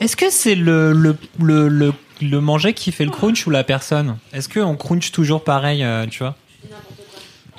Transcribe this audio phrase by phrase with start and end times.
[0.00, 3.64] Est-ce que c'est le, le, le, le, le manger qui fait le crunch ou la
[3.64, 4.16] personne?
[4.32, 6.36] Est-ce qu'on crunch toujours pareil, euh, tu vois?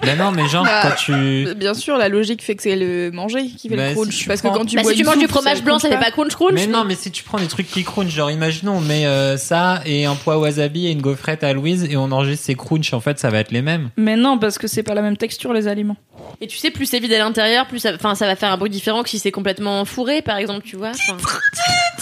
[0.01, 1.45] Ben non, mais genre, Bah, quand tu...
[1.57, 4.17] Bien sûr, la logique fait que c'est le manger qui fait Bah, le si crunch.
[4.19, 5.61] tu parce prends- que quand tu Bah, bois si tu une manges du soupe, fromage
[5.61, 6.53] blanc, ça fait pas crunch crunch.
[6.53, 9.35] Mais non, mais si tu prends des trucs qui crunch, genre imaginons on met euh,
[9.35, 12.93] ça et un poids wasabi et une gaufrette à Louise et on enregistre ses crunch,
[12.93, 13.89] en fait ça va être les mêmes.
[13.97, 15.97] Mais non, parce que c'est pas la même texture, les aliments.
[16.39, 18.57] Et tu sais, plus c'est vide à l'intérieur, plus ça, enfin, ça va faire un
[18.57, 20.91] bruit différent que si c'est complètement fourré, par exemple, tu vois.
[20.91, 21.17] enfin.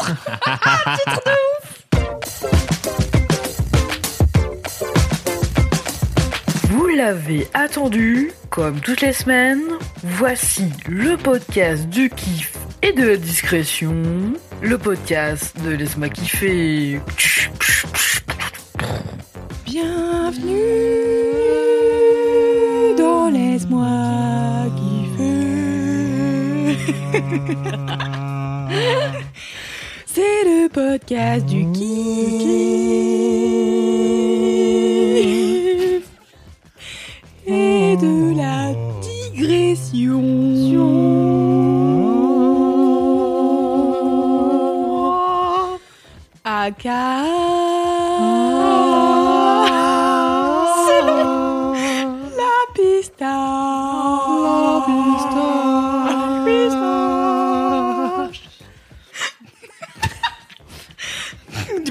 [6.69, 9.63] Vous l'avez attendu, comme toutes les semaines,
[10.03, 13.93] voici le podcast du kiff et de la discrétion,
[14.61, 17.01] le podcast de Laisse-moi kiffer.
[19.65, 20.55] Bienvenue
[22.97, 25.57] dans Laisse-moi kiffer.
[30.17, 31.87] C'est le podcast du kiff
[37.45, 38.73] et de la
[39.05, 40.23] digression.
[46.43, 47.23] Aka.
[50.87, 51.73] C'est long.
[52.41, 53.96] La pista.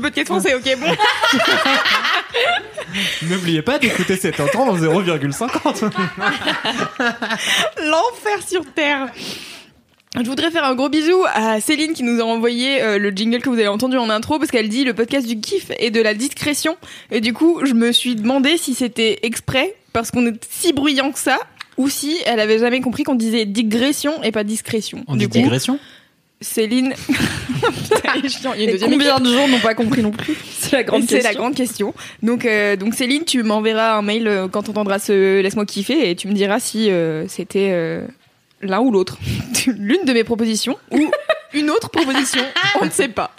[0.07, 0.87] Podcast français, ok, bon.
[3.29, 5.91] N'oubliez pas d'écouter cet intro en 0,50.
[7.85, 9.09] L'enfer sur Terre.
[10.15, 13.43] Je voudrais faire un gros bisou à Céline qui nous a envoyé euh, le jingle
[13.43, 16.01] que vous avez entendu en intro parce qu'elle dit le podcast du kiff et de
[16.01, 16.77] la discrétion.
[17.11, 21.11] Et du coup, je me suis demandé si c'était exprès parce qu'on est si bruyant
[21.11, 21.39] que ça
[21.77, 25.05] ou si elle avait jamais compris qu'on disait digression et pas discrétion.
[25.09, 25.79] On du dit coup, digression?
[26.41, 26.93] Céline.
[27.07, 30.83] Putain, il y a une combien de gens n'ont pas compris non plus C'est la
[30.83, 31.31] grande c'est question.
[31.31, 31.95] la grande question.
[32.23, 36.11] Donc, euh, donc Céline, tu m'enverras un mail euh, quand tu entendras ce Laisse-moi kiffer
[36.11, 38.07] et tu me diras si euh, c'était euh,
[38.61, 39.19] l'un ou l'autre.
[39.67, 41.11] L'une de mes propositions ou
[41.55, 42.43] une autre proposition,
[42.81, 43.31] on ne sait pas.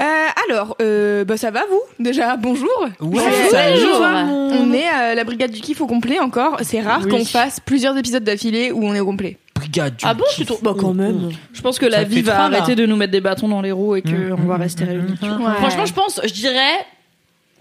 [0.00, 0.04] Euh,
[0.48, 2.36] alors, euh, bah ça va vous déjà?
[2.36, 2.68] Bonjour.
[3.00, 4.00] Ouais, Bonjour.
[4.00, 6.58] On est à la brigade du kiff au complet encore.
[6.62, 7.10] C'est rare Oui.
[7.10, 9.36] qu'on fasse plusieurs épisodes d'affilée où on est au complet.
[9.70, 11.30] Brigade du Ah bon, tu trouves Bah, quand même.
[11.52, 13.72] Je pense que Ça la vie va arrêter de nous mettre des bâtons dans les
[13.72, 15.14] roues et qu'on Mmh, va mmh, rester mmh, réunis.
[15.20, 15.54] tu vois.
[15.54, 16.86] Franchement, je pense, je dirais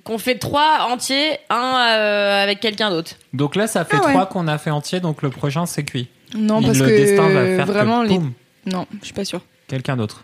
[0.04, 3.12] qu'on fait trois entiers, un euh, avec quelqu'un d'autre.
[3.34, 4.12] Donc là ça fait Ah ouais.
[4.14, 6.08] trois qu'on a fait entier, donc le prochain c'est cuit.
[6.36, 8.18] Non, Et parce le que destin va faire vraiment que les.
[8.18, 8.32] boum,
[8.66, 9.42] Non, je suis pas sûre.
[9.68, 10.24] quelqu'un d'autre.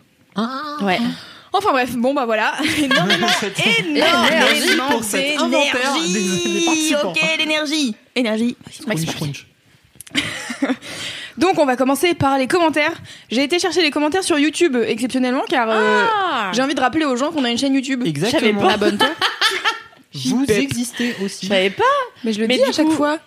[0.80, 0.98] Ouais.
[1.52, 2.54] Enfin bref, bon bah voilà.
[2.78, 3.28] Énormément,
[3.86, 3.92] Énergie
[4.72, 6.64] énormément pour cet inventaire des- des d'énergie.
[6.64, 7.10] participants.
[7.10, 7.94] Ok, l'énergie.
[8.16, 8.56] Énergie.
[8.86, 9.46] Crunch, crunch.
[11.38, 12.92] Donc on va commencer par les commentaires.
[13.30, 16.50] J'ai été chercher les commentaires sur YouTube exceptionnellement car euh, Ah.
[16.54, 18.02] j'ai envie de rappeler aux gens qu'on a une chaîne YouTube.
[18.06, 18.68] Exactement.
[18.68, 19.08] Abonne-toi.
[20.14, 21.46] Vous existez aussi.
[21.46, 21.82] Je savais pas.
[22.22, 23.18] Mais je le Mais dis à chaque coup- fois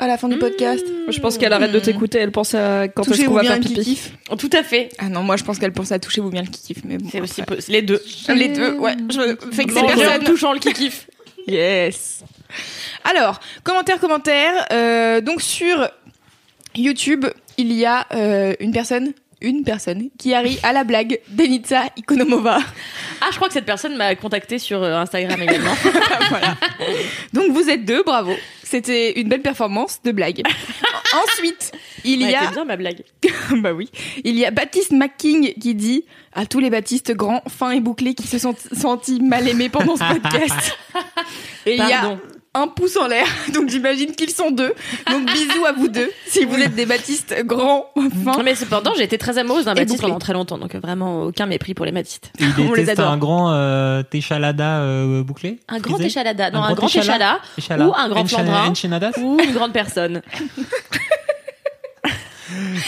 [0.00, 0.84] à la fin du podcast.
[0.84, 3.54] Moi, Je pense qu'elle arrête de t'écouter, elle pense à quand est-ce qu'on va faire
[3.54, 3.74] le pipi.
[3.74, 4.10] kikif.
[4.36, 4.88] Tout à fait.
[4.98, 6.78] Ah non, moi je pense qu'elle pense à toucher vous bien le kikif.
[6.84, 8.02] Mais bon, C'est aussi les deux.
[8.28, 8.96] Les deux, ouais.
[9.10, 10.24] Je fais que ces Les deux en personnes.
[10.24, 11.06] touchant le kikif.
[11.46, 12.24] Yes.
[13.04, 14.66] Alors, commentaire, commentaire.
[14.72, 15.90] Euh, donc sur
[16.74, 17.26] YouTube,
[17.58, 22.58] il y a euh, une personne, une personne qui arrive à la blague d'Enitsa Ikonomova.
[23.20, 25.74] Ah, je crois que cette personne m'a contacté sur euh, Instagram également.
[26.28, 26.56] voilà.
[27.32, 28.32] Donc vous êtes deux, bravo.
[28.62, 30.42] C'était une belle performance de blague.
[31.14, 31.72] Ensuite,
[32.04, 33.04] il y a bien ma blague.
[33.58, 33.90] bah oui,
[34.24, 38.14] il y a Baptiste McKing qui dit à tous les Baptistes grands, fins et bouclés
[38.14, 40.76] qui se sont sentis mal aimés pendant ce podcast.
[41.66, 42.20] Et il y a Pardon.
[42.54, 44.72] Un pouce en l'air, donc j'imagine qu'ils sont deux.
[45.10, 47.86] Donc bisous à vous deux, si vous êtes des Baptistes grands.
[48.24, 51.24] Non, mais cependant, j'ai été très amoureuse d'un Baptiste pendant très longtemps, donc euh, vraiment
[51.24, 52.30] aucun mépris pour les Baptistes.
[52.38, 53.10] Il On les adore.
[53.10, 56.86] un grand euh, téchalada euh, bouclé Un grand frisé échalada, non, Un un, grand grand
[56.88, 57.86] échala- échala, Échala.
[57.88, 58.72] ou un grand flandrin,
[59.20, 60.22] ou une grande personne.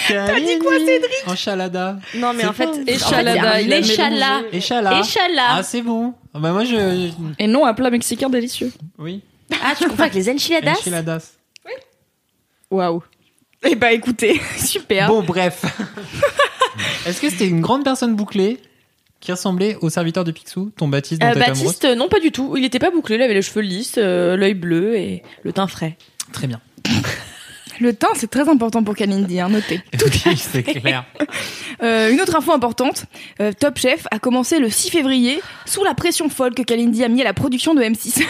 [0.08, 1.96] T'as dit quoi, Cédric Enchalada.
[2.14, 3.60] Non, mais en fait, Échalada.
[4.52, 5.46] Échala.
[5.50, 6.14] Ah, c'est bon.
[6.34, 7.08] Ah, Bah, moi, je.
[7.38, 8.72] Et non, un plat mexicain délicieux.
[8.98, 9.22] Oui.
[9.62, 10.72] Ah, tu confonds avec les enchiladas?
[10.72, 11.32] Enchiladas.
[12.70, 13.02] Waouh.
[13.64, 15.08] Eh bah écoutez, super.
[15.08, 15.64] Bon, bref.
[17.06, 18.58] Est-ce que c'était une grande personne bouclée
[19.20, 22.20] qui ressemblait au serviteur de Picsou, ton Baptiste dont Euh, amoureuse Baptiste, euh, non pas
[22.20, 22.56] du tout.
[22.56, 25.66] Il était pas bouclé, il avait les cheveux lisses, euh, l'œil bleu et le teint
[25.66, 25.96] frais.
[26.32, 26.60] Très bien.
[27.78, 29.82] Le teint, c'est très important pour Kalindi, hein, notez.
[30.02, 31.04] Oui, c'est clair.
[31.82, 33.04] Euh, une autre info importante,
[33.40, 37.08] euh, Top Chef a commencé le 6 février sous la pression folle que Kalindi a
[37.08, 38.24] mis à la production de M6.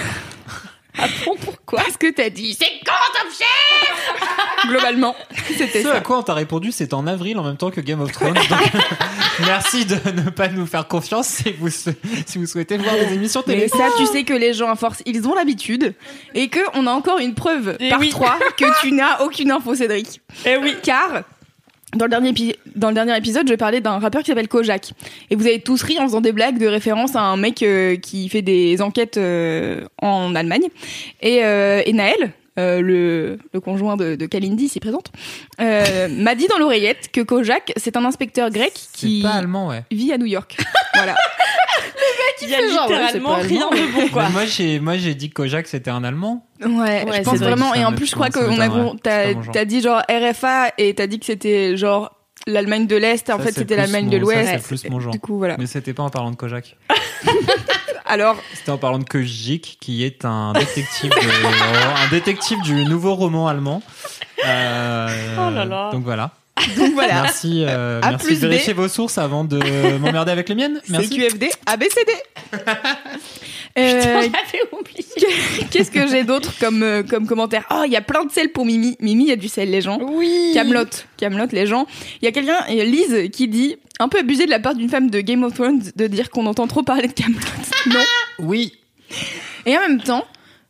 [0.98, 4.68] Ah bon, pourquoi Parce que t'as dit, c'est quand Top Chef?
[4.70, 5.14] Globalement,
[5.56, 8.00] c'était Ce à quoi on t'a répondu, c'est en avril en même temps que Game
[8.00, 8.34] of Thrones.
[8.34, 8.44] Donc,
[9.40, 11.92] merci de ne pas nous faire confiance si vous, sou-
[12.26, 13.68] si vous souhaitez voir des émissions Mais télé.
[13.68, 15.94] ça, tu sais que les gens, à force, ils ont l'habitude.
[16.34, 18.08] Et que on a encore une preuve Eh par oui.
[18.10, 20.20] trois que tu n'as aucune info, Cédric.
[20.46, 20.74] Eh oui.
[20.82, 21.22] Car,
[21.94, 24.92] dans le dernier, épisode, je parlais d'un rappeur qui s'appelle Kojak.
[25.30, 27.96] Et vous avez tous ri en faisant des blagues de référence à un mec euh,
[27.96, 30.66] qui fait des enquêtes euh, en Allemagne.
[31.22, 35.12] Et, euh, et Naël, euh, le, le conjoint de, de Kalindi, ici présente,
[35.60, 39.84] euh, m'a dit dans l'oreillette que Kojak, c'est un inspecteur grec qui pas allemand, ouais.
[39.90, 40.56] vit à New York.
[40.94, 41.14] voilà.
[42.42, 44.24] Il y a littéralement rien de bon, quoi.
[44.24, 46.46] Mais moi, j'ai, moi, j'ai dit que Kojak, c'était un allemand.
[46.60, 46.68] Ouais,
[47.04, 47.74] Ouais, je c'est vraiment.
[47.74, 51.26] Et en plus, je crois qu'on a, t'as dit genre RFA et t'as dit que
[51.26, 52.15] c'était genre
[52.46, 53.28] l'Allemagne de l'Est.
[53.30, 54.48] En Ça, fait, c'était l'Allemagne de l'Ouest.
[54.50, 55.12] c'est plus mon genre.
[55.12, 55.56] Du coup, voilà.
[55.58, 56.76] Mais c'était pas en parlant de Kojak.
[58.08, 61.16] Alors, C'était en parlant de Kojik, qui est un détective, de-
[62.06, 63.82] un détective du nouveau roman allemand.
[64.46, 65.08] Euh,
[65.38, 65.90] Oh là là.
[65.90, 66.30] Donc voilà.
[66.78, 67.22] donc voilà.
[67.22, 68.50] Merci, euh, A merci plus de B.
[68.50, 69.58] vérifier vos sources avant de
[69.98, 70.80] m'emmerder avec les miennes.
[70.88, 71.08] Merci.
[71.10, 72.12] CQFD, ABCD.
[73.78, 74.28] Euh,
[74.72, 75.04] oublié.
[75.70, 77.64] Qu'est-ce que j'ai d'autre comme, euh, comme commentaire?
[77.70, 78.96] Oh, il y a plein de sel pour Mimi.
[79.00, 79.98] Mimi, il y a du sel, les gens.
[80.00, 80.52] Oui.
[80.54, 80.84] Camelot,
[81.16, 81.86] Camelot, les gens.
[82.22, 84.88] Il y a quelqu'un, euh, Lise, qui dit un peu abusé de la part d'une
[84.88, 87.40] femme de Game of Thrones de dire qu'on entend trop parler de Camelot.
[87.86, 88.00] non.
[88.38, 88.72] Oui.
[89.66, 90.24] Et en même temps,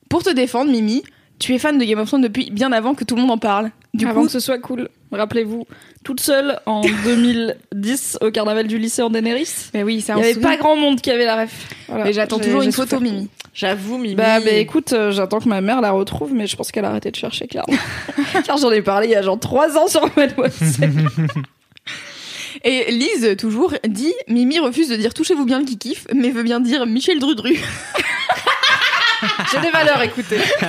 [0.09, 1.03] pour te défendre, Mimi,
[1.39, 3.39] tu es fan de Game of Thrones depuis bien avant que tout le monde en
[3.39, 3.71] parle.
[3.95, 4.89] Du Avant coup, que ce soit cool.
[5.13, 5.67] Rappelez-vous,
[6.05, 9.49] toute seule en 2010 au carnaval du lycée en Daenerys.
[9.75, 11.69] mais oui, ça Il n'y avait pas grand monde qui avait la ref.
[11.89, 12.05] Voilà.
[12.05, 13.01] Mais j'attends J'ai- toujours j'ai une photo.
[13.01, 13.29] Mimi.
[13.55, 14.15] J'avoue, Mimi.
[14.17, 16.91] Bah, bah écoute, euh, j'attends que ma mère la retrouve, mais je pense qu'elle a
[16.91, 17.75] arrêté de chercher, clairement.
[18.47, 20.93] Car j'en ai parlé il y a genre 3 ans sur Mademoiselle.
[22.65, 26.43] Et Lise, toujours, dit Mimi refuse de dire touchez-vous bien le qui kiffe, mais veut
[26.43, 27.55] bien dire Michel Drudru.
[29.53, 30.39] J'ai des valeurs, écoutez.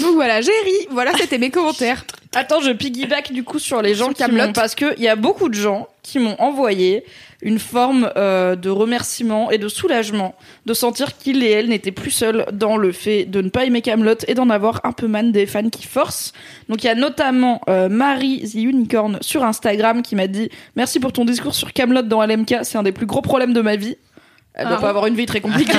[0.00, 0.72] Donc voilà, j'ai ri.
[0.90, 2.04] Voilà, c'était mes commentaires.
[2.32, 4.52] Attends, je piggyback du coup sur les gens qui m'ont...
[4.52, 7.04] Parce qu'il y a beaucoup de gens qui m'ont envoyé
[7.42, 12.12] une forme euh, de remerciement et de soulagement de sentir qu'ils et elles n'étaient plus
[12.12, 15.32] seuls dans le fait de ne pas aimer Camelot et d'en avoir un peu man
[15.32, 16.32] des fans qui forcent.
[16.68, 21.00] Donc il y a notamment euh, Marie The Unicorn sur Instagram qui m'a dit merci
[21.00, 23.74] pour ton discours sur Camelot dans LMK, c'est un des plus gros problèmes de ma
[23.74, 23.96] vie.
[24.54, 25.72] Elle doit Ah pas bon avoir une vie très compliquée.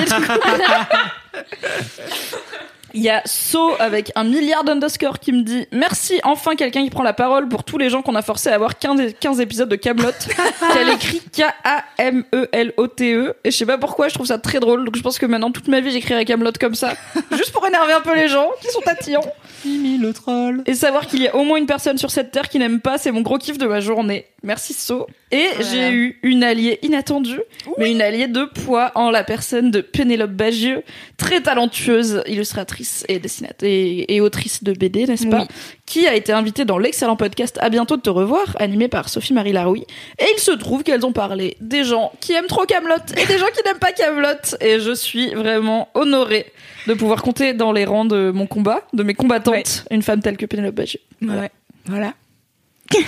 [2.94, 6.90] Il y a So avec un milliard d'underscore qui me dit Merci enfin quelqu'un qui
[6.90, 9.68] prend la parole pour tous les gens qu'on a forcé à avoir 15, 15 épisodes
[9.68, 10.10] de Camelot.
[10.74, 13.28] Qu'elle écrit K-A-M-E-L-O-T-E.
[13.28, 13.36] E.
[13.44, 14.84] Et je sais pas pourquoi, je trouve ça très drôle.
[14.84, 16.94] Donc je pense que maintenant, toute ma vie, j'écrirai Camelot comme ça.
[17.32, 19.24] Juste pour énerver un peu les gens qui sont tatillants.
[19.64, 20.62] Mimi le troll.
[20.66, 22.98] Et savoir qu'il y a au moins une personne sur cette terre qui n'aime pas,
[22.98, 24.26] c'est mon gros kiff de ma journée.
[24.44, 25.06] Merci So.
[25.30, 27.40] Et j'ai eu une alliée inattendue,
[27.78, 30.82] mais une alliée de poids en la personne de Pénélope Bagieux,
[31.16, 35.46] très talentueuse illustratrice et dessinatrice et, et autrice de BD, n'est-ce pas Oui.
[35.86, 39.52] Qui a été invitée dans l'excellent podcast À bientôt de te revoir, animé par Sophie-Marie
[39.52, 39.86] Laroui.
[40.18, 43.38] Et il se trouve qu'elles ont parlé des gens qui aiment trop Camelot et des
[43.38, 44.56] gens qui n'aiment pas Camelot.
[44.60, 46.46] Et je suis vraiment honorée
[46.88, 49.94] de pouvoir compter dans les rangs de mon combat, de mes combattantes, Ouais.
[49.96, 51.00] une femme telle que Pénélope Bagieux.
[51.22, 51.50] Ouais.
[51.86, 52.14] Voilà.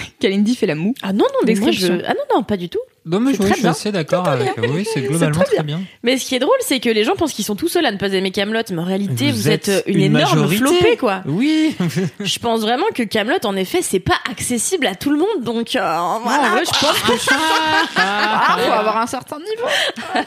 [0.21, 0.95] Kalindi fait la moue.
[1.03, 1.87] Ah non, non, mais moi je.
[2.07, 2.81] Ah non, non, pas du tout.
[3.07, 4.53] Non, mais je, oui, je suis assez d'accord avec.
[4.57, 5.83] Oui, c'est globalement très très bien.
[6.03, 7.93] Mais ce qui est drôle, c'est que les gens pensent qu'ils sont tout seuls à
[7.93, 10.57] ne pas aimer Camelot, mais en réalité, vous, Vous êtes, êtes une, une énorme majorité.
[10.65, 11.23] flopée, quoi.
[11.27, 11.77] Oui.
[12.21, 15.77] Je pense vraiment que Camelot, en effet, c'est pas accessible à tout le monde, donc
[15.77, 15.99] euh, voilà.
[16.07, 17.35] en vrai, je pense que
[17.99, 19.69] ah, faut avoir un certain niveau.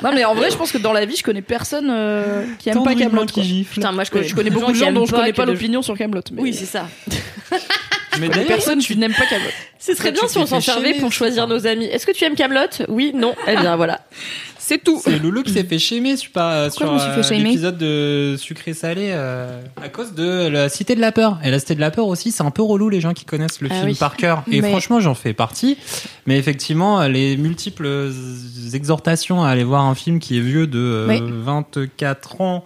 [0.04, 2.70] Non, mais en vrai, je pense que dans la vie, je connais personne euh, qui
[2.70, 3.26] aime pas Tendrement Camelot.
[3.26, 3.74] qui gifle.
[3.74, 5.98] Putain, moi je connais, Je connais beaucoup de gens dont je connais pas l'opinion sur
[5.98, 6.22] Camelot.
[6.38, 6.88] Oui, c'est ça.
[8.20, 9.50] Mais d'ailleurs, personnes qui n'aiment pas Camelot.
[9.80, 11.86] C'est très tu bien si on s'en servait pour choisir nos amis.
[11.86, 12.86] Est-ce que tu aimes Camelot?
[12.90, 13.34] Oui, non.
[13.48, 14.02] Eh bien voilà.
[14.60, 15.00] C'est tout.
[15.02, 18.36] C'est Loulou qui s'est fait sur, pas, sur je me suis fait euh, l'épisode de
[18.38, 21.40] Sucré Salé euh, à cause de la Cité de la Peur.
[21.42, 23.62] Et la Cité de la Peur aussi, c'est un peu relou les gens qui connaissent
[23.62, 23.96] le Ah film oui.
[23.96, 24.44] par cœur.
[24.52, 25.78] Et Mais- franchement, j'en fais partie.
[26.26, 28.12] Mais effectivement, les multiples
[28.74, 31.22] exhortations à aller voir un film qui est vieux de euh, Oui.
[31.24, 32.66] 24 ans.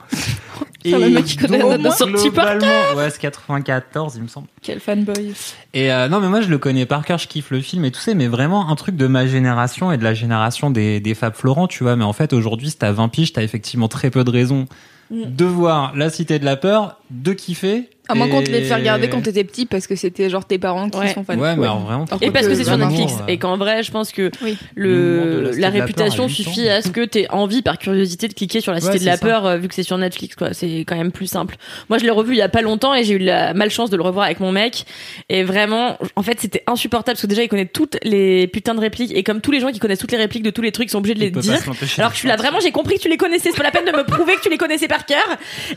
[0.89, 4.27] Ça, le mec qui connaît la date de sortie par ouais, c'est 94, il me
[4.27, 4.47] semble.
[4.61, 5.33] Quel fanboy.
[5.73, 7.91] Et euh, non, mais moi je le connais par cœur, je kiffe le film et
[7.91, 11.13] tout ça, mais vraiment un truc de ma génération et de la génération des, des
[11.13, 11.95] Fab Florent, tu vois.
[11.95, 14.67] Mais en fait, aujourd'hui, si t'as 20 piges, t'as effectivement très peu de raisons
[15.11, 15.35] Mm.
[15.35, 18.75] de voir La Cité de la Peur, de kiffer À moins qu'on te les fait
[18.75, 21.13] regarder quand t'étais petit parce que c'était genre tes parents qui Ouais.
[21.13, 21.37] sont fans.
[21.37, 22.05] Ouais, mais alors vraiment.
[22.21, 23.13] Et Et parce que c'est sur Netflix.
[23.21, 24.57] euh, Et qu'en vrai, je pense que Oui.
[24.75, 28.61] Le le, la réputation Peur suffit à ce que t'aies envie, par curiosité, de cliquer
[28.61, 29.25] sur la Cité Ouais, de la ça.
[29.25, 30.53] Peur, euh, vu que c'est sur Netflix, quoi.
[30.53, 31.55] C'est quand même plus simple.
[31.89, 33.97] Moi, je l'ai revu il y a pas longtemps et j'ai eu la malchance de
[33.97, 34.85] le revoir avec mon mec.
[35.29, 38.79] Et vraiment, en fait, c'était insupportable parce que déjà, il connaît toutes les putains de
[38.79, 39.11] répliques.
[39.15, 40.97] Et comme tous les gens qui connaissent toutes les répliques de tous les trucs sont
[40.99, 41.59] obligés de les dire.
[41.97, 43.49] Alors que je suis là, vraiment, j'ai compris que tu les connaissais.
[43.51, 45.23] C'est pas la peine de me prouver que tu les connaissais par cœur.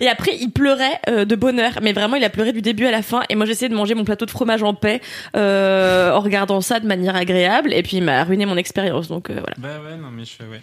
[0.01, 1.73] Et après, il pleurait euh, de bonheur.
[1.83, 3.23] Mais vraiment, il a pleuré du début à la fin.
[3.29, 5.01] Et moi, j'essayais de manger mon plateau de fromage en paix
[5.37, 7.73] euh, en regardant ça de manière agréable.
[7.73, 9.09] Et puis, il m'a ruiné mon expérience.
[9.09, 9.55] Donc euh, voilà.
[9.59, 10.61] Bah ouais, non, mais je ouais.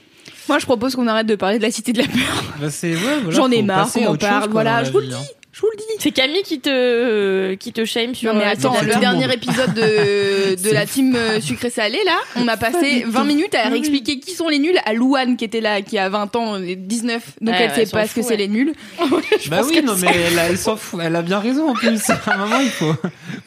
[0.50, 2.44] Moi, je propose qu'on arrête de parler de la cité de la peur.
[2.60, 5.00] Bah c'est ouais, voilà, J'en ai marre à en chose, parle, quoi, voilà, je vous
[5.00, 5.16] le vie, dis.
[5.16, 5.36] hein.
[5.54, 5.84] Je vous le dis.
[6.00, 8.34] C'est Camille qui te qui te shame sur.
[8.34, 9.36] Non mais euh, attends, le dernier monde.
[9.36, 13.68] épisode de, de la team euh, sucré salé là, on a passé 20 minutes à
[13.68, 16.76] réexpliquer qui sont les nuls à Louane qui était là, qui a 20 ans, et
[16.78, 18.74] 19, donc Ouais, elle ouais, sait pas ce que c'est les nuls.
[19.50, 20.08] Bah oui, non mais
[20.50, 22.10] elle, s'en fout, elle a bien raison en plus.
[22.10, 22.94] À un moment, il faut,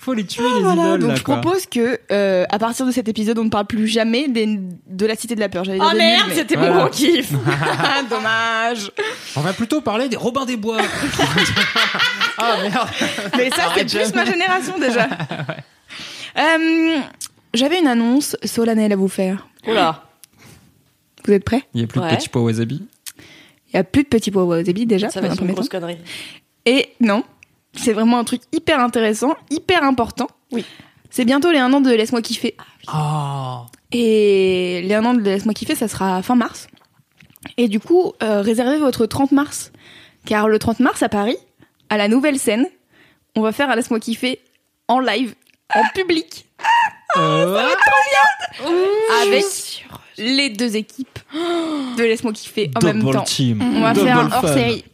[0.01, 1.37] faut les tuer les Voilà, idoles donc là je quoi.
[1.41, 4.47] propose que euh, à partir de cet épisode, on ne parle plus jamais des,
[4.89, 5.63] de la cité de la peur.
[5.67, 6.75] Oh merde, nuls, mais- c'était Voilà.
[6.75, 7.31] mon gros kiff.
[7.79, 8.91] Ah, dommage.
[9.37, 10.79] On va plutôt parler des Robins des Bois.
[12.39, 12.89] ah merde.
[13.37, 15.09] Mais ça, c'est plus ma génération déjà.
[16.37, 16.99] Euh,
[17.55, 19.47] J'avais une annonce solennelle à vous faire.
[19.69, 20.03] Oula.
[21.25, 21.63] Vous êtes prêts?
[21.75, 22.11] Il y a plus Ouais.
[22.11, 22.83] de petits pois wasabi?
[23.73, 25.11] Il y a plus de petits pois wasabi déjà.
[25.11, 25.79] Ça va être une premier grosse temps.
[25.79, 25.99] connerie.
[26.67, 27.23] Et non,
[27.75, 30.27] c'est vraiment un truc hyper intéressant, hyper important.
[30.51, 30.65] Oui.
[31.11, 32.57] C'est bientôt les 1 an de Laisse-moi kiffer.
[32.93, 33.59] Oh.
[33.93, 36.67] Et les 1 an de Laisse-moi kiffer, ça sera fin mars.
[37.59, 39.71] Et du coup, euh, réservez votre 30 mars.
[40.27, 41.37] Car le 30 mars à Paris,
[41.91, 42.67] à la nouvelle scène,
[43.37, 44.41] on va faire un Laisse-moi kiffer
[44.89, 45.35] en live,
[45.75, 46.47] en public,
[47.17, 47.59] Euh,
[49.23, 49.85] avec
[50.19, 51.19] les deux équipes
[51.97, 53.23] de Laisse-moi kiffer en même double temps.
[53.25, 53.63] team.
[53.77, 54.55] On va faire un Double hors fun.
[54.55, 54.85] série.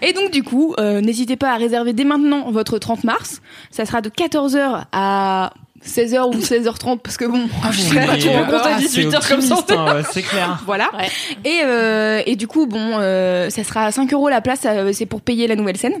[0.00, 3.40] Et donc du coup, euh, n'hésitez pas à réserver dès maintenant votre 30 mars.
[3.70, 5.52] Ça sera de 14h à
[5.84, 9.40] 16h ou 16h30 parce que bon, je sais pas trop ah, à c'est 18h comme
[9.40, 9.56] ça.
[9.70, 10.60] hein, ouais, c'est clair.
[10.66, 10.90] Voilà.
[10.96, 11.08] Ouais.
[11.44, 15.06] Et, euh, et du coup, bon, euh, ça sera à 5 euros la place, c'est
[15.06, 16.00] pour payer la nouvelle scène.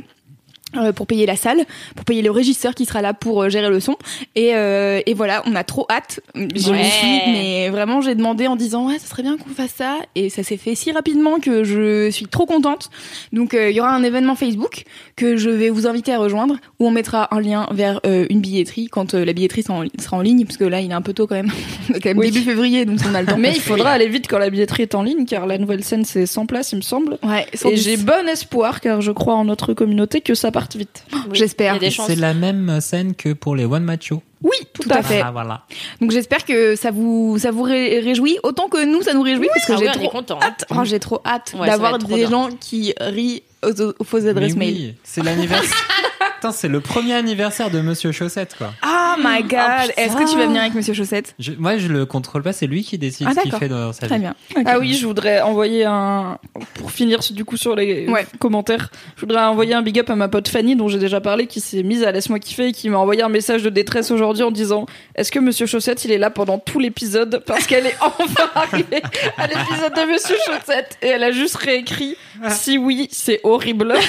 [0.76, 1.64] Euh, pour payer la salle,
[1.96, 3.96] pour payer le régisseur qui sera là pour euh, gérer le son.
[4.34, 6.20] Et, euh, et voilà, on a trop hâte.
[6.34, 6.82] Je Ouais.
[7.26, 9.98] mais vraiment, j'ai demandé en disant, ouais, ça serait bien qu'on fasse ça.
[10.14, 12.88] Et ça s'est fait si rapidement que je suis trop contente.
[13.32, 14.84] Donc, euh, il y aura un événement Facebook
[15.16, 18.40] que je vais vous inviter à rejoindre, où on mettra un lien vers euh, une
[18.40, 21.02] billetterie quand la billetterie sera en, sera en ligne, parce que là, il est un
[21.02, 21.50] peu tôt quand même.
[21.92, 22.30] Quand même Oui.
[22.30, 23.36] début février, donc on a le temps.
[23.38, 26.04] Mais il faudra aller vite quand la billetterie est en ligne, car la nouvelle scène
[26.04, 27.18] c'est 100 places, il me semble.
[27.22, 30.76] Ouais, sans Et j'ai bon espoir, car je crois en notre communauté, que ça parte
[30.76, 31.04] vite.
[31.12, 31.78] Oui, J'espère.
[32.06, 34.22] C'est la même scène que pour les One Macho.
[34.42, 35.20] Oui, tout, à fait.
[35.24, 35.64] Ah, voilà.
[36.00, 39.48] Donc j'espère que ça vous ça vous ré- réjouit autant que nous ça nous réjouit
[39.54, 40.40] parce que Ah j'ai trop content.
[40.42, 40.64] hâte.
[40.70, 42.28] Oh, j'ai trop hâte d'avoir des bien.
[42.30, 44.74] gens qui rient aux, aux fausses adresses Mais mail.
[44.74, 45.70] oui, c'est l'anniversaire.
[46.42, 48.72] Putain, c'est le premier anniversaire de Monsieur Chaussette, quoi.
[48.84, 52.04] Oh my god Est-ce que tu vas venir avec Monsieur Chaussette Je- moi, je le
[52.04, 54.22] contrôle pas, c'est lui qui décide Ah, ce qu'il fait dans sa Très vie.
[54.22, 54.34] bien.
[54.66, 56.38] Ah oui, je voudrais envoyer un.
[56.74, 58.26] Pour finir du coup sur les Ouais.
[58.40, 61.46] commentaires, je voudrais envoyer un big up à ma pote Fanny, dont j'ai déjà parlé,
[61.46, 64.42] qui s'est mise à Laisse-moi kiffer et qui m'a envoyé un message de détresse aujourd'hui
[64.42, 67.96] en disant Est-ce que Monsieur Chaussette il est là pendant tout l'épisode Parce qu'elle est
[68.00, 69.00] enfin arrivée
[69.38, 72.16] à l'épisode de Monsieur Chaussette et elle a juste réécrit
[72.50, 73.94] Si oui, c'est horrible.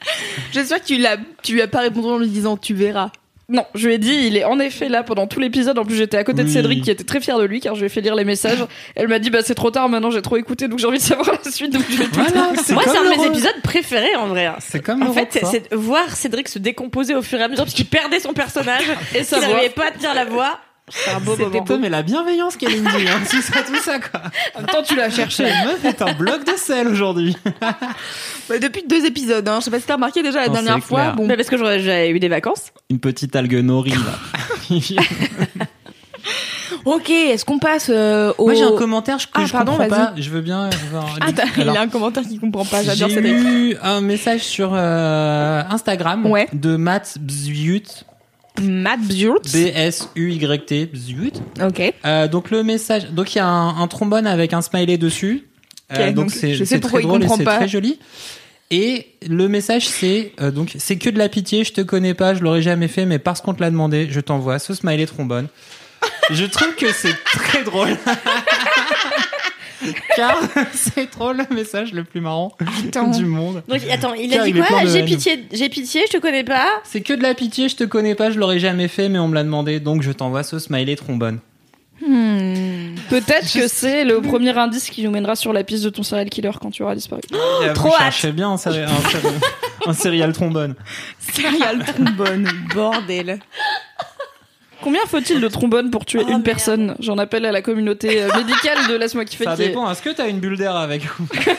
[0.52, 3.10] J'espère que tu l'as tu lui as pas répondu en lui disant tu verras.
[3.52, 5.76] Non, je lui ai dit, il est en effet là pendant tout l'épisode.
[5.76, 6.52] En plus, j'étais à côté de Oui.
[6.52, 8.64] Cédric qui était très fier de lui car je lui ai fait lire les messages.
[8.94, 11.02] Elle m'a dit, bah c'est trop tard maintenant, j'ai trop écouté donc j'ai envie de
[11.02, 13.16] savoir la suite donc je vais tout Voilà, c'est Moi, c'est comme un de le
[13.16, 14.52] mes re- épisodes préférés en vrai.
[14.60, 17.48] C'est comme En le fait, c'est de voir Cédric se décomposer au fur et à
[17.48, 18.84] mesure parce qu'il perdait son personnage
[19.16, 19.40] et qu'il voix.
[19.40, 20.60] n'arrivait pas à tenir la voix.
[20.90, 23.98] C'est un beau C'était pas, mais la bienveillance qu'elle dit, hein, c'est ça, tout ça,
[23.98, 24.20] quoi.
[24.54, 25.44] En même temps, tu l'as cherché.
[25.44, 27.36] Cette meuf est un bloc de sel aujourd'hui.
[27.60, 29.58] Bah, depuis deux épisodes hein.
[29.60, 31.12] Je sais pas si t'as remarqué déjà la Non, dernière fois.
[31.12, 31.26] Bon.
[31.26, 32.72] Mais parce que j'avais eu des vacances.
[32.90, 34.18] Une petite algue nori, là.
[36.84, 39.88] OK, est-ce qu'on passe euh, au Moi, j'ai un commentaire que Ah, je pardon, comprends
[39.88, 39.98] vas-y.
[40.06, 40.12] pas.
[40.16, 41.16] Je veux bien avoir...
[41.20, 44.70] Ah, il Alors, a un commentaire qui comprend pas, j'adore J'ai eu un message sur
[44.74, 46.48] euh, Instagram Ouais.
[46.52, 48.04] de Matt Bzut,
[48.60, 49.44] Matt Bjurt.
[49.52, 51.32] B-S-U-Y-T, Bzut.
[51.62, 51.94] OK.
[52.04, 55.46] Euh, donc le message, donc il y a un, un trombone avec un smiley dessus.
[55.92, 57.98] Euh, Ok, donc c'est très drôle et c'est très joli.
[58.72, 62.34] Et le message c'est euh, donc c'est que de la pitié, je te connais pas,
[62.34, 65.48] je l'aurais jamais fait, mais parce qu'on te l'a demandé, je t'envoie ce smiley trombone.
[66.30, 67.96] je trouve que c'est très drôle.
[70.16, 70.36] Car
[70.72, 72.52] c'est trop le message le plus marrant
[72.86, 73.08] Attends.
[73.08, 73.62] du monde.
[73.68, 76.44] Donc attends, il a Car dit il quoi J'ai pitié, j'ai pitié, je te connais
[76.44, 76.66] pas.
[76.84, 79.28] C'est que de la pitié, je te connais pas, je l'aurais jamais fait, mais on
[79.28, 81.38] me l'a demandé, donc je t'envoie ce smiley trombone.
[82.06, 82.94] Hmm.
[83.10, 86.30] Peut-être que c'est le premier indice qui nous mènera sur la piste de ton serial
[86.30, 87.20] killer quand tu auras disparu.
[87.62, 88.26] Et trop hâte.
[88.34, 88.84] bien un, séri-
[89.86, 90.74] Un serial trombone.
[91.34, 93.40] Serial trombone, bordel.
[94.82, 96.42] Combien faut-il de trombones pour tuer Oh, une merde.
[96.44, 96.94] personne?
[97.00, 99.44] J'en appelle à la communauté euh, médicale de Laisse-moi kiffer.
[99.44, 99.90] Ça dépend.
[99.90, 101.02] Est-ce que t'as une bulle d'air avec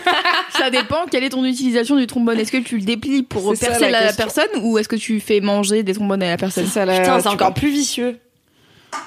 [0.58, 2.40] Ça dépend, quelle est ton utilisation du trombone?
[2.40, 4.96] Est-ce que tu le déplies pour C'est ça, percer la la, personne ou est-ce que
[4.96, 6.66] tu fais manger des trombones à la personne?
[6.66, 7.00] Ça la.
[7.00, 8.20] Putain, c'est encore plus vicieux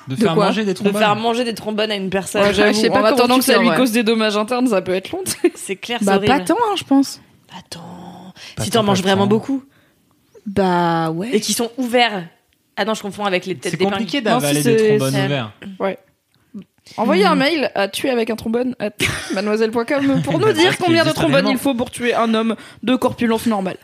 [0.08, 0.46] De faire quoi?
[0.46, 2.42] manger des de trombones faire manger des trombones à une personne.
[2.42, 3.76] Ouais, je sais pas en attendant que ça lui ouais.
[3.76, 5.22] cause des dommages internes, ça peut être long.
[5.54, 7.20] C'est clair, c'est Bah pas tant, hein, je pense.
[7.58, 8.32] Attends.
[8.56, 9.62] Pas si t'en manges vraiment beaucoup
[10.46, 11.30] Bah ouais.
[11.36, 12.24] et qui sont ouverts.
[12.76, 15.52] Ah non, je confonds avec les têtes C'est compliqué d'avaler des c'est- trombones ouverts.
[16.98, 18.90] Envoyez un mail à tuer avec un trombone à
[19.34, 22.94] mademoiselle.com pour nous dire qui combien de trombones il faut pour tuer un homme de
[22.94, 23.76] corpulence normale.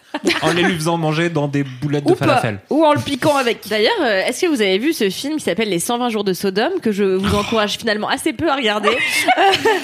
[0.43, 2.27] En les lui faisant manger dans des boulettes de Ou pas.
[2.27, 2.59] falafel.
[2.69, 3.67] Ou en le piquant avec.
[3.69, 6.33] D'ailleurs, euh, est-ce que vous avez vu ce film qui s'appelle Les 120 jours de
[6.35, 8.91] Sodome que je vous encourage finalement assez peu à regarder,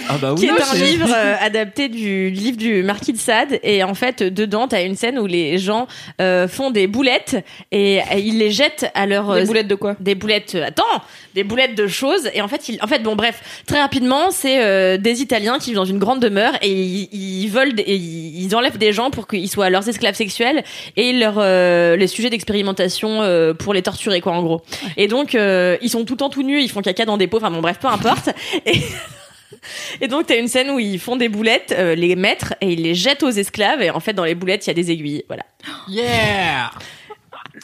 [0.09, 0.41] Ah bah oui.
[0.41, 4.23] qui est un livre euh, adapté du livre du Marquis de Sade et en fait
[4.23, 5.87] dedans t'as une scène où les gens
[6.21, 7.37] euh, font des boulettes
[7.73, 9.97] et, et ils les jettent à leur Des boulettes de quoi?
[10.01, 10.85] Des boulettes attends
[11.37, 14.97] des boulettes de choses et en fait en fait bon bref très rapidement c'est euh,
[14.97, 18.57] des Italiens qui vivent dans une grande demeure et ils, ils volent des- et ils,
[18.57, 20.65] enlèvent des gens pour qu'ils soient leurs esclaves sexuels
[20.97, 24.63] et leur euh, les sujets d'expérimentation euh, pour les torturer quoi en gros
[24.97, 27.37] et donc ils sont tout le temps tout nus ils font caca dans des pots
[27.37, 28.31] enfin bon bref peu importe
[28.67, 28.81] et
[30.01, 32.83] Et donc, t'as une scène où ils font des boulettes, euh, les maîtres, et ils
[32.83, 33.81] les jettent aux esclaves.
[33.81, 35.25] Et en fait, dans les boulettes, il y a des aiguilles.
[35.29, 35.45] Voilà.
[35.89, 36.71] Yeah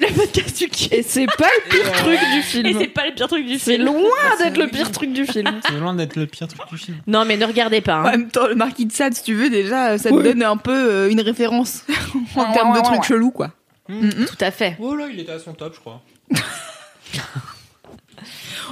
[0.01, 0.93] Le podcast du kiff.
[0.93, 2.79] Et c'est pas le pire truc du Et film.
[2.81, 3.85] c'est pas le pire truc du C'est film.
[3.87, 4.09] loin
[4.39, 5.61] d'être le pire truc du film.
[5.67, 6.97] C'est loin d'être le pire truc du film.
[7.07, 7.97] Non, mais ne regardez pas.
[8.01, 8.11] En Hein.
[8.13, 10.23] même temps, le marquis de Sade, si tu veux, déjà, ça te Oui.
[10.25, 11.85] donne un peu euh, une référence
[12.37, 13.07] en Ouais, termes de ouais, trucs ouais.
[13.07, 13.51] chelous, quoi.
[13.89, 14.77] Tout à fait.
[14.81, 16.03] Oh là, il était à son top, je crois.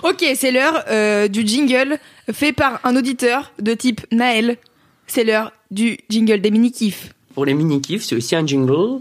[0.03, 1.99] Ok, c'est l'heure euh, du jingle
[2.33, 4.57] fait par un auditeur de type Naël.
[5.07, 7.13] C'est l'heure du jingle des mini-kifs.
[7.35, 9.01] Pour les mini-kifs, c'est aussi un jingle.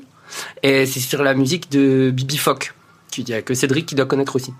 [0.64, 2.74] Et c'est sur la musique de Bibi Fock,
[3.12, 4.54] qu'il y a que Cédric qui doit connaître aussi.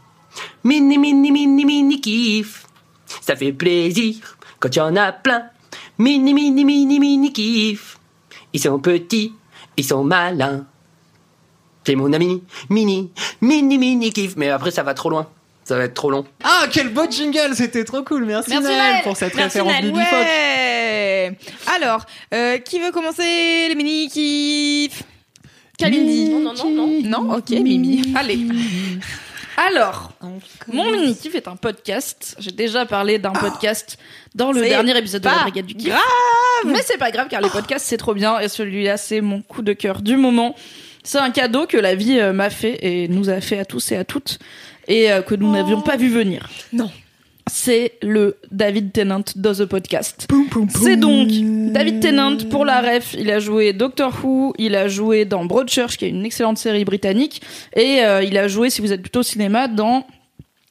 [0.64, 2.66] Mini, mini, mini, mini kiff.
[3.22, 4.16] Ça fait plaisir
[4.60, 5.44] quand il y en a plein.
[5.98, 7.98] Mini, mini, mini, mini kiff.
[8.54, 9.34] Ils sont petits,
[9.78, 10.66] ils sont malins.
[11.86, 14.36] C'est mon ami, mini, mini, mini kiff.
[14.36, 15.28] Mais après, ça va trop loin.
[15.64, 16.26] Ça va être trop long.
[16.44, 18.26] Ah, quel beau jingle C'était trop cool.
[18.26, 19.04] Merci, Merci, Naël, Naël.
[19.04, 19.86] pour cette Merci, référence Naël.
[19.92, 20.20] Bibi Fock.
[20.20, 21.38] Ouais
[21.76, 25.04] Alors, euh, qui veut commencer les mini-kifs
[25.80, 26.30] Kalindi.
[26.30, 27.02] Non, non, non, non.
[27.04, 28.14] Non Ok, Mimi.
[28.16, 28.40] Allez.
[29.58, 30.14] Alors,
[30.72, 32.36] mon mini kiff est un podcast.
[32.40, 33.98] J'ai déjà parlé d'un podcast
[34.34, 35.94] dans le dernier épisode de la Brigade du kiff.
[36.66, 39.62] Mais c'est pas grave car les podcasts c'est trop bien et celui-là c'est mon coup
[39.62, 40.56] de cœur du moment.
[41.04, 43.92] C'est un cadeau que la vie euh, m'a fait et nous a fait à tous
[43.92, 44.40] et à toutes
[44.88, 46.50] et euh, que nous n'avions pas vu venir.
[46.72, 46.90] Non.
[47.52, 50.28] C'est le David Tennant Does a Podcast.
[50.70, 51.30] C'est donc
[51.74, 53.16] David Tennant pour la ref.
[53.18, 56.86] Il a joué Doctor Who, il a joué dans Broadchurch, qui est une excellente série
[56.86, 57.42] britannique,
[57.76, 60.06] et euh, il a joué, si vous êtes plutôt cinéma, dans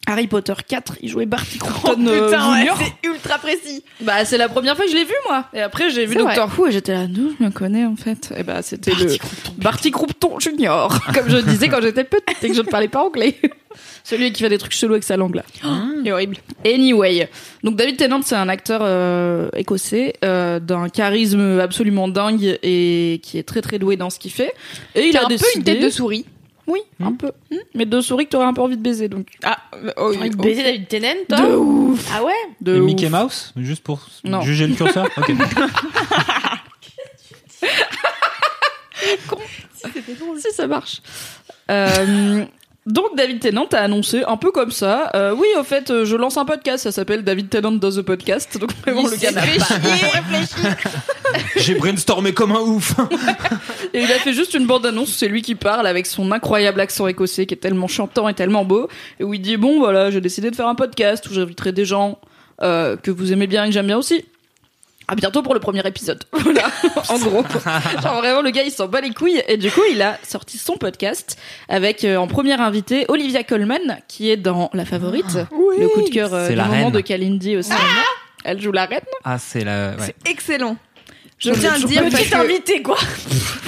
[0.08, 0.94] Harry Potter 4.
[1.02, 3.84] Il jouait Barty Croughton euh, Putain, ouais, c'est ultra précis.
[4.00, 5.44] Bah, c'est la première fois que je l'ai vu, moi.
[5.52, 8.32] Et après, j'ai vu Doctor Who et j'étais là, nous, je me connais, en fait.
[8.36, 9.16] Et bah, c'était le
[9.58, 13.04] Barty Croupton Junior, comme je disais quand j'étais petite et que je ne parlais pas
[13.04, 13.36] anglais.
[14.02, 15.44] Celui qui fait des trucs chelous avec sa langue, là.
[16.04, 16.38] C'est horrible.
[16.64, 17.28] Anyway,
[17.62, 23.38] donc David Tennant, c'est un acteur euh, écossais euh, d'un charisme absolument dingue et qui
[23.38, 24.54] est très très doué dans ce qu'il fait.
[24.94, 25.58] Et il a un peu décidé...
[25.58, 26.24] une tête de souris.
[26.68, 27.32] Oui, un peu.
[27.74, 29.26] Mais de souris que t'aurais un peu envie de baiser, donc.
[29.42, 29.56] Ah,
[29.96, 30.42] oh, T'as envie de oh.
[30.42, 32.84] baiser David Tennant, toi De ouf Ah ouais De Et ouf.
[32.86, 34.42] Mickey Mouse Juste pour Non.
[34.42, 36.92] juger le curseur Ok.
[40.38, 41.00] si ça marche.
[41.70, 42.44] Euh,
[42.88, 45.10] donc David Tennant a annoncé un peu comme ça.
[45.14, 46.84] euh, oui, au fait, euh, je lance un podcast.
[46.84, 48.56] Ça s'appelle David Tennant does a podcast.
[48.58, 49.30] Donc vraiment le gars.
[51.56, 52.94] J'ai brainstormé comme un ouf.
[53.92, 55.10] Et il a fait juste une bande annonce.
[55.10, 58.64] C'est lui qui parle avec son incroyable accent écossais qui est tellement chantant et tellement
[58.64, 58.88] beau.
[59.20, 61.84] Et où il dit bon voilà, j'ai décidé de faire un podcast où j'inviterai des
[61.84, 62.18] gens
[62.62, 64.24] euh, que vous aimez bien et que j'aime bien aussi.
[65.10, 66.22] À bientôt pour le premier épisode.
[66.32, 66.70] Voilà,
[67.08, 67.42] en gros.
[68.02, 69.42] Genre vraiment, le gars, il s'en bat les couilles.
[69.48, 74.00] Et du coup, il a sorti son podcast avec euh, en première invitée Olivia Colman,
[74.06, 75.38] qui est dans La Favorite,
[75.78, 76.92] le coup de cœur euh, C'est du la moment reine.
[76.92, 77.82] de Kalindi au cinéma.
[78.44, 79.00] Elle joue la reine.
[79.24, 79.90] Ah, c'est la.
[79.98, 80.14] Ouais.
[80.24, 80.76] C'est excellent.
[81.38, 82.96] Je tiens à je- dire que- invitée, quoi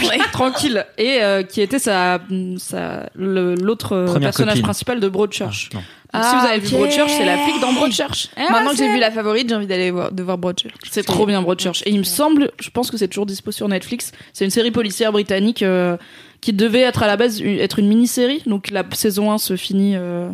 [0.03, 0.85] Ouais, tranquille.
[0.99, 2.21] Et euh, qui était sa,
[2.59, 4.63] sa le- l'autre euh, Première personnage copine.
[4.65, 5.71] principal de Broadchurch.
[5.73, 5.83] Ah, non.
[6.13, 6.73] Donc, si vous avez vu ok.
[6.73, 8.29] Broadchurch, c'est la flic dans Broadchurch.
[8.37, 10.75] Maintenant que j'ai vu la favorite, j'ai envie d'aller voir, de voir Broadchurch.
[10.91, 11.83] C'est trop bien Broadchurch.
[11.87, 14.11] Et il me semble, je pense que c'est toujours dispo sur Netflix.
[14.33, 15.97] C'est une série policière britannique euh,
[16.41, 18.43] qui devait être à la base être une mini-série.
[18.47, 20.29] Donc la saison 1 se finit euh,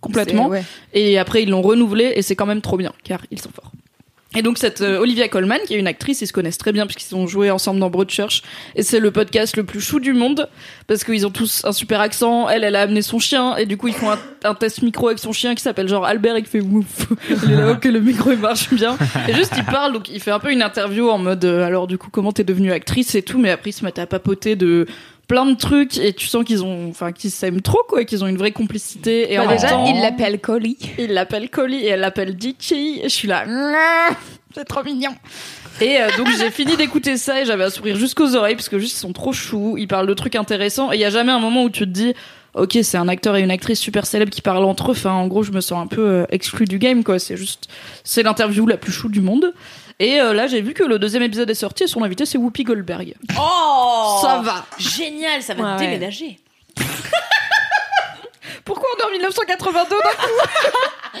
[0.00, 0.48] complètement.
[0.48, 0.64] Ouais.
[0.94, 3.70] Et après ils l'ont renouvelé et c'est quand même trop bien car ils sont forts.
[4.36, 6.86] Et donc cette euh, Olivia Colman, qui est une actrice, ils se connaissent très bien
[6.86, 8.42] puisqu'ils ont joué ensemble dans Broadchurch.
[8.76, 10.48] Et c'est le podcast le plus chou du monde
[10.86, 12.48] parce qu'ils ont tous un super accent.
[12.48, 14.10] Elle, elle a amené son chien et du coup ils font
[14.44, 17.06] un, test micro avec son chien qui s'appelle genre Albert et qui fait ouf.
[17.44, 18.96] Il est là, ok, le micro il marche bien.
[19.28, 21.86] Et juste il parle, donc il fait un peu une interview en mode euh, alors
[21.86, 24.56] du coup comment t'es devenue actrice et tout, mais après ils se mettent à papoter
[24.56, 24.86] de
[25.32, 28.26] plein de trucs et tu sens qu'ils ont, enfin qu'ils s'aiment trop quoi, qu'ils ont
[28.26, 29.32] une vraie complicité.
[29.32, 30.76] Et Bah, en déjà, temps, il l'appelle Collie.
[30.98, 33.00] il l'appelle Collie et elle l'appelle Dicky.
[33.02, 33.46] Et je suis là,
[34.54, 35.12] c'est trop mignon.
[35.80, 38.78] Et euh, donc j'ai fini d'écouter ça et j'avais un sourire jusqu'aux oreilles parce que
[38.78, 41.32] juste ils sont trop choux, ils parlent de trucs intéressants et il y a jamais
[41.32, 42.12] un moment où tu te dis
[42.52, 44.90] ok c'est un acteur et une actrice super célèbre qui parlent entre eux.
[44.90, 47.18] Enfin en gros je me sens un peu euh, exclu du game quoi.
[47.18, 47.68] C'est juste
[48.04, 49.54] c'est l'interview la plus chou du monde.
[50.02, 52.36] Et euh, là j'ai vu que le deuxième épisode est sorti et son invité c'est
[52.38, 53.14] Whoopi Goldberg.
[53.38, 54.66] Oh Ça va.
[54.76, 55.78] Génial, ça va Ouais, ouais.
[55.86, 56.40] déménager.
[58.64, 60.10] Pourquoi on est en 1982 là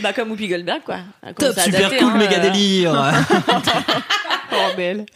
[0.00, 0.96] Bah comme Whoopi Goldberg quoi.
[1.38, 3.12] Top, super cool, hein, méga euh, délire.
[4.52, 5.06] Oh, belle.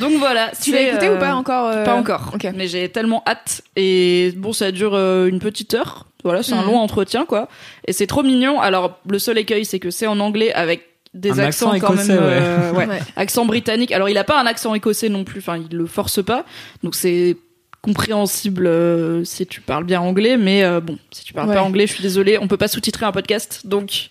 [0.00, 0.50] Donc voilà.
[0.60, 2.32] Tu l'as c'est, écouté euh, ou pas encore euh, Pas encore.
[2.34, 2.44] Ok.
[2.56, 3.60] Mais j'ai tellement hâte.
[3.76, 6.06] Et bon, ça dure euh, une petite heure.
[6.24, 6.66] Voilà, c'est un Mhm.
[6.66, 7.48] long entretien, quoi.
[7.86, 8.60] Et c'est trop mignon.
[8.60, 10.84] Alors, le seul écueil, c'est que c'est en anglais avec
[11.14, 12.22] des Un accents accent quand écossais, même.
[12.22, 12.86] euh, ouais.
[12.88, 13.00] Ouais.
[13.16, 13.92] Accent britannique.
[13.92, 15.38] Alors, il a pas un accent écossais non plus.
[15.40, 16.44] Enfin, il le force pas.
[16.82, 17.36] Donc, c'est
[17.82, 20.36] compréhensible euh, si tu parles bien anglais.
[20.36, 21.54] Mais euh, bon, si tu parles Ouais.
[21.54, 23.62] pas anglais, je suis désolée, on peut pas sous-titrer un podcast.
[23.64, 24.10] Donc,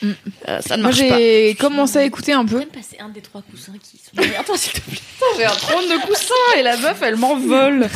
[0.00, 0.10] Mm.
[0.48, 1.18] euh, ça ne Moi, marche pas.
[1.18, 2.58] j'ai commencé à écouter un peu.
[2.60, 4.12] même passer un des trois coussins qui sont
[4.46, 4.98] toi s'il te plaît.
[5.36, 7.88] J'ai un trône de coussin et la meuf, elle m'envole.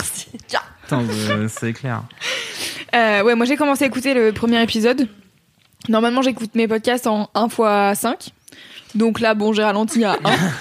[0.83, 2.03] Putain, euh, c'est clair.
[2.93, 5.07] Euh, ouais, moi j'ai commencé à écouter le premier épisode.
[5.89, 8.29] Normalement, j'écoute mes podcasts en 1 x 5.
[8.95, 10.19] Donc là, bon, j'ai ralenti à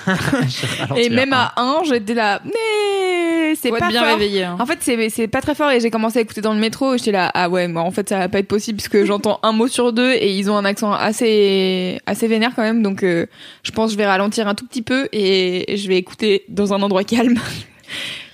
[0.08, 0.96] 1.
[0.96, 4.10] Et même à 1, j'étais là, mais c'est pas bien fort.
[4.14, 4.44] réveillé.
[4.46, 4.56] hein.
[4.58, 6.94] En fait, c'est c'est pas très fort et j'ai commencé à écouter dans le métro
[6.94, 9.06] et j'étais là, ah ouais, moi en fait ça va pas être possible parce que
[9.06, 12.82] j'entends un mot sur deux et ils ont un accent assez assez vénère quand même,
[12.82, 13.26] donc euh,
[13.64, 16.74] je pense que je vais ralentir un tout petit peu et je vais écouter dans
[16.74, 17.38] un endroit calme.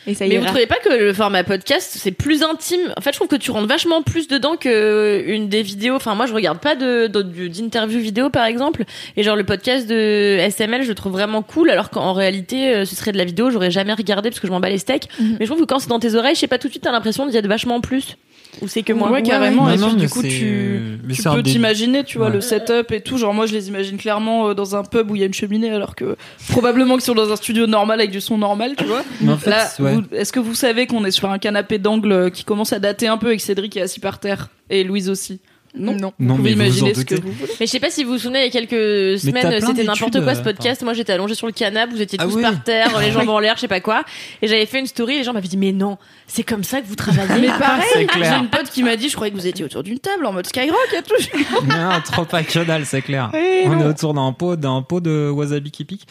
[0.08, 2.93] Et ça Mais vous trouvez pas que le format podcast c'est plus intime?
[2.98, 5.96] En fait, je trouve que tu rentres vachement plus dedans que une des vidéos.
[5.96, 8.84] Enfin, moi, je regarde pas de- d'interview vidéo par exemple.
[9.17, 12.86] Et genre le podcast de SML, je le trouve vraiment cool, alors qu'en réalité, euh,
[12.86, 15.10] ce serait de la vidéo, j'aurais jamais regardé parce que je m'en bats les steaks.
[15.20, 15.38] Mhm.
[15.39, 16.84] Mais je trouve que quand c'est dans tes oreilles, je sais pas tout de suite,
[16.84, 18.15] t'as l'impression d'y être vachement plus.
[18.62, 19.12] Ou c'est que moi.
[19.12, 19.65] Ouais, carrément.
[19.65, 19.76] ouais.
[19.76, 22.34] et Non, du coup, tu, mais tu peux t'imaginer, tu vois, Ouais.
[22.34, 23.17] le setup et tout.
[23.17, 25.34] Genre, moi, je les imagine clairement euh, dans un pub où il y a une
[25.34, 26.15] cheminée, alors que
[26.50, 29.04] probablement qu'ils sont dans un studio normal avec du son normal, tu vois.
[29.22, 29.70] Mais en fait, Là,
[30.12, 33.08] est-ce que vous savez qu'on est sur un canapé d'angle euh, qui commence à dater
[33.08, 34.50] un peu et que Cédric est assis par terre?
[34.70, 35.39] Et Louise aussi
[35.79, 35.93] Non.
[35.93, 36.13] Non.
[36.19, 37.51] Vous Non, pouvez imaginer ce que vous voulez.
[37.59, 40.21] Mais je sais pas si vous vous souvenez, il y a quelques semaines, c'était n'importe
[40.23, 40.81] quoi ce euh, podcast.
[40.83, 42.41] Moi, j'étais allongée sur le canapé, vous étiez Ah tous oui.
[42.41, 44.03] par terre, les jambes en l'air, je sais pas quoi.
[44.41, 46.87] Et j'avais fait une story, les gens m'avaient dit, mais non, c'est comme ça que
[46.87, 47.41] vous travaillez.
[47.41, 49.83] Mais pareil, c'est j'ai une pote qui m'a dit, je croyais que vous étiez autour
[49.83, 51.37] d'une table en mode Skyrock et tout.
[51.67, 53.29] Non, trop pas que dalle, c'est clair.
[53.33, 53.81] Eh On non.
[53.81, 56.07] est autour d'un pot, d'un pot de wasabi qui pique.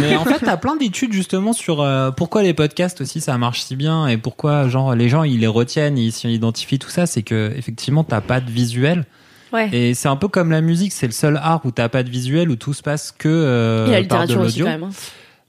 [0.00, 3.60] Mais en fait, t'as plein d'études justement sur euh, pourquoi les podcasts aussi ça marche
[3.62, 7.06] si bien et pourquoi genre les gens ils les retiennent, ils s'y identifient tout ça,
[7.06, 9.04] c'est que effectivement t'as pas de visuel.
[9.52, 9.68] Ouais.
[9.72, 12.10] Et c'est un peu comme la musique, c'est le seul art où t'as pas de
[12.10, 14.64] visuel, où tout se passe que euh, Il y a la par de l'audio.
[14.64, 14.82] quand même.
[14.84, 14.90] hein.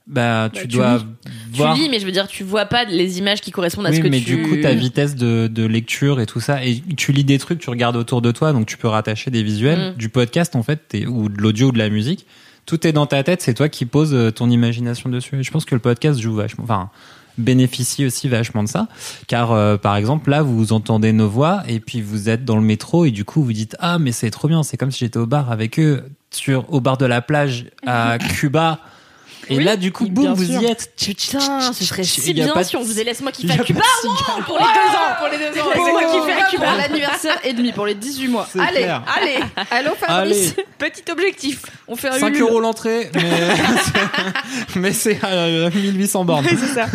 [0.08, 1.00] Bah, tu tu dois
[1.52, 1.74] voir.
[1.76, 3.96] Tu lis, mais je veux dire, tu vois pas les images qui correspondent à oui,
[3.98, 4.34] ce que mais tu.
[4.36, 7.60] du coup, ta vitesse de, de lecture et tout ça, et tu lis des trucs,
[7.60, 9.92] tu regardes autour de toi, donc tu peux rattacher des visuels.
[9.92, 9.98] Mm.
[9.98, 12.26] Du podcast, en fait, t'es- ou de l'audio ou de la musique,
[12.66, 15.38] tout est dans ta tête, c'est toi qui poses euh, ton imagination dessus.
[15.38, 16.90] Et je pense que le podcast joue vachement, enfin,
[17.38, 18.88] bénéficie aussi vachement de ça.
[19.26, 22.62] Car, euh, par exemple, là, vous entendez nos voix, et puis vous êtes dans le
[22.62, 25.18] métro, et du coup, vous dites, ah, mais c'est trop bien, c'est comme si j'étais
[25.18, 28.78] au bar avec eux, sur, au bar de la plage à Cuba.
[29.52, 30.62] Et Oui, là, du coup, boum, vous sûr.
[30.62, 30.92] y êtes.
[30.96, 33.80] Putain, ce serait si bien pas si on faisait Laisse-moi kiffer à Cuba.
[34.46, 35.64] Pour les deux ans, pour les deux ans.
[35.74, 36.66] C'est moi qui fais à Cuba.
[36.68, 38.48] Pour l'anniversaire et demi, pour les 18 mois.
[38.58, 39.02] Allez, clair.
[39.14, 39.38] allez.
[39.70, 40.66] Allô Fabrice Allez.
[40.78, 41.62] Petit objectif.
[41.86, 42.42] On fait un 5 Ulule.
[42.42, 43.30] euros l'entrée, mais,
[44.76, 46.46] mais c'est à 1800 bornes.
[46.48, 46.86] c'est ça.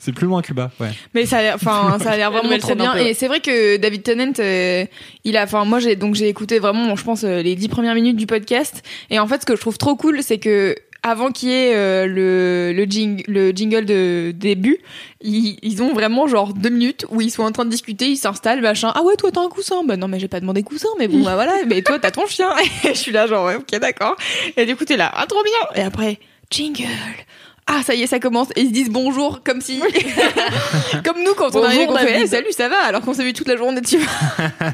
[0.00, 0.90] C'est plus loin Cuba, ouais.
[1.12, 2.94] Mais ça a l'air, enfin, ça a l'air vraiment trop bien.
[2.94, 4.84] Et c'est vrai que David Tennant, euh,
[5.24, 7.94] il a, enfin, moi j'ai donc j'ai écouté vraiment, je pense, euh, les dix premières
[7.96, 8.82] minutes du podcast.
[9.10, 11.74] Et en fait, ce que je trouve trop cool, c'est que avant qu'il y ait
[11.74, 14.78] euh, le le, jing, le jingle de début,
[15.20, 18.16] ils, ils ont vraiment genre deux minutes où ils sont en train de discuter, ils
[18.16, 18.92] s'installent, machin.
[18.94, 19.82] Ah ouais, toi t'as un coussin?
[19.84, 21.52] Bah non, mais j'ai pas demandé coussin, mais bon bah voilà.
[21.66, 22.50] Mais toi t'as ton chien.
[22.84, 24.16] Et je suis là genre ouais, ok d'accord.
[24.56, 25.82] Et du coup t'es là, ah trop bien.
[25.82, 26.18] Et après
[26.50, 26.84] jingle.
[27.70, 29.78] Ah ça y est ça commence et ils se disent bonjour comme si
[31.04, 32.22] comme nous quand on Bonjour, arrive qu'on fait.
[32.22, 32.78] Eh, salut ça va?
[32.78, 34.08] Alors qu'on s'est vu toute la journée tu vois.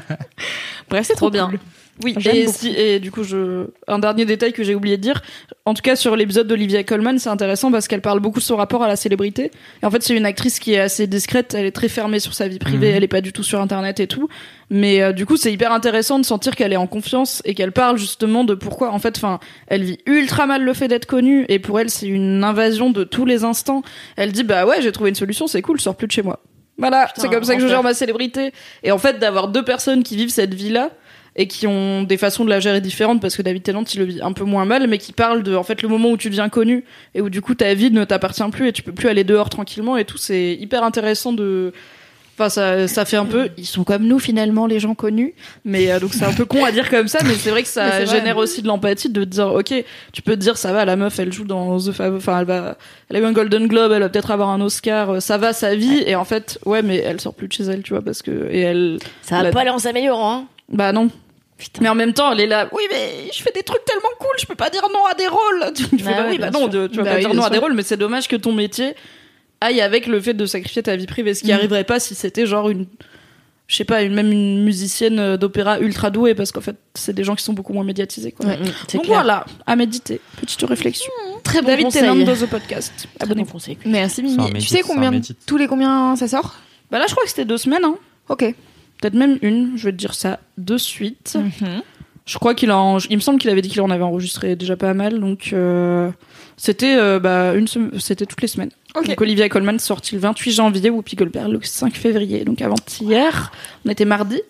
[0.89, 1.49] Bref c'est trop, bien.
[1.49, 1.59] cool.
[2.03, 3.67] Oui, et, si- et du coup, je...
[3.87, 5.21] un dernier détail que j'ai oublié de dire.
[5.63, 8.57] En tout cas, sur l'épisode d'Olivia Colman, c'est intéressant parce qu'elle parle beaucoup de son
[8.57, 9.49] rapport à la célébrité.
[9.81, 12.33] Et en fait, c'est une actrice qui est assez discrète, elle est très fermée sur
[12.33, 12.95] sa vie privée, Mhm.
[12.97, 14.27] elle est pas du tout sur Internet et tout.
[14.69, 17.71] Mais euh, du coup, c'est hyper intéressant de sentir qu'elle est en confiance et qu'elle
[17.71, 21.45] parle justement de pourquoi, en fait, enfin, elle vit ultra mal le fait d'être connue
[21.47, 23.83] et pour elle, c'est une invasion de tous les instants.
[24.17, 26.23] Elle dit, bah ouais, j'ai trouvé une solution, c'est cool, je sors plus de chez
[26.23, 26.41] moi.
[26.77, 28.51] Voilà, c'est comme ça que je gère ma célébrité.
[28.83, 30.89] Et en fait, d'avoir deux personnes qui vivent cette vie-là
[31.37, 34.05] et qui ont des façons de la gérer différentes parce que David Tennant il le
[34.05, 36.29] vit un peu moins mal mais qui parle de en fait le moment où tu
[36.29, 39.09] deviens connu et où du coup ta vie ne t'appartient plus et tu peux plus
[39.09, 41.73] aller dehors tranquillement et tout c'est hyper intéressant de
[42.37, 45.33] enfin ça ça fait un peu ils sont comme nous finalement les gens connus
[45.65, 47.69] mais euh, donc c'est un peu con à dire comme ça mais c'est vrai que
[47.69, 48.05] ça vrai.
[48.05, 49.73] génère aussi de l'empathie de dire ok
[50.13, 52.45] tu peux te dire ça va la meuf elle joue dans The Fav enfin elle
[52.45, 52.77] va
[53.09, 55.51] elle a eu un Golden Globe elle va peut-être avoir un Oscar euh, ça va
[55.53, 58.01] sa vie et en fait ouais mais elle sort plus de chez elle tu vois
[58.01, 60.33] parce que et elle Ça va La- pas aller en s'améliorant.
[60.37, 60.45] Hein.
[60.69, 61.09] bah non.
[61.81, 62.67] Mais en même temps, elle est là.
[62.73, 65.27] Oui, mais je fais des trucs tellement cool, je peux pas dire non à des
[65.27, 65.73] rôles.
[65.73, 67.33] Tu, tu fais Bah bah oui, bah non, de- tu vas Bah pas oui, dire
[67.33, 68.93] non à des rôles, mais c'est dommage que ton métier
[69.61, 71.55] aille avec le fait de sacrifier ta vie privée, ce qui Mm.
[71.55, 72.85] arriverait pas si c'était genre une,
[73.67, 77.13] je sais pas, une, même une musicienne euh, d'opéra ultra douée, parce qu'en fait, c'est
[77.13, 78.33] des gens qui sont beaucoup moins médiatisés.
[78.33, 78.45] Quoi.
[78.47, 78.57] Ouais.
[78.57, 79.19] Mm, c'est Donc clair.
[79.19, 80.19] voilà, à méditer.
[80.41, 81.11] Petite réflexion.
[81.43, 82.01] Très bon David conseil.
[82.01, 82.91] Tennant dans The Podcast.
[82.97, 83.51] Très bon Abonnez-vous.
[83.53, 83.77] conseil.
[83.85, 84.35] Merci Mimi.
[84.47, 85.11] Tu médite, sais combien
[85.47, 86.55] tous les combien ça sort?
[86.91, 87.85] Bah là, je crois que c'était deux semaines.
[87.85, 87.95] Hein.
[88.27, 88.53] Ok.
[89.01, 89.77] Peut-être même une.
[89.77, 91.37] Je vais te dire ça de suite.
[92.25, 94.55] Je crois qu'il a, en- il me semble qu'il avait dit qu'il en avait enregistré
[94.55, 96.09] déjà pas mal, donc euh,
[96.57, 97.67] c'était euh, bah, une,
[97.99, 98.71] c'était toutes les semaines.
[98.95, 99.07] Ok.
[99.09, 103.51] Donc Olivia Colman sorti le 28 janvier, Whoopi Goldberg le 5 février, donc avant hier,
[103.85, 104.41] on était mardi.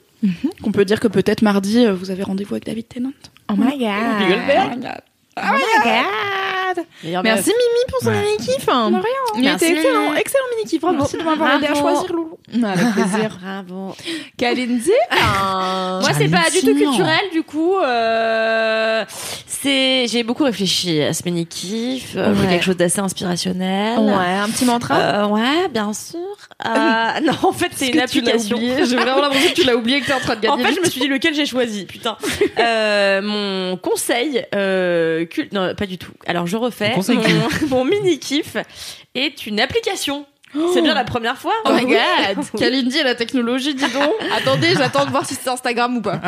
[0.64, 3.12] On peut dire que peut-être mardi euh, vous avez rendez-vous avec David Tennant.
[3.52, 3.82] Oh my god.
[3.82, 4.70] Whoopi Goldberg.
[4.72, 5.02] Oh my god.
[7.04, 7.58] Meilleure Merci meuf.
[7.58, 8.22] Mimi pour son Ouais.
[8.24, 8.68] mini kiff.
[9.38, 10.18] Il Merci, était excellent, Mimi.
[10.20, 10.82] excellent mini kiff.
[10.82, 10.98] Bravo.
[10.98, 12.38] Merci de m'avoir aidé à choisir Loulou.
[12.64, 13.38] Avec plaisir.
[13.44, 13.96] Bravo.
[14.38, 14.92] Kalinzi.
[15.12, 17.76] Moi, c'est pas du tout culturel, du coup.
[17.78, 19.04] Euh,
[19.46, 22.48] c'est, j'ai beaucoup réfléchi à ce mini kiff, euh, Ouais.
[22.50, 24.00] quelque chose d'assez inspirationnel.
[24.00, 24.96] Ouais, un petit mantra?
[24.98, 26.20] Euh, ouais, bien sûr.
[26.66, 26.70] Euh,
[27.24, 28.56] non, en fait, c'est une application.
[28.58, 28.86] oublié?
[28.86, 30.70] J'ai vraiment l'impression que tu l'as oublié que t'es en train de En gagner.
[30.70, 31.86] fait, je me suis dit lequel j'ai choisi?
[31.86, 32.18] Putain.
[32.60, 36.12] Euh, mon conseil, euh, cul- non, pas du tout.
[36.26, 36.94] Alors, je refais.
[36.96, 38.56] Mon, mon mini kiff
[39.14, 40.26] est une application.
[40.74, 41.52] C'est bien la première fois.
[41.66, 42.46] Oh my god.
[42.58, 44.14] Kalindi et la technologie, dis donc.
[44.38, 46.22] Attendez, j'attends de voir si c'est Instagram ou pas.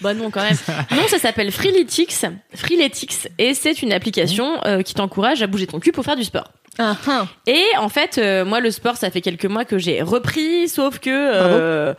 [0.00, 0.56] Bah non, quand même.
[0.90, 2.26] Non, ça s'appelle Freeletics.
[2.54, 3.28] Freeletics.
[3.38, 6.50] Et c'est une application euh, qui t'encourage à bouger ton cul pour faire du sport.
[6.78, 7.26] Ah, ah.
[7.46, 10.98] Et en fait, euh, moi, le sport, ça fait quelques mois que j'ai repris, sauf
[10.98, 11.10] que.
[11.10, 11.94] euh,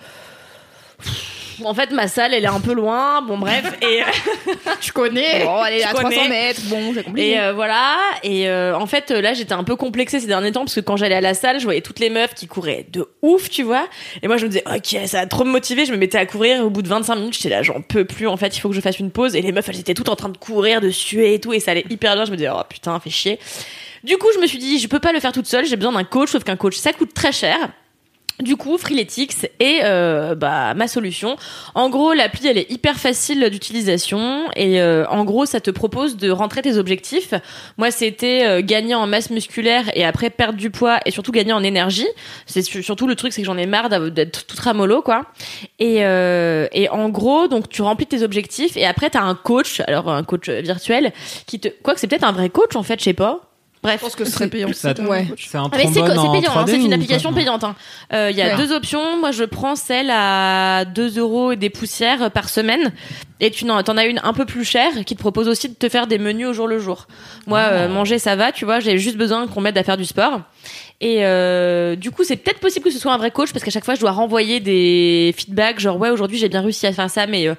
[1.63, 3.21] en fait, ma salle, elle est un peu loin.
[3.21, 3.73] Bon, bref.
[3.81, 4.01] Et,
[4.81, 5.43] Je connais.
[5.45, 6.29] Bon, allez, Je à 300 connais.
[6.29, 6.61] mètres.
[6.65, 7.31] Bon, c'est compliqué.
[7.31, 7.95] et euh, voilà.
[8.23, 10.97] Et euh, en fait, là, j'étais un peu complexée ces derniers temps parce que quand
[10.97, 13.87] j'allais à la salle, je voyais toutes les meufs qui couraient de ouf, tu vois.
[14.21, 15.85] Et moi, je me disais, ok, ça va trop me motiver.
[15.85, 16.57] Je me mettais à courir.
[16.57, 18.27] Et au bout de 25 minutes, j'étais là, j'en peux plus.
[18.27, 19.35] En fait, il faut que je fasse une pause.
[19.35, 21.53] Et les meufs, elles étaient toutes en train de courir, de suer et tout.
[21.53, 22.25] Et ça allait hyper bien.
[22.25, 23.39] Je me disais, oh putain, fait chier.
[24.03, 25.65] Du coup, je me suis dit, je peux pas le faire toute seule.
[25.65, 26.29] J'ai besoin d'un coach.
[26.31, 27.57] Sauf qu'un coach, ça coûte très cher.
[28.41, 31.37] Du coup, Freeletics est euh, bah, ma solution.
[31.73, 36.17] En gros, l'appli elle est hyper facile d'utilisation et euh, en gros, ça te propose
[36.17, 37.33] de rentrer tes objectifs.
[37.77, 41.53] Moi, c'était euh, gagner en masse musculaire et après perdre du poids et surtout gagner
[41.53, 42.07] en énergie.
[42.45, 45.27] C'est su- surtout le truc, c'est que j'en ai marre d'être tout ramollo quoi.
[45.79, 49.81] Et euh, et en gros, donc tu remplis tes objectifs et après t'as un coach,
[49.87, 51.13] alors un coach euh, virtuel
[51.47, 53.44] qui te quoi que c'est peut-être un vrai coach en fait, je sais pas.
[53.85, 53.99] Bref.
[53.99, 54.69] Je pense que ce serait payant.
[54.73, 55.27] Ça- Ouais.
[55.37, 57.63] C'est un Ah, c'est trombone c'est payant, hein, 3D c'est une application payante.
[57.63, 57.75] hein.
[58.13, 58.57] Euh, Il y a Ouais.
[58.57, 59.17] deux options.
[59.19, 62.91] Moi, je prends celle à 2 euros et des poussières par semaine.
[63.39, 65.73] Et tu en t'en as une un peu plus chère qui te propose aussi de
[65.75, 67.07] te faire des menus au jour le jour.
[67.47, 68.79] Moi, euh, manger, ça va, tu vois.
[68.79, 70.39] J'ai juste besoin qu'on m'aide à faire du sport.
[71.01, 73.71] Et euh, du coup, c'est peut-être possible que ce soit un vrai coach parce qu'à
[73.71, 77.09] chaque fois, je dois renvoyer des feedbacks, genre ouais, aujourd'hui j'ai bien réussi à faire
[77.09, 77.55] ça, mais euh,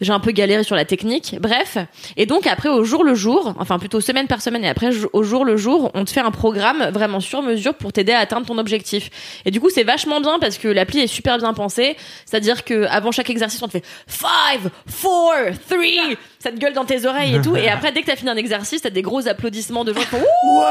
[0.00, 1.36] j'ai un peu galéré sur la technique.
[1.40, 1.78] Bref.
[2.16, 5.22] Et donc après, au jour le jour, enfin plutôt semaine par semaine, et après au
[5.22, 8.46] jour le jour, on te fait un programme vraiment sur mesure pour t'aider à atteindre
[8.46, 9.10] ton objectif.
[9.44, 11.96] Et du coup, c'est vachement bien parce que l'appli est super bien pensée.
[12.24, 15.32] C'est-à-dire que avant chaque exercice, on te fait five, four,
[15.68, 16.16] three.
[16.38, 17.56] Ça te gueule dans tes oreilles et tout.
[17.56, 20.06] Et après, dès que t'as fini un exercice, t'as des gros applaudissements de gens qui
[20.06, 20.62] font Ouh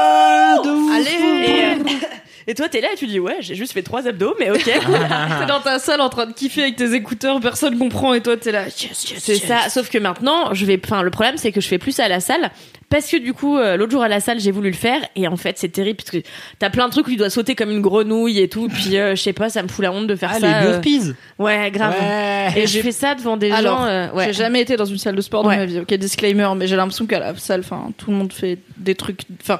[0.92, 1.50] Allez.
[1.50, 1.96] et, euh,
[2.46, 4.62] et toi, t'es là et tu dis ouais, j'ai juste fait trois abdos, mais ok.
[4.64, 8.36] T'es dans ta salle en train de kiffer avec tes écouteurs, personne comprend et toi
[8.36, 8.64] t'es là.
[8.64, 9.46] Yes, yes, C'est yes.
[9.46, 9.68] ça.
[9.68, 10.80] Sauf que maintenant, je vais.
[10.82, 12.50] Enfin, le problème, c'est que je fais plus ça à la salle
[12.88, 15.26] parce que du coup, euh, l'autre jour à la salle, j'ai voulu le faire et
[15.28, 16.18] en fait, c'est terrible parce que
[16.58, 18.68] t'as plein de trucs où tu dois sauter comme une grenouille et tout.
[18.72, 20.60] Puis euh, je sais pas, ça me fout la honte de faire Ah, ça.
[20.60, 21.94] les euh, burpees Ouais, grave.
[22.00, 22.52] Ouais.
[22.62, 23.84] Et je fais ça devant des Alors, gens.
[23.86, 24.26] euh, ouais.
[24.26, 25.56] J'ai jamais été dans une salle de sport dans Ouais.
[25.56, 25.80] ma vie.
[25.80, 29.22] Ok, disclaimer, mais j'ai l'impression qu'à la salle, enfin, tout le monde fait des trucs.
[29.42, 29.58] Enfin,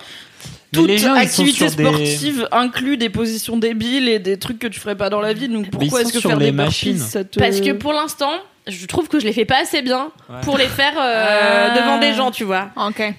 [0.72, 4.66] toute les gens, activité sur des- sportive inclut des positions débiles et des trucs que
[4.66, 5.48] tu ferais pas dans la vie.
[5.48, 6.98] Donc pourquoi est-ce que sur faire les des burpees, machines.
[6.98, 7.38] ça te...
[7.38, 8.30] Parce que pour l'instant,
[8.68, 10.40] je trouve que je les fais pas assez bien Ouais.
[10.42, 11.76] pour les faire euh, Ah.
[11.78, 12.68] devant des gens, tu vois.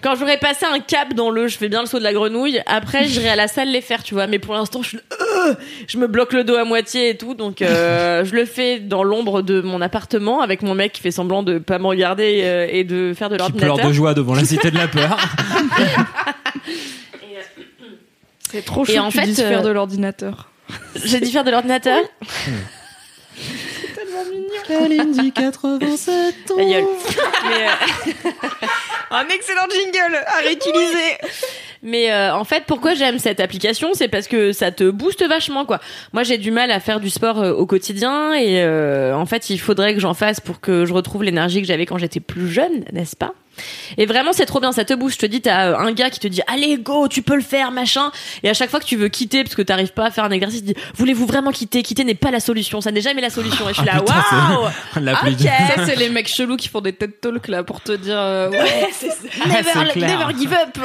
[0.02, 2.62] Quand j'aurais passé un cap dans le je fais bien le saut de la grenouille,
[2.66, 4.28] après j'irai à la salle les faire, tu vois.
[4.28, 5.54] Mais pour l'instant, je, euh,
[5.88, 9.04] je me bloque le dos à moitié et tout, donc euh, je le fais dans
[9.04, 12.68] l'ombre de mon appartement avec mon mec qui fait semblant de pas me regarder euh,
[12.70, 13.88] et de faire de Qui pleure l'ordinateur.
[13.90, 15.18] de joie devant la cité de la peur.
[18.50, 20.50] C'est trop Et chaud en tu fait, euh, faire de l'ordinateur.
[21.04, 22.02] J'ai dit faire de l'ordinateur.
[24.68, 26.56] Kalindi 87 ans.
[26.58, 26.86] Ta gueule.
[27.50, 28.68] Mais, euh,
[29.12, 31.18] Un excellent jingle à réutiliser.
[31.84, 35.66] Mais euh, en fait, pourquoi j'aime cette application, c'est parce que ça te booste vachement,
[35.66, 35.80] quoi.
[36.12, 39.50] Moi, j'ai du mal à faire du sport euh, au quotidien et euh, en fait,
[39.50, 42.50] il faudrait que j'en fasse pour que je retrouve l'énergie que j'avais quand j'étais plus
[42.50, 43.34] jeune, n'est-ce pas?
[43.98, 45.16] Et vraiment, c'est trop bien, ça te booste.
[45.20, 47.42] Je te dis, t'as euh, un gars qui te dit, allez, go, tu peux le
[47.42, 48.12] faire, machin.
[48.44, 50.32] Et à chaque fois que tu veux quitter parce que t'arrives pas à faire un
[50.32, 51.82] exercice, il dit, voulez-vous vraiment quitter?
[51.82, 53.68] Quitter n'est pas la solution, ça n'est jamais la solution.
[53.68, 55.40] Et je suis là, Ah, putain, waouh c'est la plus Ok.
[55.76, 58.50] Ça, c'est les mecs chelous qui font des TED Talks là pour te dire euh,
[58.50, 58.90] ouais,
[59.44, 60.20] Ah, c'est clair.
[60.20, 60.78] never give up.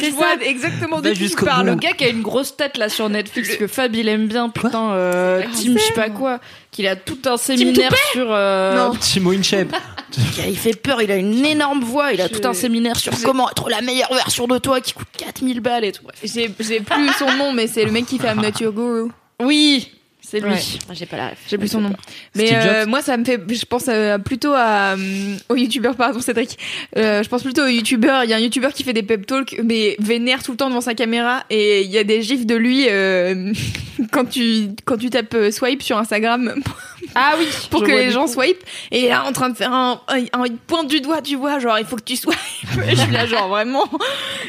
[0.00, 1.66] Je vois exactement de Va qui tu jusqu'au parles.
[1.66, 4.48] Le gars qui a une grosse tête là sur Netflix que Fab il aime bien,
[4.48, 8.26] putain, euh, Tim je sais pas quoi, qu'il a tout un séminaire sur.
[8.30, 8.94] euh, Non.
[8.96, 9.74] Timo InShape.
[10.46, 13.14] Il fait peur, il a une énorme voix, il a Je- tout un séminaire sur
[13.14, 16.02] je- comment être la meilleure version de toi qui coûte 4000 balles et tout.
[16.04, 16.18] Bref.
[16.22, 19.10] J'ai j'ai plus son nom, mais c'est le mec qui fait I'm Not Your Guru.
[19.40, 19.90] Oui,
[20.32, 20.48] c'est lui.
[20.50, 20.58] Ouais.
[20.88, 21.38] Ah, J'ai pas la ref.
[21.46, 21.92] J'ai plus son nom.
[22.34, 23.38] Mais euh, moi, ça me fait.
[23.46, 26.58] Je pense euh, plutôt à euh, aux youtubeurs, pardon, Cédric.
[26.96, 28.24] Euh, je pense plutôt aux youtubeurs.
[28.24, 30.70] Il y a un youtubeur qui fait des pep talks, mais vénère tout le temps
[30.70, 33.52] devant sa caméra, et il y a des gifs de lui euh,
[34.10, 36.54] quand tu quand tu tapes euh, swipe sur Instagram
[37.14, 38.32] Ah oui, pour que les gens coup.
[38.34, 38.62] swipe.
[38.90, 41.58] Et là en train de faire un, un, un- il pointe du doigt, tu vois,
[41.58, 42.36] genre il faut que tu swipes.
[42.88, 43.84] Je suis là, genre vraiment.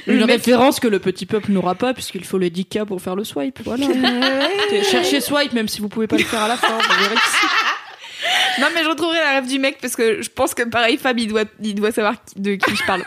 [0.08, 3.02] Une Le mec- référence que le petit peuple n'aura pas puisqu'il faut le 10K pour
[3.02, 3.60] faire le swipe.
[3.64, 3.86] Voilà.
[4.92, 6.68] Cherchez swipe même si vous pouvez pas le faire à la fin.
[6.78, 8.62] vous verrez que si.
[8.62, 11.20] Non, mais je retrouverai la rêve du mec parce que je pense que pareil, Fab,
[11.20, 13.04] il doit, il doit savoir de qui je parle.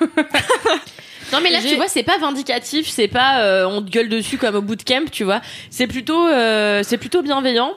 [1.33, 4.39] Non mais là tu vois c'est pas vindicatif, c'est pas euh, on te gueule dessus
[4.39, 5.41] comme au bootcamp, tu vois.
[5.71, 7.75] C'est plutôt euh, c'est plutôt bienveillant.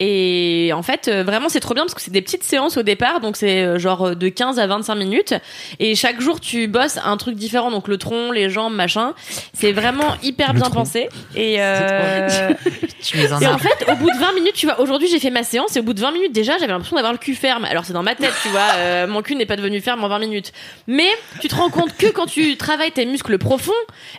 [0.00, 2.82] Et en fait, euh, vraiment, c'est trop bien parce que c'est des petites séances au
[2.82, 5.34] départ, donc c'est euh, genre euh, de 15 à 25 minutes.
[5.78, 9.14] Et chaque jour, tu bosses un truc différent, donc le tronc, les jambes, machin.
[9.52, 10.74] C'est vraiment hyper Le bien tronc.
[10.80, 11.08] pensé.
[11.36, 12.50] Et, euh,
[13.02, 15.30] Tu un et en fait, au bout de 20 minutes, tu vois, aujourd'hui j'ai fait
[15.30, 17.64] ma séance et au bout de 20 minutes déjà, j'avais l'impression d'avoir le cul ferme.
[17.64, 20.08] Alors c'est dans ma tête, tu vois, euh, mon cul n'est pas devenu ferme en
[20.08, 20.52] 20 minutes.
[20.86, 21.08] Mais
[21.40, 23.72] tu te rends compte que quand tu travailles tes muscles profonds,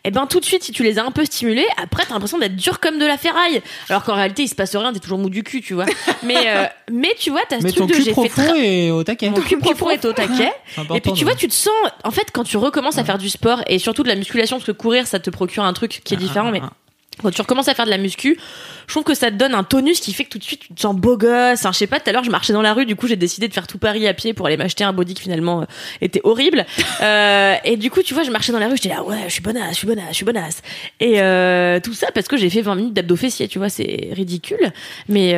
[0.04, 2.38] et ben tout de suite, si tu les as un peu stimulés, après t'as l'impression
[2.38, 3.62] d'être dur comme de la ferraille.
[3.89, 5.86] Alors qu'en réalité, il se passe rien, t'es toujours mou du cul, tu vois.
[6.24, 8.42] Mais euh, mais tu vois, t'as ce Mais ton truc de cul j'ai fait profond
[8.54, 9.30] tra- est au taquet.
[9.30, 10.52] mon cul profond est au taquet.
[10.96, 11.72] Et puis tu vois, tu te sens.
[12.04, 14.66] En fait, quand tu recommences à faire du sport et surtout de la musculation, parce
[14.66, 16.74] que courir, ça te procure un truc qui est différent, mais Ah, ah,
[17.21, 18.38] quand tu recommences à faire de la muscu,
[18.88, 20.73] je trouve que ça te donne un tonus qui fait que tout de suite tu
[20.73, 21.60] te sens beau gosse.
[21.60, 23.15] Enfin, je sais pas, tout à l'heure je marchais dans la rue, du coup j'ai
[23.15, 25.65] décidé de faire tout Paris à pied pour aller m'acheter un body qui finalement euh,
[26.02, 26.65] était horrible.
[27.02, 29.34] Euh, et du coup, tu vois, je marchais dans la rue, j'étais là, ouais, je
[29.34, 30.62] suis bonasse, je suis bonasse, je suis bonasse.
[31.02, 34.10] Et euh, tout ça parce que j'ai fait 20 minutes d'abdos fessiers, tu vois, c'est
[34.13, 34.71] ridicule,
[35.10, 35.34] mais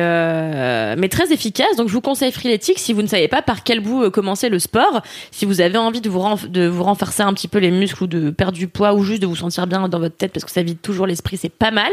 [0.96, 1.74] mais très efficace.
[1.76, 4.58] Donc je vous conseille Freeletics si vous ne savez pas par quel bout commencer le
[4.58, 8.04] sport, si vous avez envie de vous de vous renforcer un petit peu les muscles
[8.04, 10.44] ou de perdre du poids ou juste de vous sentir bien dans votre tête parce
[10.44, 11.90] que ça vide toujours l'esprit, c'est pas mal.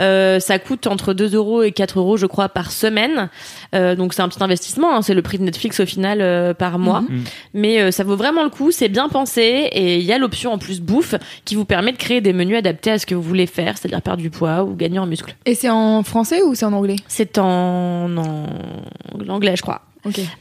[0.00, 3.28] Euh, ça coûte entre 2 euros et 4 euros, je crois, par semaine.
[3.74, 4.94] Euh, donc c'est un petit investissement.
[4.96, 5.02] hein.
[5.02, 7.02] C'est le prix de Netflix au final euh, par mois.
[7.02, 7.24] Mhm.
[7.54, 8.70] Mais euh, ça vaut vraiment le coup.
[8.70, 11.98] C'est bien pensé et il y a l'option en plus bouffe qui vous permet de
[11.98, 14.74] créer des menus adaptés à ce que vous voulez faire, c'est-à-dire perdre du poids ou
[14.74, 15.34] gagner en muscle.
[15.44, 16.96] Et c'est en français ou c'est en anglais?
[17.08, 19.82] C'est en, en anglais, je crois.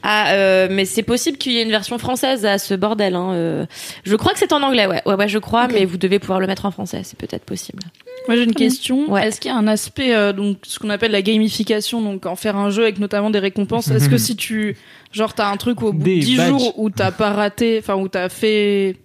[0.04, 3.14] Ah, euh, mais c'est possible qu'il y ait une version française à ce bordel.
[3.16, 3.32] Hein.
[3.34, 3.66] euh.
[4.06, 6.40] Je crois que c'est en anglais, ouais, ouais, ouais, je crois, mais vous devez pouvoir
[6.40, 7.84] le mettre en français, c'est peut-être possible.
[8.30, 9.12] Moi j'ai une question.
[9.12, 9.28] Ouais.
[9.28, 12.36] Est-ce qu'il y a un aspect euh, donc ce qu'on appelle la gamification, donc en
[12.36, 13.90] faire un jeu avec notamment des récompenses.
[13.90, 14.78] Est-ce que si tu
[15.12, 16.50] genre t'as un truc au bout Des de 10 badges.
[16.50, 18.98] jours où t'as pas raté, enfin où t'as fait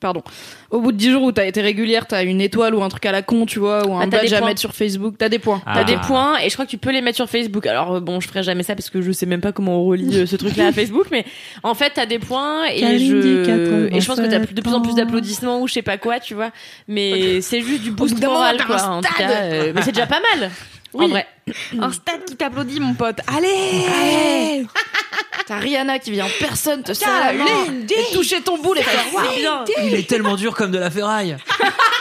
[0.00, 0.22] Pardon.
[0.70, 3.04] Au bout de 10 jours où t'as été régulière, t'as une étoile ou un truc
[3.04, 5.28] à la con, tu vois, ou un Ah, t'as badge à mettre sur Facebook, t'as
[5.28, 5.60] des points.
[5.66, 5.74] Ah.
[5.76, 7.66] T'as des points et je crois que tu peux les mettre sur Facebook.
[7.66, 9.84] Alors euh, bon, je ferai jamais ça parce que je sais même pas comment on
[9.84, 11.24] relie euh, ce truc-là à Facebook, mais
[11.62, 14.60] en fait t'as des points et je et je pense que t'as 87 plus- de
[14.62, 16.50] plus en plus d'applaudissements ou je sais pas quoi, tu vois.
[16.88, 18.82] Mais c'est juste du boost moral quoi.
[18.82, 20.50] En tout cas, euh, mais c'est déjà pas mal.
[20.94, 21.26] En vrai.
[21.80, 23.18] Un stade qui t'applaudit, mon pote.
[23.26, 24.66] Allez
[25.46, 28.82] T'as Rihanna qui vient en personne te serrer la main et toucher ton boule et
[28.82, 29.34] faire waouh.
[29.36, 29.64] bien.
[29.82, 31.36] Il est tellement dur comme de la ferraille.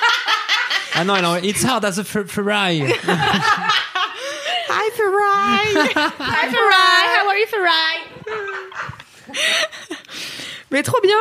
[0.96, 2.84] ah non, elle en- it's hard as a fer- ferraille.
[4.72, 5.88] Hi, Ferrari
[6.20, 7.96] Hi Farai, how are you Farai?
[10.72, 11.18] Mais trop bien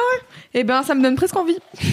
[0.61, 1.57] Eh ben, ça me donne presque envie.
[1.81, 1.87] Eh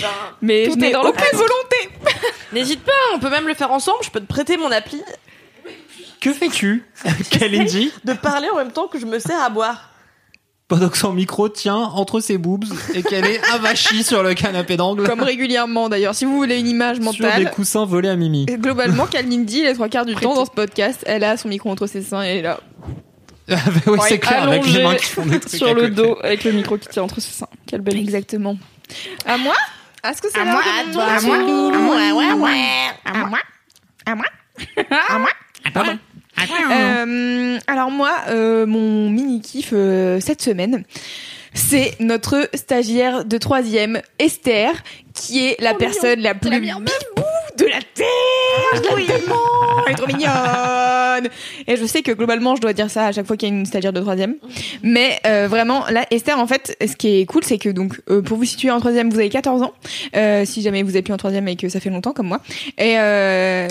[0.00, 0.08] ben,
[0.40, 1.90] Mais Tout je est n'ai dans le aucune volonté
[2.52, 3.98] n'hésite pas, on peut même le faire ensemble.
[4.02, 5.02] Je peux te prêter mon appli
[6.20, 6.84] Que fais-tu,
[7.30, 9.90] Kalindi de parler en même temps que je me sers à boire.
[10.68, 14.76] pendant que son micro tient entre ses boobs et qu'elle est avachie sur le canapé
[14.76, 15.04] d'angle.
[15.06, 16.14] Comme régulièrement d'ailleurs.
[16.14, 17.50] Si vous voulez une image sur des mentale.
[17.50, 18.46] coussins volés à Mimi.
[18.48, 21.70] Et Globalement, Kalindi, les trois quarts du temps dans ce podcast, elle a son micro
[21.70, 22.60] entre ses seins et elle est là.
[23.86, 26.44] Oui, c'est clair, avec les mains qui font des trucs sur à le dos avec
[26.44, 27.48] le micro qui tient entre ses seins.
[27.66, 28.58] Quelle belle Exactement.
[29.24, 29.54] À moi
[30.04, 31.36] Est-ce que c'est À moi, à toi, à moi.
[31.36, 32.60] À moi, ouais, ouais.
[33.04, 33.38] À moi
[34.06, 34.26] À moi
[35.08, 35.30] À moi
[35.72, 35.98] Pardon.
[36.70, 40.84] Euh, alors moi, euh, mon mini kiff euh, cette semaine,
[41.52, 44.72] c'est notre stagiaire de troisième, Esther,
[45.14, 46.84] qui est la personne la plus bibou
[47.56, 48.06] de la terre.
[48.74, 49.34] Je l'aime tellement.
[49.86, 50.30] Elle est trop mignonne.
[51.68, 53.54] Et je sais que globalement, je dois dire ça à chaque fois qu'il y a
[53.54, 54.34] une stagiaire de troisième.
[54.82, 58.22] Mais euh, vraiment, là, Esther, en fait, ce qui est cool, c'est que donc, euh,
[58.22, 59.72] pour vous situer en troisième, vous avez 14 ans.
[60.16, 62.40] Euh, si jamais vous êtes plus en troisième et que ça fait longtemps comme moi.
[62.78, 63.68] Et euh,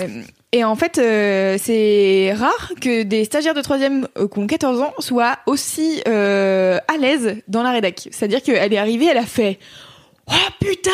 [0.52, 4.80] et en fait, euh, c'est rare que des stagiaires de troisième euh, qui ont 14
[4.80, 8.08] ans soient aussi euh, à l'aise dans la rédac.
[8.10, 9.58] C'est-à-dire qu'elle est arrivée, elle a fait
[10.30, 10.90] Oh putain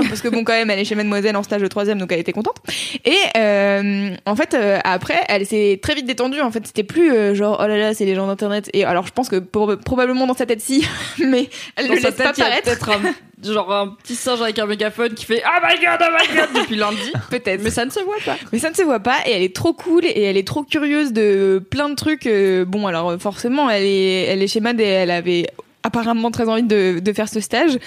[0.08, 2.20] Parce que bon, quand même, elle est chez Mademoiselle en stage de troisième, donc elle
[2.20, 2.56] était contente.
[3.04, 6.40] Et euh, en fait, euh, après, elle s'est très vite détendue.
[6.40, 8.70] En fait, c'était plus euh, genre oh là là, c'est les gens d'internet.
[8.74, 10.86] Et alors, je pense que pour- probablement dans sa tête si,
[11.18, 12.62] mais elle Dans sa laisse pas tête, a paraître.
[12.64, 13.14] peut-être un,
[13.52, 16.48] genre un petit singe avec un mégaphone qui fait Oh my god, oh my god
[16.62, 17.12] depuis lundi.
[17.30, 17.62] Peut-être.
[17.62, 18.36] Mais ça ne se voit pas.
[18.52, 20.62] Mais ça ne se voit pas et elle est trop cool et elle est trop
[20.62, 22.26] curieuse de plein de trucs.
[22.26, 25.46] euh, Bon, alors forcément, elle est, elle est chez Mad et elle avait
[25.82, 27.78] apparemment très envie de, de faire ce stage.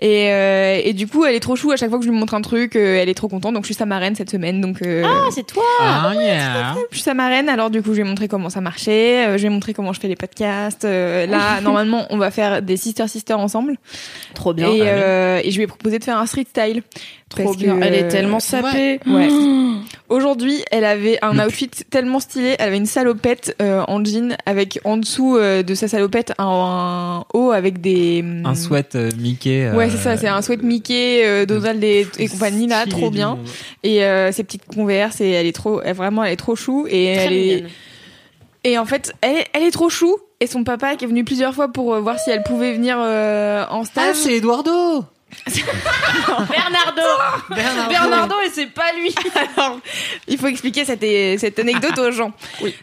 [0.00, 1.70] Et, euh, et du coup elle est trop chou.
[1.72, 3.54] À chaque fois que je lui montre un truc euh, elle est trop contente.
[3.54, 4.60] Donc je suis sa marraine cette semaine.
[4.60, 5.62] Donc euh, Ah, c'est toi.
[5.80, 6.74] Ah, yeah.
[6.90, 7.48] je suis sa marraine.
[7.48, 9.26] Alors du coup je lui ai montré comment ça marchait.
[9.26, 10.84] Euh, je lui ai montré comment je fais les podcasts.
[10.84, 13.76] Euh, là normalement on va faire des sister sister ensemble.
[14.34, 14.68] Trop bien.
[14.70, 16.82] et, euh, et je lui ai proposé de faire un street style
[17.30, 17.78] Trop Parce bien.
[17.78, 18.98] que- Elle est tellement sapée.
[19.06, 19.28] Ouais.
[20.08, 22.56] Aujourd'hui, elle avait un outfit tellement stylé.
[22.58, 26.44] Elle avait une salopette euh, en jean avec en dessous euh, de sa salopette un,
[26.48, 29.66] un haut avec des Un sweat euh, Mickey.
[29.66, 30.16] euh, Ouais, c'est ça.
[30.16, 33.38] C'est un sweat Mickey, euh, Donald et, et compagnie là, trop bien.
[33.84, 36.86] Et euh, ses petites converses et elle est trop, elle, vraiment, elle est trop chou
[36.90, 37.70] et Très elle est mignonne.
[38.64, 40.16] et en fait, elle, est- elle est trop chou.
[40.40, 43.62] Et son papa qui est venu plusieurs fois pour voir si elle pouvait venir euh,
[43.70, 44.16] en Ah, stage.
[44.16, 45.04] c'est Eduardo
[46.50, 47.02] Bernardo.
[47.88, 49.14] Bernardo et c'est pas lui.
[49.56, 49.80] Alors,
[50.26, 51.04] il faut expliquer cette,
[51.38, 52.32] cette anecdote aux gens.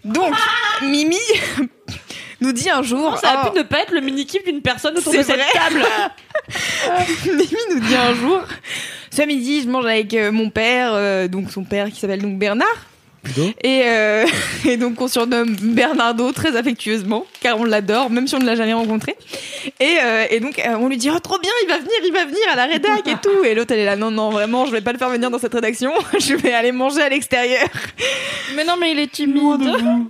[0.04, 0.34] Donc,
[0.82, 1.18] Mimi
[2.42, 3.18] nous dit un jour.
[3.18, 5.46] Ça a oh, pu ne pas être le mini-kiff d'une personne autour de cette vrai.
[5.54, 5.86] table.
[7.26, 8.42] Mimi nous dit un jour.
[9.12, 12.38] Ce midi, je mange avec euh, mon père, euh, donc son père qui s'appelle donc
[12.38, 12.68] Bernard.
[13.64, 14.26] Et, euh,
[14.66, 18.56] et donc on surnomme Bernardo très affectueusement, car on l'adore, même si on ne l'a
[18.56, 19.16] jamais rencontré.
[19.80, 22.14] Et, euh, et donc euh, on lui dit oh trop bien, il va venir, il
[22.14, 23.44] va venir à la rédac et tout.
[23.44, 25.40] Et l'autre elle est là non non vraiment, je vais pas le faire venir dans
[25.40, 27.68] cette rédaction, je vais aller manger à l'extérieur.
[28.56, 29.62] Mais non, mais il est timide.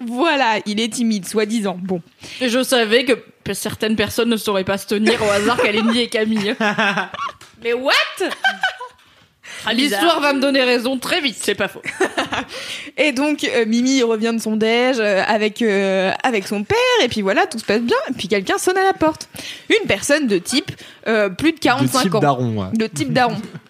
[0.06, 1.78] Voilà, il est timide, soi-disant.
[1.82, 2.02] Bon,
[2.42, 3.14] Et je savais que
[3.54, 6.56] certaines personnes ne sauraient pas se tenir au hasard Kalindi et Camille.
[7.64, 7.94] Mais what?
[8.22, 8.77] Ah.
[9.74, 11.38] L'histoire va me donner raison très vite.
[11.40, 11.82] C'est pas faux.
[12.98, 17.08] Et donc euh, Mimi revient de son déj euh, avec euh, avec son père et
[17.08, 17.98] puis voilà tout se passe bien.
[18.10, 19.30] Et puis quelqu'un sonne à la porte.
[19.70, 20.72] Une personne de type
[21.08, 22.68] euh, plus de De 45 type ans, daron, ouais.
[22.74, 23.38] de type daron.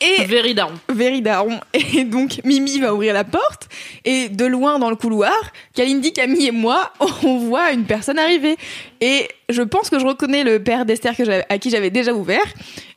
[0.00, 0.72] Et Very down.
[0.88, 1.60] Very daron.
[1.72, 3.68] Et donc Mimi va ouvrir la porte
[4.04, 5.34] et de loin dans le couloir,
[5.74, 8.56] Kalindi, Camille et moi, on voit une personne arriver.
[9.00, 12.44] Et je pense que je reconnais le père d'Esther que à qui j'avais déjà ouvert,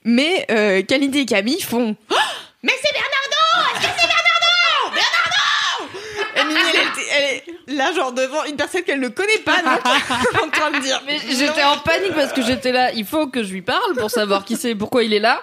[0.04, 2.16] mais euh, Kalindi et Camille font Oh
[2.64, 7.36] mais c'est Bernardo Est-ce que c'est Bernardo Bernardo Et Mimi elle, était- elle
[7.74, 11.02] est là genre devant une personne qu'elle ne connaît pas donc en train de dire
[11.06, 12.92] Mais j'étais en panique parce que j'étais là.
[12.94, 15.42] Il faut que je lui parle pour savoir qui c'est, pourquoi il est là.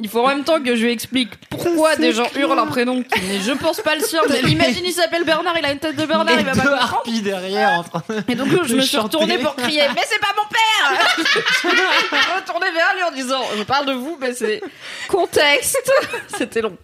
[0.00, 3.02] Il faut en même temps que je lui explique pourquoi des gens hurlent un prénom
[3.02, 4.20] qui n'est, je pense, pas le sien.
[4.28, 6.78] Mais imagine, il s'appelle Bernard, il a une tête de Bernard, il va deux pas
[6.78, 7.20] comprendre.
[7.22, 9.16] derrière en train Et donc, je me suis chanter.
[9.16, 11.16] retournée pour crier, mais c'est pas mon père!
[11.62, 14.60] je me suis retournée vers lui en disant, je parle de vous, mais c'est
[15.08, 15.90] contexte.
[16.36, 16.76] C'était long.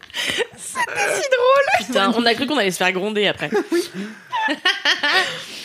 [0.56, 3.50] si drôle Putain, on a cru qu'on allait se faire gronder après.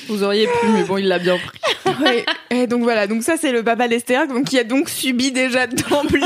[0.07, 1.58] Vous auriez pu, mais bon, il l'a bien pris.
[2.01, 2.25] Ouais.
[2.49, 5.67] Et donc voilà, donc ça c'est le papa d'Esther, donc qui a donc subi déjà
[5.67, 6.21] d'emblée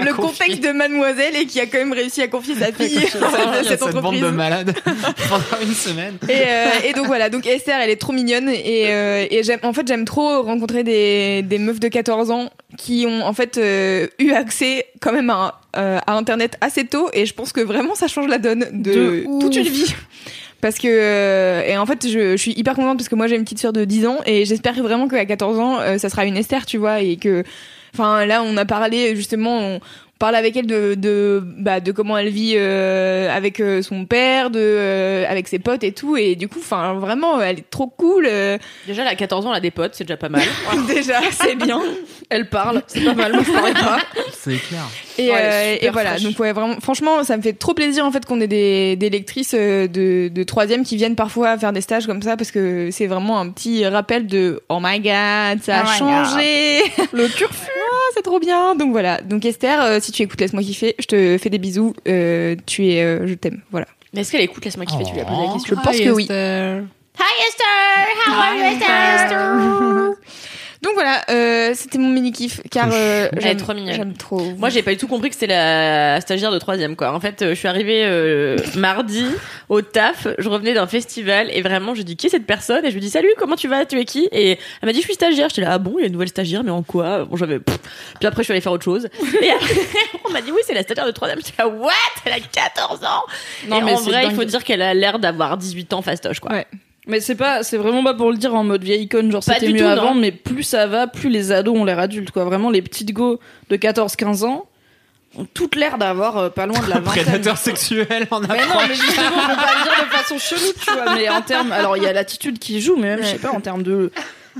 [0.00, 3.62] le contexte de Mademoiselle et qui a quand même réussi à confier sa fille à
[3.62, 4.22] cette cette bande entreprise.
[4.22, 6.16] de malades pendant une semaine.
[6.28, 9.60] Et, euh, et donc voilà, donc Esther, elle est trop mignonne et, euh, et j'aime,
[9.62, 13.58] en fait, j'aime trop rencontrer des, des meufs de 14 ans qui ont en fait
[13.58, 17.94] euh, eu accès quand même à, à Internet assez tôt et je pense que vraiment
[17.94, 19.94] ça change la donne de, De toute une vie.
[20.60, 23.44] Parce que euh, et en fait je, suis hyper contente parce que moi j'ai une
[23.44, 26.36] petite sœur de 10 ans et j'espère vraiment qu'à 14 ans euh, ça sera une
[26.36, 27.44] Esther tu vois et que
[27.94, 29.80] enfin là on a parlé justement on-
[30.20, 34.50] parle avec elle de de bah de comment elle vit euh, avec euh, son père,
[34.50, 37.88] de euh, avec ses potes et tout et du coup enfin vraiment elle est trop
[37.88, 38.56] cool euh,
[38.86, 40.42] Déjà, elle a 14 ans, elle a des potes, c'est déjà pas mal.
[40.88, 41.80] déjà c'est bien
[42.28, 43.98] Elle parle, c'est pas mal, moi je parlais pas.
[44.32, 44.82] C'est clair.
[45.18, 46.22] et, Ouais, euh, et voilà fraîche.
[46.22, 49.10] donc ouais vraiment franchement ça me fait trop plaisir en fait qu'on ait des des
[49.10, 53.06] lectrices de de troisième qui viennent parfois faire des stages comme ça parce que c'est
[53.06, 57.70] vraiment un petit rappel de oh my god ça a Oh changé Le turfu.
[58.10, 58.74] Ah, c'est trop bien.
[58.74, 59.20] Donc voilà.
[59.20, 61.94] Donc Esther, euh, si tu écoutes Laisse-moi kiffer, je te fais des bisous.
[62.08, 63.60] Euh, tu es, euh, je t'aime.
[63.70, 63.86] Voilà.
[64.12, 65.04] Mais est-ce qu'elle écoute Laisse-moi kiffer?
[65.04, 65.76] Tu lui as posé la question.
[65.76, 66.26] Je pense que oui.
[66.28, 67.66] Hi Esther
[68.26, 70.14] How are you Esther?
[70.82, 73.94] Donc voilà, euh, c'était mon mini kiff car euh, Elle est j'aime trop mignonne.
[73.94, 74.40] J'aime trop.
[74.56, 77.12] Moi, j'ai pas du tout compris que c'était la stagiaire de troisième, quoi.
[77.12, 79.26] En fait, euh, je suis arrivée euh, mardi
[79.68, 80.26] au taf.
[80.38, 82.82] Je revenais d'un festival et vraiment, je dis qui est cette personne?
[82.86, 84.26] Et je lui dis salut, comment tu vas, tu es qui?
[84.32, 85.50] Et elle m'a dit je suis stagiaire.
[85.50, 87.26] J'étais là ah bon, il y a une nouvelle stagiaire, mais en quoi?
[87.26, 87.58] Bon, j'avais.
[87.60, 89.06] Puis après, je suis allée faire autre chose.
[89.42, 89.74] Et après,
[90.24, 91.40] on m'a dit oui, c'est la stagiaire de troisième.
[91.44, 91.92] J'étais là what?
[92.24, 93.22] Elle a 14 ans.
[93.68, 94.36] Non, et mais en c'est vrai, il dingue.
[94.36, 96.52] faut dire qu'elle a l'air d'avoir 18 ans fastoche, quoi.
[96.52, 96.66] Ouais.
[97.06, 99.54] Mais c'est pas, c'est vraiment pas pour le dire en mode vieille icône, genre Pas
[99.54, 100.20] c'était du mieux tout, avant, non.
[100.20, 102.44] mais plus ça va, plus les ados ont l'air adultes, quoi.
[102.44, 103.40] Vraiment, les petites go
[103.70, 104.66] de 14-15 ans
[105.38, 107.24] ont toutes l'air d'avoir euh, pas loin de la vingtaine.
[107.24, 108.88] Prédateur sexuel en Mais non, approche.
[108.88, 111.72] mais justement, je veux pas le dire de façon chelou, tu vois, mais en termes,
[111.72, 114.10] alors il y a l'attitude qui joue, mais même, je sais pas, en termes de,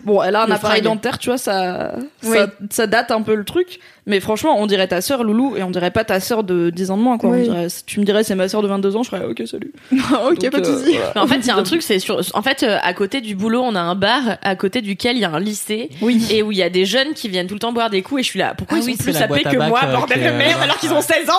[0.05, 2.37] bon, elle a un Le appareil dentaire, tu vois, ça, Oui.
[2.37, 5.63] ça, ça date un peu le truc, mais franchement, on dirait ta sœur, Loulou, et
[5.63, 7.31] on dirait pas ta sœur de 10 ans de moins, quoi.
[7.31, 9.43] On dirait- si tu me dirais c'est ma sœur de 22 ans, je serais, ok,
[9.47, 9.73] salut.
[9.93, 10.97] ok, Donc, pas de euh, soucis.
[10.97, 11.23] voilà.
[11.23, 12.21] En fait, il y a un truc, c'est sur.
[12.35, 15.21] En fait, euh, à côté du boulot, on a un bar à côté duquel il
[15.21, 15.91] y a un lycée.
[16.01, 16.25] Oui.
[16.31, 18.21] Et où il y a des jeunes qui viennent tout le temps boire des coups.
[18.21, 18.55] Et je suis là.
[18.57, 20.93] Pourquoi Ah ils oui, sont plus sapés que moi, euh, bordel de merde, alors qu'ils
[20.93, 21.35] ont 16 ans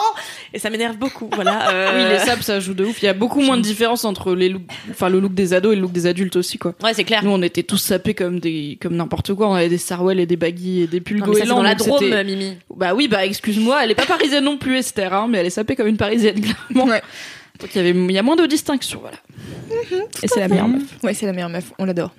[0.53, 1.29] Et ça m'énerve beaucoup.
[1.33, 1.69] Voilà.
[1.73, 3.01] euh, Oui, les saps, ça joue de ouf.
[3.01, 5.73] Il y a beaucoup moins de différence entre les looks, enfin, le look des ados
[5.73, 6.73] et le look des adultes aussi, quoi.
[6.83, 7.23] Ouais, c'est clair.
[7.23, 9.47] Nous, on était tous sapés comme des, comme n'importe quoi.
[9.49, 11.55] On avait des sarwell et des baggy et des pulls goélands.
[11.57, 15.13] dans la Drôme, c'était- Bah oui, bah excuse-moi, elle est pas parisienne non plus, Esther,
[15.13, 16.91] hein, mais elle est sapée comme une parisienne, clairement.
[16.91, 17.01] Ouais.
[17.59, 19.17] Donc il y avait, il y a moins de distinction, voilà.
[20.23, 20.83] et c'est la meilleure meuf.
[21.03, 21.71] Ouais, c'est la meilleure meuf.
[21.77, 22.11] On l'adore.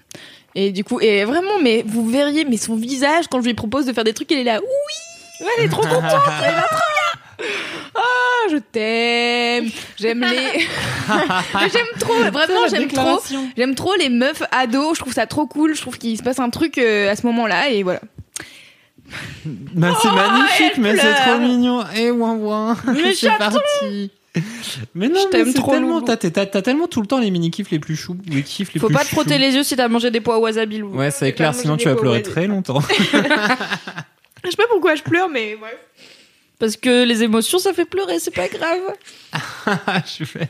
[0.54, 3.86] Et du coup, et vraiment, mais vous verriez, mais son visage quand je lui propose
[3.86, 4.60] de faire des trucs, elle est là.
[4.60, 5.46] Oui.
[5.58, 6.04] Elle est trop contente.
[6.44, 7.48] elle va trop bien.
[7.94, 9.70] Ah, je t'aime.
[9.98, 10.60] J'aime les.
[11.72, 12.14] j'aime trop.
[12.14, 13.20] Vraiment, j'aime trop.
[13.56, 14.96] J'aime trop les meufs ados.
[14.96, 15.74] Je trouve ça trop cool.
[15.74, 18.00] Je trouve qu'il se passe un truc euh, à ce moment-là et voilà.
[19.44, 21.84] Bah, c'est magnifique, elle mais c'est trop mignon.
[21.94, 22.76] Et ouin ouin.
[22.86, 24.10] Mais c'est parti.
[24.94, 27.50] Mais non, Je mais t'aime c'est trop, tellement, t'as, tellement tout le temps les mini
[27.50, 29.76] kiffs les plus choux, les kiffs les Faut plus pas te frotter les yeux si
[29.76, 30.98] t'as mangé des pois au wasabi, Loulou.
[30.98, 32.80] Ouais, c'est clair, sinon tu vas pleurer très longtemps.
[34.44, 35.76] Je sais pas pourquoi je pleure, mais bref.
[36.58, 38.80] Parce que les émotions, ça fait pleurer, c'est pas grave.
[40.04, 40.48] Je suis fait.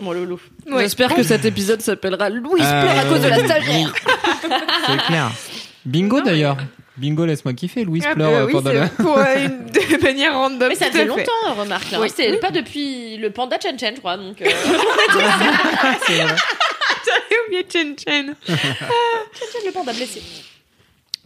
[0.00, 0.40] Mon loulou.
[0.66, 0.82] Ouais.
[0.82, 3.92] J'espère que cet épisode s'appellera Louise Euh, pleure à cause de la stagiaire.
[4.86, 5.30] C'est clair.
[5.84, 6.56] Bingo d'ailleurs.
[7.00, 7.84] Bingo, laisse-moi kiffer.
[7.84, 8.88] Louise Ah, pleure bah euh, oui, pendant la.
[8.88, 10.68] pour euh, une de manière random.
[10.68, 11.04] Mais ça faisait fait.
[11.06, 11.90] longtemps, remarque.
[11.90, 12.00] Là.
[12.00, 12.08] Oui.
[12.14, 14.16] C'est pas depuis le panda Chen Chen, je crois.
[14.16, 14.44] Donc, euh,
[16.06, 16.34] C'est vrai.
[17.06, 18.34] J'avais oublié Chen Chen.
[19.66, 20.22] le panda blessé.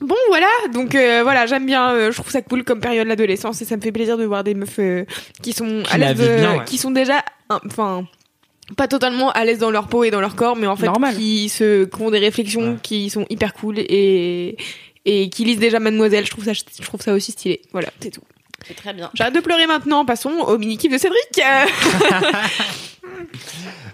[0.01, 3.63] Bon voilà, donc euh, voilà, j'aime bien, euh, je trouve ça cool comme période l'adolescence
[3.63, 5.05] et ça me fait plaisir de voir des meufs euh,
[5.41, 6.65] qui sont Qui à la l'aise, euh, ouais.
[6.67, 8.05] qui sont déjà, hein, enfin,
[8.77, 11.15] pas totalement à l'aise dans leur peau et dans leur corps, mais en fait Normal.
[11.17, 12.77] qui se, qui ont des réflexions Ouais.
[12.83, 14.57] qui sont hyper cool et
[15.05, 16.25] et qui lisent déjà Mademoiselle.
[16.27, 17.61] Je trouve ça, je trouve ça aussi stylé.
[17.73, 18.23] Voilà, c'est tout.
[18.67, 19.11] C'est très bien.
[19.15, 20.05] J'arrête de pleurer maintenant.
[20.07, 21.21] Passons au mini kiff de Cédric.
[23.05, 23.21] Euh,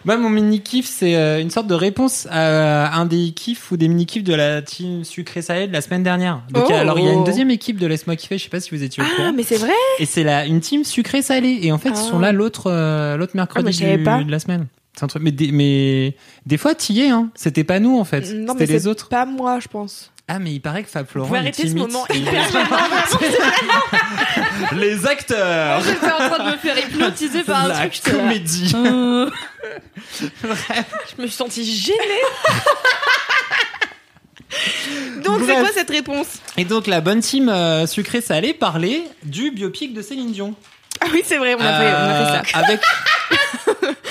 [0.06, 3.76] Bah, mon mini kiff, c'est euh, une sorte de réponse à un des kiffs ou
[3.76, 6.42] des mini kiffs de la team sucré salé de la semaine dernière.
[6.50, 6.72] Donc, Oh.
[6.72, 8.38] alors, il y a une deuxième équipe de Laisse-moi kiffer.
[8.38, 9.32] Je sais pas si vous étiez au Ah, courant.
[9.34, 9.72] mais c'est vrai.
[9.98, 11.58] Et c'est la une team sucré salé.
[11.62, 12.22] Et en fait, ils sont Ah.
[12.22, 14.22] là l'autre euh, l'autre mercredi Ah, savais du- pas.
[14.22, 14.68] de la semaine.
[14.96, 15.22] C'est un truc.
[15.22, 17.10] Mais des, mais des fois, t'y es.
[17.10, 17.30] Hein.
[17.34, 18.20] C'était pas nous en fait.
[18.32, 19.08] Non, mais C'était les autres.
[19.08, 20.10] Pas moi, je pense.
[20.32, 21.26] Ah, mais il paraît que Fab Florent.
[21.26, 22.44] Vous arrêter ce moment hyper
[24.76, 25.80] Les acteurs.
[25.80, 28.00] J'étais en train de me faire hypnotiser par un La truc.
[28.06, 28.12] là.
[28.12, 28.72] comédie.
[28.76, 29.28] Euh,
[30.20, 31.98] Je me suis sentie gênée.
[35.24, 36.38] Donc c'est quoi cette réponse?
[36.56, 40.54] Et donc la bonne team euh, sucré salé parlait du biopic de Céline Dion.
[41.00, 42.58] Ah oui, c'est vrai, on a, fait, on a fait ça.
[42.58, 42.80] Euh, Avec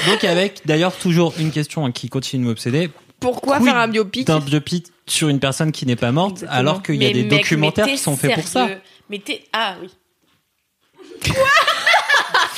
[0.07, 2.89] donc avec d'ailleurs toujours une question qui continue de m'obséder
[3.22, 6.60] Pourquoi quid faire un biopic d'un biopic sur une personne qui n'est pas morte Exactement.
[6.60, 8.68] alors qu'il y a Mais des mec, documentaires qui sont faits pour ça.
[9.10, 9.43] Mais t'es.
[9.53, 9.89] Ah oui.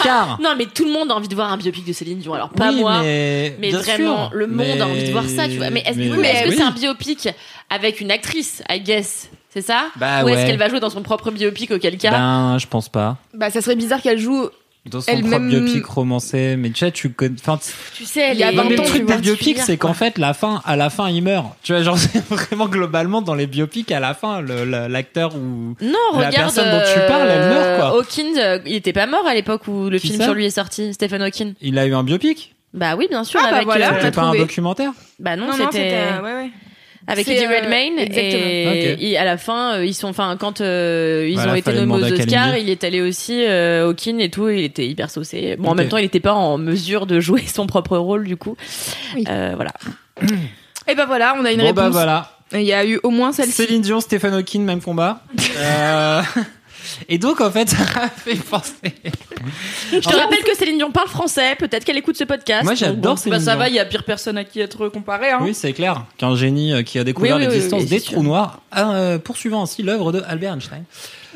[0.03, 2.33] Car Non, mais tout le monde a envie de voir un biopic de Céline Dion.
[2.33, 3.01] Alors, pas Oui, moi.
[3.01, 4.37] mais, vraiment, sûr.
[4.37, 5.69] le monde Mais- a envie de voir ça, tu vois.
[5.69, 6.55] Mais est-ce oui, mais est-ce que oui.
[6.57, 7.29] c'est un biopic
[7.69, 10.45] avec une actrice, I guess C'est ça Bah Ou est-ce ouais.
[10.47, 13.17] qu'elle va jouer dans son propre biopic auquel cas Ben, je pense pas.
[13.33, 14.49] Bah ça serait bizarre qu'elle joue
[14.89, 16.55] dans son propre biopic romancé.
[16.57, 17.35] Mais tu sais, tu connais.
[17.39, 17.59] Enfin,
[17.95, 19.93] Tu sais, Il y a les- 20 mais le ans, truc des biopics, c'est qu'en
[19.93, 21.45] fait, la fin, à la fin, il meurt.
[21.63, 25.75] Tu vois, genre, c'est vraiment globalement dans les biopics, à la fin, l'acteur ou.
[25.81, 26.35] Non, La regarde.
[26.35, 27.95] personne dont tu parles, elle meurt, quoi.
[27.95, 30.45] euh, Hawkins, euh, il était pas mort à l'époque où le Qui film sur lui
[30.45, 31.53] est sorti, Stephen Hawking.
[31.61, 33.65] Il a eu un biopic Bah oui, bien sûr, Ah, bah avec.
[33.65, 35.93] voilà, euh, pas un documentaire bah non, Non, non, c'était.
[36.23, 36.49] ouais, ouais.
[37.11, 38.71] Avec Eddie euh, Redmayne exactement.
[38.73, 41.73] et il- à la fin euh, ils sont enfin quand euh, ils Voilà, ont été
[41.73, 45.55] nommés aux Oscars il est allé aussi euh, Hawking et tout il était hyper saucé
[45.59, 48.37] bon en même temps il était pas en mesure de jouer son propre rôle du
[48.37, 48.55] coup
[49.15, 49.23] Oui.
[49.29, 49.71] Euh, voilà
[50.87, 51.83] Et ben voilà, on a une Bon, réponse.
[51.83, 52.31] bah voilà.
[52.53, 53.51] Il y a eu au moins celle-ci.
[53.53, 55.21] Céline Dion, Stephen Hawking, même combat.
[56.99, 58.73] Euh, Et donc, en fait, ça m'a fait penser.
[59.91, 63.15] je te rappelle que Céline Dion parle français peut-être qu'elle écoute ce podcast Moi, j'adore
[63.15, 63.59] Bah, Céline ça Dion.
[63.59, 65.31] va, il y a pire personne à qui être comparé.
[65.31, 65.39] Hein.
[65.41, 67.99] Oui, c'est clair qu'un génie euh, qui a découvert Oui, oui, oui, l'existence oui, des
[68.01, 68.23] trous sûr.
[68.23, 70.83] noirs, euh, poursuivant ainsi l'œuvre de Albert Einstein.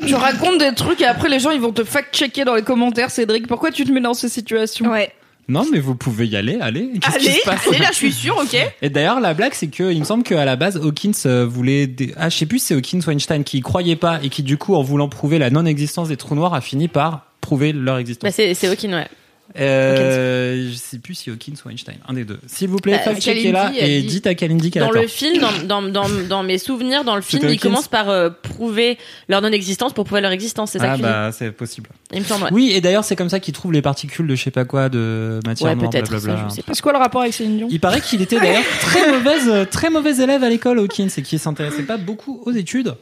[0.06, 3.10] Tu racontes des trucs et après les gens ils vont te fact-checker dans les commentaires,
[3.10, 3.46] Cédric.
[3.46, 4.90] Pourquoi tu te mets dans ces situations?
[4.90, 5.12] Ouais.
[5.48, 6.90] Non, mais vous pouvez y aller, allez.
[7.02, 8.56] Allez, se passe allez, là, je suis sûre, ok.
[8.82, 11.86] Et d'ailleurs, la blague, c'est que il me semble qu'à la base, Hawkins euh, voulait,
[11.86, 12.12] des...
[12.16, 14.42] ah, je sais plus, si c'est Hawkins ou Einstein qui y croyait pas et qui,
[14.42, 17.94] du coup, en voulant prouver la non-existence des trous noirs, a fini par prouver leur
[17.94, 18.32] bah, existence.
[18.34, 19.06] c'est c'est Hawking ouais
[19.58, 22.38] Euh, je sais plus si Hawkins ou Einstein, un des deux.
[22.46, 25.06] S'il vous plaît, Bah, fact-checkez là et dit- dites à Kalindi qu'elle a dans le
[25.06, 28.30] film, dans, dans, dans, dans mes souvenirs, dans le film, ils Hawkins commencent par euh,
[28.30, 30.72] prouver leur non-existence pour prouver leur existence.
[30.72, 31.88] C'est ça Ah bah c'est possible.
[32.12, 32.44] Il me semble.
[32.44, 32.50] ouais.
[32.52, 34.88] Oui, et d'ailleurs c'est comme ça qu'ils trouvent les particules de je sais pas quoi,
[34.88, 36.10] de matière Ouais, noire, peut-être.
[36.10, 36.36] blablabla.
[36.42, 36.74] ça, je sais pas.
[36.74, 37.68] C'est quoi le rapport avec Céline Dion?
[37.70, 41.38] Il paraît qu'il était d'ailleurs très mauvaise, très mauvais élève à l'école, Hawkins, et qu'il
[41.38, 42.94] s'intéressait pas beaucoup aux études.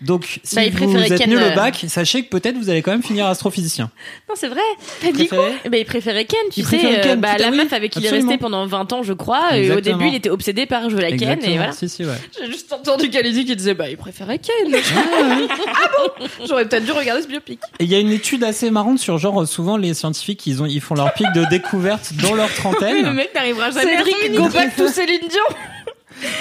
[0.00, 2.80] Donc, si Bah, vous êtes Ken, nul euh, au bac, sachez que peut-être vous allez
[2.80, 3.90] quand même finir astrophysicien.
[4.28, 4.60] Non, c'est vrai.
[5.00, 6.78] Préféré Eh ben, il préférait Ken, tu Il sais.
[6.78, 9.02] préférait euh, Ken, bah, tout la meuf avec qui il est resté pendant 20 ans,
[9.02, 9.56] je crois.
[9.56, 11.22] Et au début, il était obsédé par jouer la Ken.
[11.22, 11.52] Exactement.
[11.52, 11.72] Et voilà.
[11.72, 12.14] Si, si, ouais.
[12.40, 14.72] J'ai juste entendu Kalindi qui disait bah il préférait Ken.
[14.74, 16.26] ah bon?
[16.46, 17.58] J'aurais peut-être dû regarder ce biopic.
[17.80, 20.66] Et il y a une étude assez marrante sur genre souvent les scientifiques ils ont
[20.66, 23.12] ils font leur pic de découverte dans leur Le trentaine.
[23.12, 24.52] mec n'arrivera jamais à Cédric, cinq go minutes.
[24.54, 25.56] back to Céline Dion.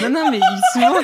[0.01, 0.39] Non non mais
[0.73, 0.95] souvent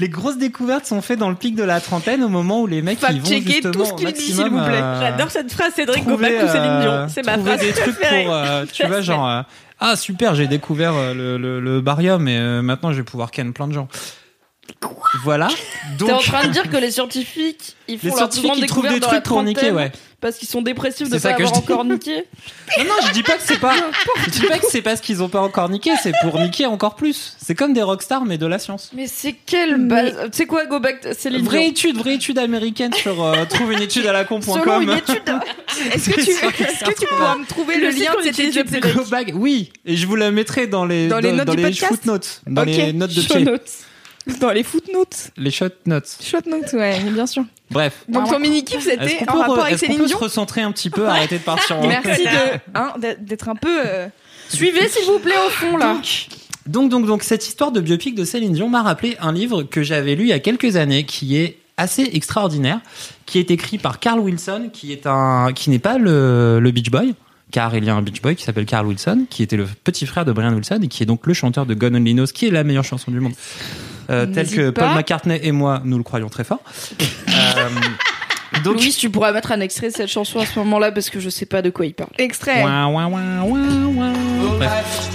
[0.00, 2.82] les grosses découvertes sont faites dans le pic de la trentaine au moment où les
[2.82, 4.80] mecs ils vont Fact-checker justement tout ce qu'il dit, s'il vous plaît.
[4.82, 6.90] euh, J'adore cette phrase, Cédric trouver, Gobac ou Céline Dion.
[6.92, 8.24] euh, C'est ma phrase des trucs préférée.
[8.24, 9.42] pour euh, tu vois genre euh,
[9.80, 13.30] ah super j'ai découvert euh, le, le, le barium et euh, maintenant je vais pouvoir
[13.30, 13.88] ken plein de gens.
[15.24, 15.48] Voilà.
[15.98, 18.88] T'es en train de dire que les scientifiques ils font les leur scientifiques ils trouvent
[18.88, 19.92] des dans trucs pour niquer ouais.
[20.24, 21.70] Parce qu'ils sont dépressifs de C'est ça pas que avoir je dis.
[21.72, 22.24] encore niqué.
[22.78, 23.74] Non, non, je dis pas que c'est pas.
[24.24, 26.96] Je dis pas que c'est parce qu'ils ont pas encore niqué, c'est pour niquer encore
[26.96, 27.36] plus.
[27.38, 28.90] C'est comme des rockstars, mais de la science.
[28.94, 30.14] Mais c'est quelle base?
[30.32, 33.72] Tu sais quoi, go back to Céline Vraie étude, vraie étude américaine sur euh, trouve
[33.72, 34.82] une étude à la Selon con.com.
[34.82, 35.22] une étude.
[35.92, 39.04] Est-ce que tu, est-ce que tu pourras me trouver le, lien de cette étude Go
[39.10, 41.84] back, oui, et je vous la mettrai dans les Dans les notes du podcast?
[41.86, 42.68] footnotes, dans Ok.
[42.68, 43.70] les notes de Show pied, notes.
[44.40, 45.30] Dans les footnotes.
[45.36, 46.16] les shot notes.
[46.22, 47.44] Shot notes, ouais, bien sûr.
[47.70, 48.04] Bref.
[48.08, 50.62] Donc ton mini-kiff, Est-ce c'était en rapport avec est-ce qu'on Céline peut Dion se recentrer
[50.62, 52.26] un petit peu, arrêter de partir en Merci
[52.74, 53.80] hein, d'être- d'être un peu...
[53.86, 54.08] euh,
[54.48, 55.98] Suivez s'il vous plaît au fond là.
[56.66, 59.82] Donc, donc, donc, cette histoire de biopic de Céline Dion m'a rappelé un livre que
[59.82, 62.80] j'avais lu il y a quelques années, qui est assez extraordinaire,
[63.26, 66.90] qui est écrit par Carl Wilson, qui est un, qui n'est pas le, le Beach
[66.90, 67.14] Boy,
[67.50, 70.06] car il y a un Beach Boy qui s'appelle Carl Wilson, qui était le petit
[70.06, 72.46] frère de Brian Wilson et qui est donc le chanteur de God Only Knows, qui
[72.46, 73.34] est la meilleure chanson du monde,
[74.10, 74.86] euh, tel que pas.
[74.86, 76.62] Paul McCartney et moi nous le croyons très fort.
[77.56, 77.68] Euh,
[78.62, 81.18] donc, Louis, tu pourras mettre un extrait de cette chanson à ce moment-là parce que
[81.18, 82.10] je sais pas de quoi il parle.
[82.18, 82.62] Extrait.
[82.62, 84.12] ouin, ouin, ouin, ouin, ouin.
[84.56, 85.10] Bref.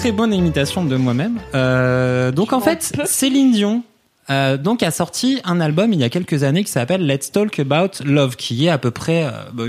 [0.00, 1.38] Très bonne imitation de moi-même.
[1.54, 3.82] Euh, donc en fait, Céline Dion
[4.30, 7.58] euh, donc a sorti un album il y a quelques années qui s'appelle Let's Talk
[7.58, 9.64] About Love, qui est à peu près euh, bah,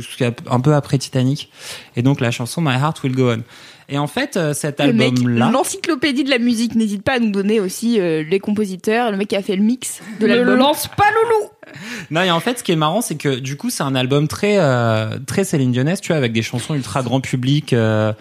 [0.50, 1.52] un peu après Titanic,
[1.98, 3.44] et donc la chanson My Heart Will Go On.
[3.90, 7.60] Et en fait, cet Le album-là, l'encyclopédie de la musique, n'hésite pas à nous donner
[7.60, 10.56] aussi euh, les compositeurs, le mec qui a fait le mix de Ne l'album.
[10.56, 11.50] lance pas Loulou
[12.10, 14.30] Non, et en fait, ce qui est marrant, c'est que du coup, c'est un album
[14.30, 18.14] très euh, très Céline Dionès, tu vois, avec des chansons ultra grand public euh,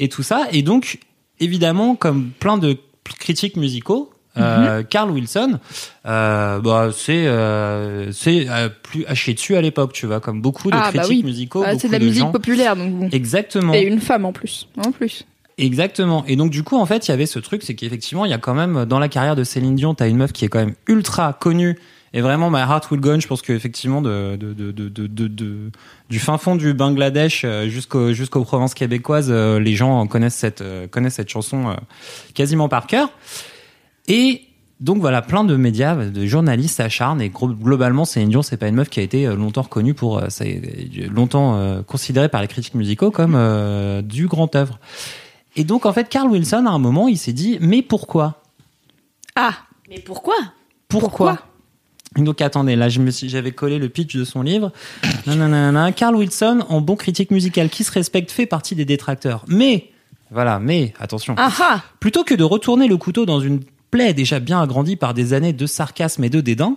[0.00, 0.48] et tout ça.
[0.50, 0.98] Et donc,
[1.42, 2.76] évidemment, comme plein de
[3.18, 5.58] critiques musicaux, euh, Carl Wilson,
[6.06, 8.46] euh, bah, c'est euh, c'est
[8.82, 11.30] plus haché dessus à l'époque, tu vois, comme beaucoup de Ah, bah critiques oui.
[11.30, 12.30] musicaux, Ah, c'est de la de musique gens.
[12.32, 13.08] populaire, donc bon.
[13.12, 13.74] Exactement.
[13.74, 14.68] Et une femme en plus.
[14.78, 15.26] En plus.
[15.58, 16.24] Exactement.
[16.26, 18.34] Et donc du coup, en fait, il y avait ce truc, c'est qu'effectivement, il y
[18.34, 20.60] a quand même dans la carrière de Céline Dion, t'as une meuf qui est quand
[20.60, 21.78] même ultra connue.
[22.14, 25.06] Et vraiment, My Heart Will Go On, je pense qu'effectivement, de, de, de, de, de,
[25.06, 25.70] de- de-
[26.10, 30.60] du fin fond du Bangladesh euh, jusqu'au, jusqu'aux provinces québécoises, euh, les gens connaissent cette,
[30.60, 31.74] euh, connaissent cette chanson
[32.34, 33.10] quasiment par cœur.
[34.08, 34.42] Et
[34.80, 37.22] Donc voilà, plein de médias, de journalistes s'acharnent.
[37.22, 40.20] Et globalement, Céline Dion, c'est pas une meuf qui a été longtemps reconnue pour,
[41.08, 44.80] longtemps considérée par les critiques musicaux comme euh, du grand œuvre.
[45.54, 48.42] Et donc en fait, Carl Wilson, à un moment, il s'est dit, mais pourquoi?
[49.36, 49.54] Ah,
[49.88, 50.34] Mais pourquoi?
[50.88, 51.38] Pourquoi?
[52.16, 54.72] Donc attendez, là j'avais collé le pitch de son livre.
[55.26, 55.92] Nanana.
[55.92, 59.44] Carl Wilson, en bon critique musical qui se respecte, fait partie des détracteurs.
[59.48, 59.90] Mais,
[60.30, 61.34] voilà, mais, attention.
[61.38, 63.60] ah ah Plutôt que de retourner le couteau dans une
[63.90, 66.76] plaie déjà bien agrandie par des années de sarcasme et de dédain,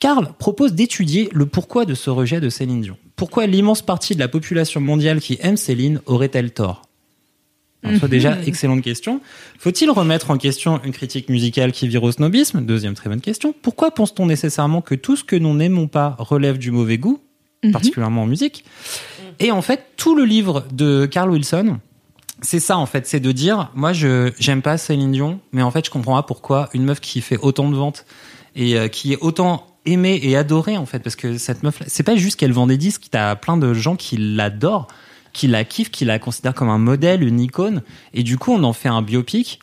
[0.00, 2.96] Karl propose d'étudier le pourquoi de ce rejet de Céline Dion.
[3.16, 6.82] Pourquoi l'immense partie de la population mondiale qui aime Céline aurait-elle tort?
[7.84, 9.20] En soit déjà, excellente question.
[9.58, 12.60] Faut-il remettre en question une critique musicale qui vire au snobisme?
[12.64, 13.54] Deuxième très bonne question.
[13.60, 17.20] Pourquoi pense-t-on nécessairement que tout ce que nous n'aimons pas relève du mauvais goût,
[17.72, 18.64] particulièrement en musique?
[19.40, 21.78] Et en fait, tout le livre de Carl Wilson,
[22.42, 25.70] c'est ça en fait, c'est de dire, moi je j'aime pas Céline Dion, mais en
[25.70, 28.04] fait je comprends pas pourquoi une meuf qui fait autant de ventes
[28.56, 32.02] et euh, qui est autant aimée et adorée en fait, parce que cette meuf, c'est
[32.02, 34.88] pas juste qu'elle vend des disques, t'as plein de gens qui l'adorent,
[35.32, 37.82] qui la kiffent, qui la considèrent comme un modèle, une icône,
[38.14, 39.60] et du coup on en fait un biopic.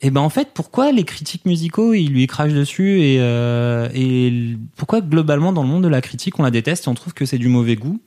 [0.00, 4.56] Et ben en fait, pourquoi les critiques musicaux ils lui crachent dessus et euh, et
[4.76, 7.26] pourquoi globalement dans le monde de la critique on la déteste et on trouve que
[7.26, 8.00] c'est du mauvais goût?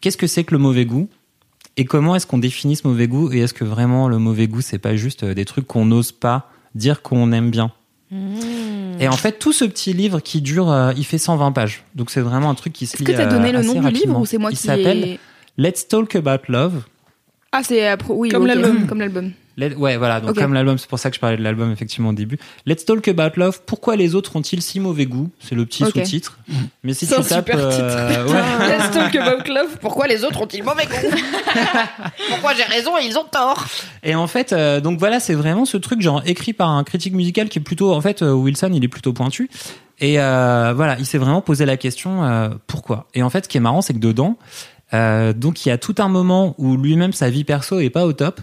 [0.00, 1.08] Qu'est-ce que c'est que le mauvais goût?
[1.76, 3.30] Et comment est-ce qu'on définit ce mauvais goût?
[3.32, 6.12] Et est-ce que vraiment le mauvais goût, c'est pas juste euh, des trucs qu'on n'ose
[6.12, 7.72] pas dire qu'on aime bien?
[9.00, 11.84] Et en fait, tout ce petit livre qui dure, euh, il fait 120 pages.
[11.94, 14.18] Donc c'est vraiment un truc qui se Est-ce que t'as donné le nom du livre
[14.18, 15.20] ou c'est moi il qui s'appelle ai...
[15.58, 16.82] Let's Talk About Love.
[17.52, 18.86] Ah, c'est euh, pro- oui, Comme l'album.
[18.86, 19.32] Comme l'album.
[19.76, 20.20] Ouais, voilà.
[20.22, 22.38] Donc comme l'album, c'est pour ça que je parlais de l'album effectivement au début.
[22.64, 23.60] Let's Talk About Love.
[23.66, 25.28] Pourquoi les autres ont-ils si mauvais goût?
[25.40, 26.38] C'est le petit sous-titre.
[26.82, 28.68] Mais si C'est tu un tapes, super euh, ouais.
[28.78, 29.76] Let's talk about love.
[29.82, 31.16] Pourquoi les autres ont-ils mauvais goût?
[32.30, 33.66] Pourquoi j'ai raison et ils ont tort?
[34.02, 37.12] Et en fait, euh, donc voilà, c'est vraiment ce truc genre écrit par un critique
[37.12, 39.50] musical qui est plutôt, en fait, euh, Wilson, il est plutôt pointu.
[40.00, 43.06] Et euh, voilà, il s'est vraiment posé la question euh, pourquoi?
[43.14, 44.36] Et en fait, ce qui est marrant, c'est que dedans,
[44.94, 48.06] euh, donc il y a tout un moment où lui-même sa vie perso est pas
[48.06, 48.40] au top.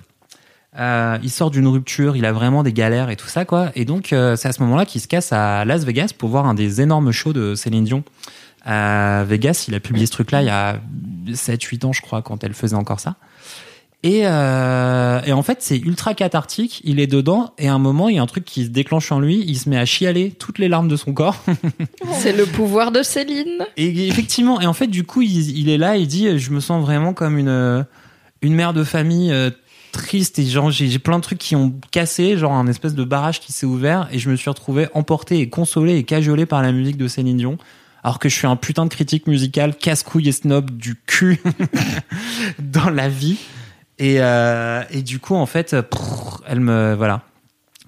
[0.78, 3.72] Euh, il sort d'une rupture, il a vraiment des galères et tout ça quoi.
[3.76, 6.46] Et donc euh, c'est à ce moment-là qu'il se casse à Las Vegas pour voir
[6.46, 8.04] un des énormes shows de Céline Dion.
[8.66, 10.80] À Vegas, il a publié ce truc-là il y a
[11.30, 13.16] 7-8 ans je crois quand elle faisait encore ça.
[14.02, 16.82] Et, euh, et en fait, c'est ultra cathartique.
[16.86, 19.12] Il est dedans et à un moment, il y a un truc qui se déclenche
[19.12, 19.44] en lui.
[19.46, 21.44] Il se met à chialer toutes les larmes de son corps.
[22.14, 23.66] C'est le pouvoir de Céline.
[23.76, 25.98] Et effectivement, et en fait, du coup, il, il est là.
[25.98, 27.84] Il dit, je me sens vraiment comme une euh,
[28.42, 29.50] une mère de famille euh,
[29.92, 33.04] triste et genre j'ai j'ai plein de trucs qui ont cassé, genre un espèce de
[33.04, 36.62] barrage qui s'est ouvert et je me suis retrouvé emporté et consolé et cajolé par
[36.62, 37.58] la musique de Céline Dion.
[38.02, 41.42] Alors que je suis un putain de critique musicale casse-couille et snob du cul
[42.60, 43.38] dans la vie.
[44.00, 47.22] Et, euh, et du coup, en fait, prrr, elle me voilà,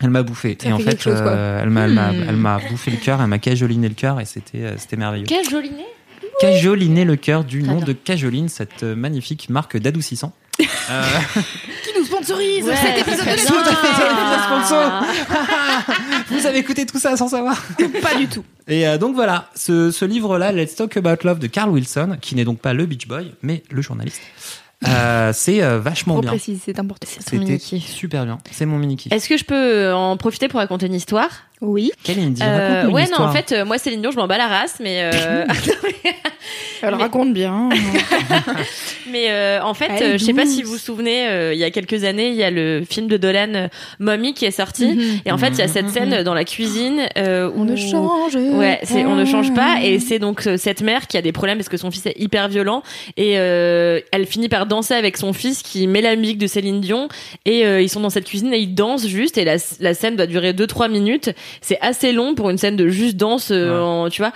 [0.02, 0.58] elle m'a bouffé.
[0.62, 1.32] Ça et en fait chose, quoi.
[1.32, 2.26] euh, elle m'a elle m'a Hmm.
[2.30, 5.26] elle m'a bouffé le cœur, elle m'a cajoliné le cœur et c'était euh, c'était merveilleux.
[5.28, 5.86] Quel joli nez
[6.40, 10.34] Cajoliner le cœur du nom de Cajoline, cette euh, magnifique marque d'adoucissant.
[10.92, 11.04] Euh,
[11.84, 13.32] Qui nous sponsorise Ouais, cet épisode de
[16.30, 17.64] vous avez écouté tout ça sans savoir?
[18.02, 18.44] Pas du tout.
[18.68, 22.36] Et euh, donc voilà, ce, ce livre-là, Let's Talk About Love de Carl Wilson, qui
[22.36, 24.22] n'est donc pas le Beach Boy, mais le journaliste,
[24.88, 26.38] euh, c'est euh, vachement Trop bien.
[26.40, 27.08] c'est important.
[27.08, 27.88] ton C'était mini-kiff.
[27.88, 28.38] super bien.
[28.52, 29.12] C'est mon mini kiff.
[29.12, 31.30] Est-ce que je peux en profiter pour raconter une histoire?
[31.62, 31.92] Oui.
[32.04, 34.48] Quelle Indie Euh, Ouais, non, en fait, euh, moi, Céline Dion, je m'en bats la
[34.48, 35.46] race, mais euh,
[36.84, 37.70] Elle Mais- raconte bien.
[39.12, 41.64] mais euh, en fait, euh, je sais pas si vous vous souvenez, euh, il y
[41.64, 45.20] a quelques années, il y a le film de Dolan, Mommy, qui est sorti, Mhm.
[45.26, 45.92] et en fait, il y a cette Mhm.
[45.92, 49.78] scène dans la cuisine euh, où On ne change Ouais, c'est on ne change pas
[49.84, 52.20] et c'est donc euh, cette mère qui a des problèmes parce que son fils est
[52.20, 52.82] hyper violent
[53.18, 56.82] et euh, elle finit par danser avec son fils qui met la musique de Céline
[56.82, 57.08] Dion
[57.46, 60.16] et euh, ils sont dans cette cuisine et ils dansent juste et la, la scène
[60.16, 61.30] va durer 2-3 minutes.
[61.60, 63.78] C'est assez long pour une scène de juste danse, euh, Ouais.
[64.06, 64.32] en- tu vois.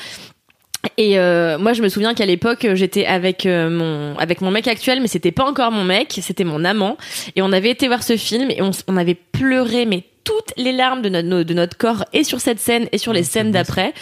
[0.97, 4.68] Et euh, moi, je me souviens qu'à l'époque, j'étais avec euh, mon avec mon mec
[4.68, 6.97] actuel, mais c'était pas encore mon mec, c'était mon amant.
[7.36, 10.73] Et on avait été voir ce film et on, on avait pleuré, mais toutes les
[10.73, 13.93] larmes de notre de notre corps et sur cette scène et sur les scènes d'après.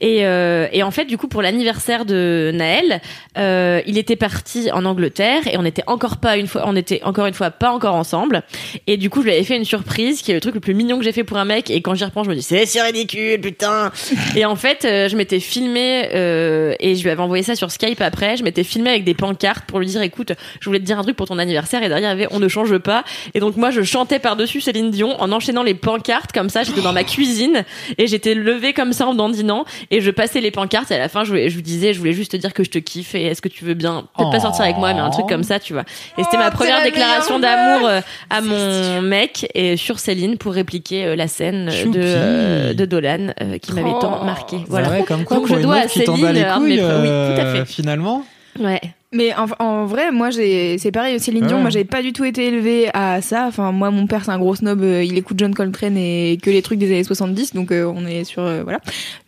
[0.00, 3.00] Et euh, et en fait, du coup, pour l'anniversaire de Naël,
[3.38, 7.00] euh, il était parti en Angleterre et on était encore pas une fois, on était
[7.04, 8.42] encore une fois pas encore ensemble.
[8.86, 10.74] Et du coup, je lui avais fait une surprise qui est le truc le plus
[10.74, 11.70] mignon que j'ai fait pour un mec.
[11.70, 13.92] Et quand j'y reprends, je me dis c'est si ridicule, putain.
[14.36, 17.70] et en fait, euh, je m'étais filmé euh, et je lui avais envoyé ça sur
[17.70, 18.36] Skype après.
[18.36, 21.02] Je m'étais filmé avec des pancartes pour lui dire écoute, je voulais te dire un
[21.02, 21.82] truc pour ton anniversaire.
[21.84, 23.04] Et derrière, il y avait on ne change pas.
[23.34, 26.48] Et donc moi, je chantais par dessus Céline Dion en enchaînant les les pancartes comme
[26.50, 26.62] ça.
[26.62, 27.64] J'étais dans ma cuisine
[27.98, 31.08] et j'étais levée comme ça en dandinant et je passais les pancartes et à la
[31.08, 33.24] fin je, je vous disais je voulais juste te dire que je te kiffe et
[33.26, 35.58] est-ce que tu veux bien peut-être pas sortir avec moi mais un truc comme ça
[35.60, 35.84] tu vois.
[36.18, 38.00] Et c'était ma Oh, première t'es la déclaration d'amour euh,
[38.30, 41.90] à mon mec et sur Céline pour répliquer euh, la scène Choupi.
[41.98, 44.56] de euh, de Dolan euh, qui m'avait tant marqué.
[44.68, 44.88] Voilà.
[44.90, 47.44] Ouais, comme quoi, Donc, je dois à Céline, un de mes couilles, oui, tout à
[47.44, 47.70] euh, fait.
[47.72, 48.24] finalement.
[48.58, 48.80] Ouais.
[49.10, 51.62] Mais en, en vrai, moi, j'ai, c'est pareil, Céline Dion, Ouais.
[51.62, 53.46] moi, j'ai pas du tout été élevée à ça.
[53.48, 56.50] Enfin, moi, mon père, c'est un gros snob, euh, il écoute John Coltrane et que
[56.50, 58.80] les trucs des années 70, donc euh, on est sur, euh, voilà,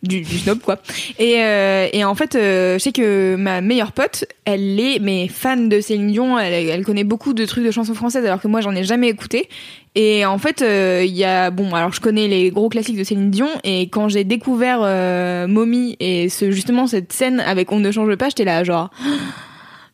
[0.03, 0.77] du, du snob, quoi.
[1.17, 5.27] Et, euh, et en fait, euh, je sais que ma meilleure pote, elle est, mais
[5.27, 8.47] fan de Céline Dion, elle, elle connaît beaucoup de trucs de chansons françaises, alors que
[8.47, 9.49] moi, j'en ai jamais écouté.
[9.95, 13.03] Et en fait, euh, il y a, bon, alors je connais les gros classiques de
[13.03, 17.79] Céline Dion, et quand j'ai découvert euh, Mommy et ce, justement cette scène avec On
[17.79, 18.91] ne change pas, j'étais là, genre,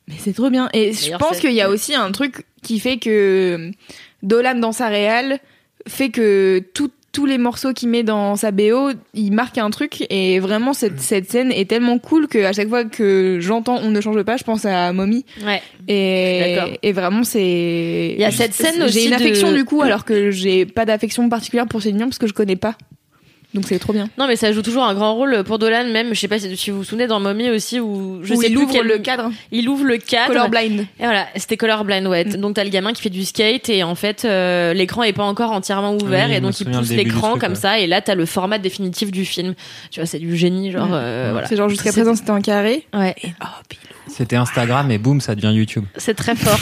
[0.08, 0.70] mais c'est trop bien.
[0.74, 3.72] Et je pense qu'il y a aussi un truc qui fait que
[4.24, 5.40] Dolan dans sa réal
[5.88, 10.06] fait que tout- tous les morceaux qu'il met dans sa BO, il marque un truc
[10.12, 10.76] et vraiment Mm.
[10.76, 14.22] cette, cette scène est tellement cool que à chaque fois que j'entends On ne change
[14.22, 15.62] pas, je pense à Mommy Ouais.
[15.88, 19.66] et, et vraiment c'est Il y a cette scène aussi J'ai une de- affection du
[19.66, 22.76] coup alors que j'ai pas d'affection particulière pour Céline Dion parce que je connais pas.
[23.54, 24.10] Donc c'est trop bien.
[24.18, 26.14] Non, mais ça joue toujours un grand rôle pour Dolan, même.
[26.14, 28.54] Je sais pas si vous vous souvenez dans Mommy aussi, où je Où sais il
[28.56, 29.32] plus ouvre quel- le cadre.
[29.52, 30.28] Il ouvre le cadre.
[30.34, 30.82] Colorblind.
[30.82, 32.26] Et voilà, c'était Colorblind, ouais.
[32.26, 32.36] Mm.
[32.38, 35.24] Donc t'as le gamin qui fait du skate et en fait euh, l'écran est pas
[35.24, 37.56] encore entièrement ouvert Oui, et donc il pousse l'écran comme ouais.
[37.56, 39.54] ça et là t'as le format définitif du film.
[39.92, 41.48] Tu vois, c'est du génie, genre euh, voilà.
[41.48, 42.86] C'est genre jusqu'à présent c'était un carré.
[42.94, 43.16] Ouais,
[44.08, 45.86] C'était Instagram et boum, ça devient YouTube.
[45.96, 46.60] c'est très fort.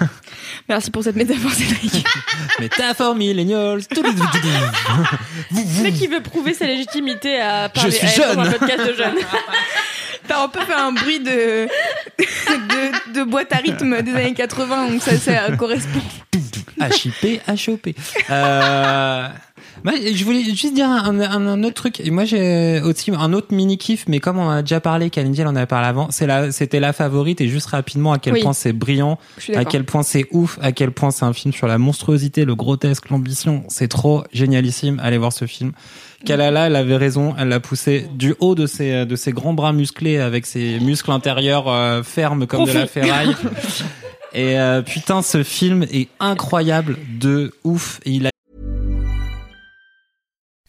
[0.68, 2.06] Merci pour cette métaphore Cédric.
[2.60, 3.82] Métaphore millennials.
[3.90, 8.54] Le mec qui veut prouver sa légitimité à parler suis à dans un jeune.
[8.58, 9.14] podcast de jeunes.
[10.26, 11.68] T'as un peu fait un bruit de,
[12.18, 16.00] de, de boîte à rythme des années 80, donc ça, ça correspond.
[16.80, 17.88] HIP, HOP.
[18.30, 19.28] Euh,
[19.84, 22.00] moi, je voulais juste dire un, un- un autre truc.
[22.00, 25.44] Et Moi, j'ai aussi un autre mini kiff, mais comme on a déjà parlé, Kalindi,
[25.44, 28.40] en a parlé avant, c'est la, c'était la favorite et juste rapidement à quel Oui.
[28.42, 29.18] point c'est brillant,
[29.54, 32.54] à quel point c'est ouf, à quel point c'est un film sur la monstruosité, le
[32.54, 33.62] grotesque, l'ambition.
[33.68, 35.00] C'est trop génialissime.
[35.02, 35.72] Allez voir ce film.
[36.24, 37.34] Kalala, elle avait raison.
[37.38, 41.10] Elle l'a poussé du haut de ses, de ses grands bras musclés avec ses muscles
[41.10, 43.36] intérieurs euh, fermes comme de la ferraille.
[44.36, 48.00] Et euh, putain, ce film est incroyable de ouf.
[48.04, 48.30] Et il a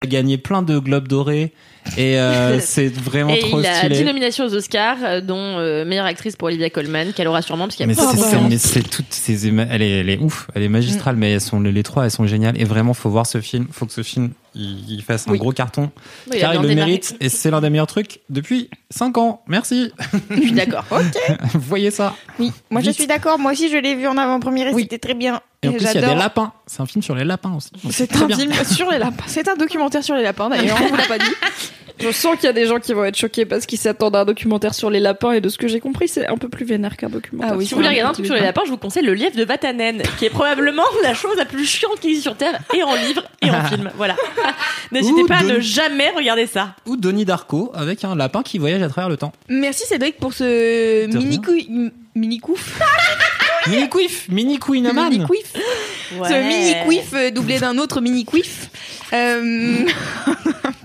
[0.00, 0.16] today.
[0.16, 1.52] gagné plein de globes dorés
[1.96, 3.96] et euh, c'est vraiment Et trop il a stylé.
[3.96, 7.64] 10 nominations aux Oscars, euh, dont euh, meilleure actrice pour Olivia Colman, qu'elle aura sûrement
[7.64, 10.10] parce qu'il y a mais c'est, de c'est- mais c'est toutes ces elle est, elle
[10.10, 12.64] est ouf, elle est magistrale, mais elles sont les, les trois, elles sont géniales et
[12.64, 15.38] vraiment faut voir ce film, faut que ce film il, il fasse un Oui.
[15.38, 15.90] gros carton
[16.30, 19.42] Oui, car il le mérite et c'est l'un des meilleurs trucs depuis 5 ans.
[19.46, 19.92] Merci.
[20.30, 20.84] Je suis d'accord.
[21.54, 22.14] Voyez ça.
[22.38, 23.38] Oui, moi je suis d'accord.
[23.38, 24.82] Moi aussi, je l'ai vu en avant-première et Oui.
[24.82, 25.40] c'était très bien.
[25.62, 26.52] Et en plus il y a des lapins.
[26.66, 27.70] C'est un film sur les lapins aussi.
[27.90, 28.36] C'est un bien.
[28.36, 29.24] film sur les lapins.
[29.26, 30.78] C'est un documentaire sur les lapins d'ailleurs.
[30.82, 31.24] On vous l'a pas dit.
[32.00, 34.20] Je sens qu'il y a des gens qui vont être choqués parce qu'ils s'attendent à
[34.20, 36.64] un documentaire sur les lapins et de ce que j'ai compris, c'est un peu plus
[36.64, 37.52] vénère qu'un documentaire.
[37.54, 39.14] Ah oui, Si vous voulez regarder un truc sur les lapins, je vous conseille le
[39.14, 42.58] lièvre de Vatanen, qui est probablement la chose la plus chiante qui existe sur Terre,
[42.74, 43.90] et en livre, et en film.
[43.96, 44.16] Voilà.
[44.92, 46.74] N'hésitez pas à ne Denis- jamais regarder ça.
[46.86, 49.32] Ou Donnie Darko avec un lapin qui voyage à travers le temps.
[49.48, 51.90] Merci Cédric pour ce mini couille.
[52.14, 52.80] Mini couf.
[53.68, 55.26] Mini quiff, mini Mini queenaman.
[55.26, 55.52] quiff.
[55.54, 58.70] Ce mini quiff euh, doublé d'un autre mini quiff.
[59.12, 59.84] Euh...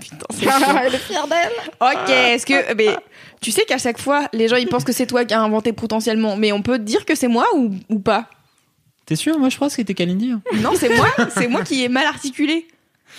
[0.00, 0.76] Putain, c'est chaud.
[0.84, 1.52] Elle est fière d'elle.
[1.80, 2.74] Ok, est-ce que.
[2.74, 2.96] Mais,
[3.40, 5.72] tu sais qu'à chaque fois, les gens ils pensent que c'est toi qui as inventé
[5.72, 8.28] potentiellement, mais on peut dire que c'est moi ou, ou pas?
[9.06, 9.38] T'es sûr?
[9.38, 10.32] Moi je crois que c'était Kalindi.
[10.32, 10.42] hein.
[10.56, 12.66] Non, c'est moi, c'est moi qui ai mal articulé.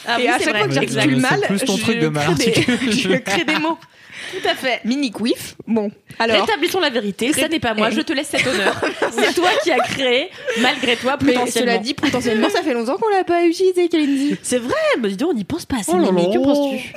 [0.05, 0.59] Ah et oui, à chaque vrai.
[0.59, 3.57] fois que j'articule mal, plus ton je, truc de mal crée des, je crée des
[3.57, 3.77] mots.
[4.31, 4.81] Tout à fait.
[4.83, 5.55] Mini quiff.
[5.67, 6.41] Bon, alors.
[6.41, 8.79] Rétablissons la vérité, ça n'est pas moi, je te laisse cet honneur.
[9.11, 10.29] C'est toi qui as créé,
[10.59, 11.71] malgré toi, Mais potentiellement.
[11.71, 14.37] cela dit, potentiellement, ça fait longtemps qu'on l'a pas utilisé, Kalindi.
[14.41, 16.93] C'est vrai, bah dis donc, on n'y pense pas assez, Oh Mimi, que penses-tu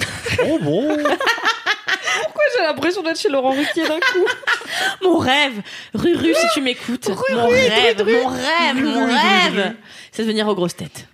[0.47, 0.97] Oh bon.
[2.57, 4.27] J'ai l'impression d'être chez Laurent Ruquier d'un coup.
[5.03, 5.63] Mon rêve,
[5.95, 9.75] Ruru, si tu m'écoutes, mon rêve, mon rêve, mon rêve,
[10.13, 11.07] c'est de venir aux grosses têtes.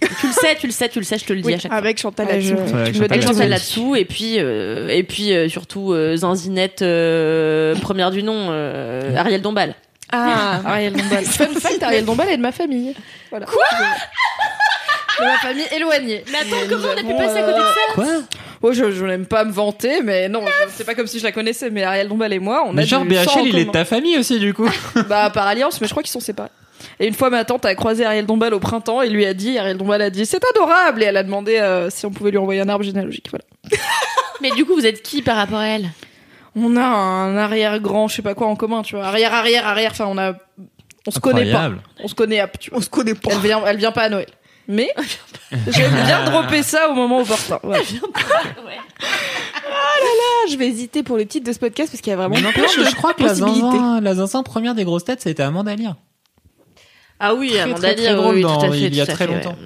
[0.00, 1.58] Tu le sais, tu le sais, tu le sais, je te le dis Oui, à
[1.58, 1.78] chaque fois.
[1.78, 2.54] avec Chantal Ouais, je-.
[2.54, 3.22] Ouais, Chantal Avec.
[3.22, 8.48] Chantal là-dessous, et puis, euh, et puis euh, surtout euh, Zinzinette, euh, première du nom,
[8.50, 9.74] euh, Ariel Dombal.
[10.12, 10.60] Ah.
[10.66, 11.24] Ariel Dombal.
[11.26, 12.94] Fun fact, Ariel Dombal est de ma famille.
[13.30, 13.46] Voilà.
[13.46, 13.62] Quoi
[15.20, 16.24] De ma famille éloignée.
[16.32, 18.06] Mais attends, comment on a pu passer à côté de ça Quoi
[18.62, 20.44] Oh, je, je n'aime pas me vanter, mais non,
[20.74, 22.84] c'est pas comme si je la connaissais, mais Ariel Dombal et moi, on a Mais
[22.86, 24.68] genre du BHL, il est de ta famille aussi, du coup.
[25.08, 26.50] Bah, par alliance, mais je crois qu'ils sont séparés.
[27.02, 29.56] Et une fois, ma tante a croisé Ariel Dombal au printemps et lui a dit,
[29.58, 32.36] Ariel Dombal a dit, c'est adorable, et elle a demandé euh, si on pouvait lui
[32.38, 33.30] envoyer un arbre généalogique.
[33.30, 33.44] Voilà.
[34.42, 35.88] Mais du coup, vous êtes qui par rapport à elle?
[36.54, 39.06] On a un arrière-grand, je sais pas quoi en commun, tu vois.
[39.06, 39.92] Arrière, arrière, arrière.
[39.92, 40.34] Enfin, on a,
[41.06, 41.70] on se connaît pas.
[42.02, 42.78] On se connaît, à- tu vois.
[42.80, 43.30] On se connaît pas.
[43.32, 44.28] Elle vient, elle vient pas à Noël.
[44.68, 44.90] Mais
[45.68, 47.58] j'aime bien dropper ça au moment opportun.
[47.62, 47.82] Voilà.
[49.72, 52.36] Ah, je vais hésiter pour le titre de ce podcast parce qu'il y a vraiment
[52.36, 53.60] plein de je crois que la possibilités.
[53.60, 55.96] zinzin, la zinzin première des grosses têtes, c'était Amanda Lear.
[57.22, 58.78] Ah oui, Très, Amanda Lear, oui, tout à fait.
[58.80, 59.56] il y a très longtemps.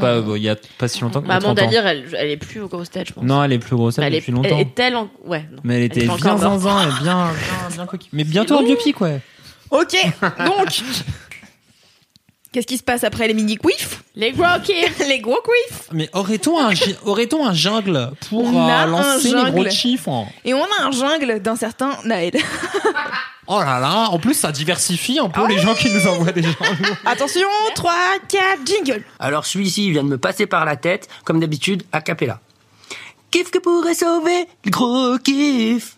[0.00, 1.70] Pas, bon, il y a pas si longtemps que Bah, Amanda 30 ans.
[1.72, 3.24] Lear, elle, elle est plus aux grosses têtes, je pense.
[3.24, 4.48] Non, elle est plus grosse elle, est, depuis longtemps.
[4.52, 5.10] elle est telle en...
[5.24, 5.58] Ouais, non.
[5.64, 8.08] Mais elle était bien zinzin et bien, bien, bien coquille.
[8.12, 9.20] Mais bientôt en biopic, ouais.
[9.70, 9.94] Ok,
[10.46, 10.80] donc.
[12.52, 16.08] Qu'est-ce qui se passe après les mini quiffs Les gros kiffs Les gros quiffs Mais
[16.12, 16.72] aurait-on un,
[17.04, 19.50] aurait-on un jungle pour On a euh, un lancer les jungle.
[19.50, 20.26] gros chiffres?
[20.44, 22.32] Et on a un jungle d'un certain Naël.
[23.52, 26.42] Oh là là, en plus ça diversifie un peu les gens qui nous envoient des
[26.42, 26.56] jungles.
[27.04, 27.92] Attention, 3,
[28.28, 29.02] 4, jingle.
[29.18, 32.38] Alors celui-ci vient de me passer par la tête, comme d'habitude, a cappella.
[33.32, 35.96] Kiff que pourrait sauver le gros kiff?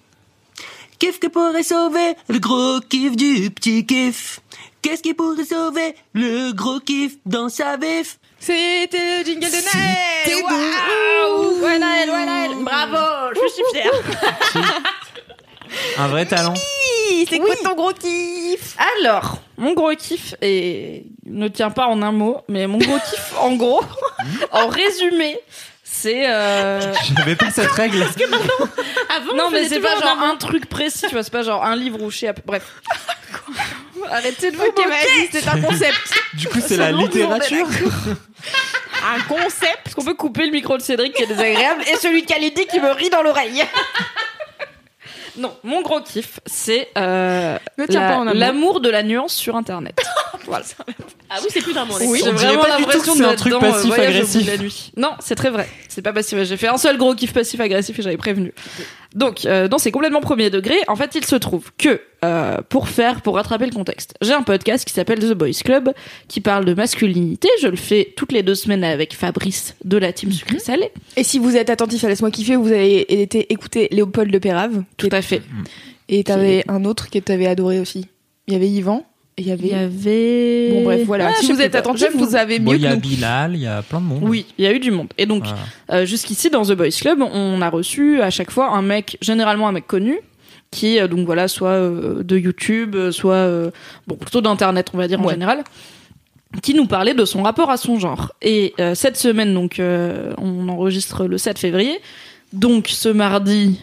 [0.99, 4.41] Kiff que pourrait sauver le gros kiff du petit kiff?
[4.81, 8.19] Qu'est-ce qui pourrait sauver le gros kiff dans sa vif?
[8.41, 11.63] C'était le jingle de Naël Waouh.
[11.63, 13.93] Ouais, Naël, ouais, Naël Bravo, je suis fière
[15.99, 16.55] Un vrai talent.
[17.11, 22.03] Oui, C'est quoi ton gros kiff Alors, mon gros kiff et ne tient pas en
[22.03, 23.83] un mot, mais mon gros kiff, en gros,
[24.53, 25.39] en résumé,
[25.85, 26.93] c'est euh...
[27.17, 28.03] J'avais pas cette règle.
[29.15, 31.43] Avant, non on mais c'est pas genre un un truc précis, tu vois, c'est pas
[31.43, 32.65] genre un livre ou je sais à peu- bref.
[34.11, 35.29] Arrêtez de vous Ok, moquer.
[35.31, 37.67] c'est un concept Du coup, c'est la littérature.
[39.05, 42.23] Un concept Est-ce qu'on peut couper le micro de Cédric qui est désagréable et celui
[42.23, 43.63] de Kalidi qui me rit dans l'oreille?
[45.37, 47.59] Non, mon gros kiff, c'est euh,
[47.95, 49.99] la- l'amour de la nuance sur Internet.
[50.47, 50.65] voilà.
[51.31, 51.95] Ah oui, c'est plus d'un mot.
[52.01, 54.61] Oui, j'ai vraiment l'impression que c'est un d'être truc dans, euh, passif-agressif.
[54.61, 54.93] Nuit.
[54.97, 55.69] Non, c'est très vrai.
[55.89, 56.43] C'est pas passif.
[56.43, 58.53] J'ai fait un seul gros kiff passif-agressif et j'avais prévenu.
[59.15, 60.75] Donc, euh, non, c'est complètement premier degré.
[60.89, 64.43] En fait, il se trouve que euh, pour faire, pour rattraper le contexte, j'ai un
[64.43, 65.93] podcast qui s'appelle The Boys Club
[66.29, 67.49] qui parle de masculinité.
[67.61, 70.91] Je le fais toutes les deux semaines avec Fabrice de la team sucré salé.
[71.17, 74.83] Et si vous êtes attentif à Laisse-moi kiffer, vous avez été écouter Léopold de Pérave.
[74.97, 75.43] Tout à fait.
[76.09, 78.07] Et t'avais un autre que t'avais adoré aussi.
[78.47, 79.05] Il y avait Yvan.
[79.39, 79.67] Il y avait...
[79.67, 80.71] Il y avait.
[80.73, 81.31] Bon bref, voilà.
[81.31, 83.01] Ah, si vous êtes attentif, vous avez Bon, mieux il y a nous.
[83.01, 84.21] Bilal, il y a plein de monde.
[84.23, 85.09] Oui, il y a eu du monde.
[85.17, 85.59] Et donc, Voilà.
[85.91, 89.69] Euh, jusqu'ici, dans The Boys Club, on a reçu à chaque fois un mec, généralement
[89.69, 90.19] un mec connu,
[90.71, 93.71] qui, euh, donc voilà, soit euh, de YouTube, soit, euh,
[94.07, 95.65] bon, plutôt d'Internet, on va dire en général,
[96.63, 98.33] qui nous parlait de son rapport à son genre.
[98.43, 101.99] Et euh, cette semaine, donc, euh, on enregistre le 7 février,
[102.53, 103.81] donc ce mardi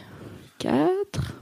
[0.59, 1.33] 4...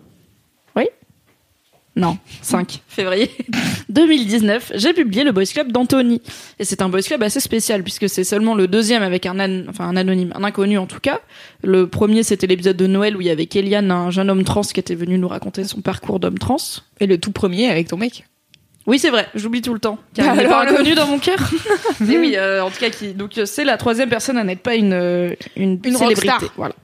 [1.98, 3.32] Non, 5 février
[3.90, 6.22] 2019, j'ai publié le Boys Club d'Anthony.
[6.60, 9.66] Et c'est un boys club assez spécial puisque c'est seulement le deuxième avec un an-
[9.68, 11.22] enfin un anonyme, un inconnu en tout cas.
[11.64, 14.62] Le premier c'était l'épisode de Noël où il y avait Kéliane, un jeune homme trans
[14.62, 16.58] qui était venu nous raconter son parcours d'homme trans.
[17.00, 18.26] Et le tout premier avec ton mec.
[18.86, 19.98] Oui c'est vrai, j'oublie tout le temps.
[20.14, 21.40] Car Bah il n'est alors, pas inconnu dans mon cœur.
[22.00, 24.62] Mais oui, euh, en tout cas qui donc euh, c'est la troisième personne à n'être
[24.62, 26.30] pas une euh, une, Une célébrité.
[26.30, 26.54] rockstar.
[26.58, 26.76] Voilà.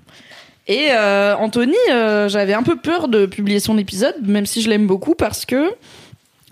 [0.68, 4.70] Et euh, Anthony, euh, j'avais un peu peur de publier son épisode, même si je
[4.70, 5.74] l'aime beaucoup, parce que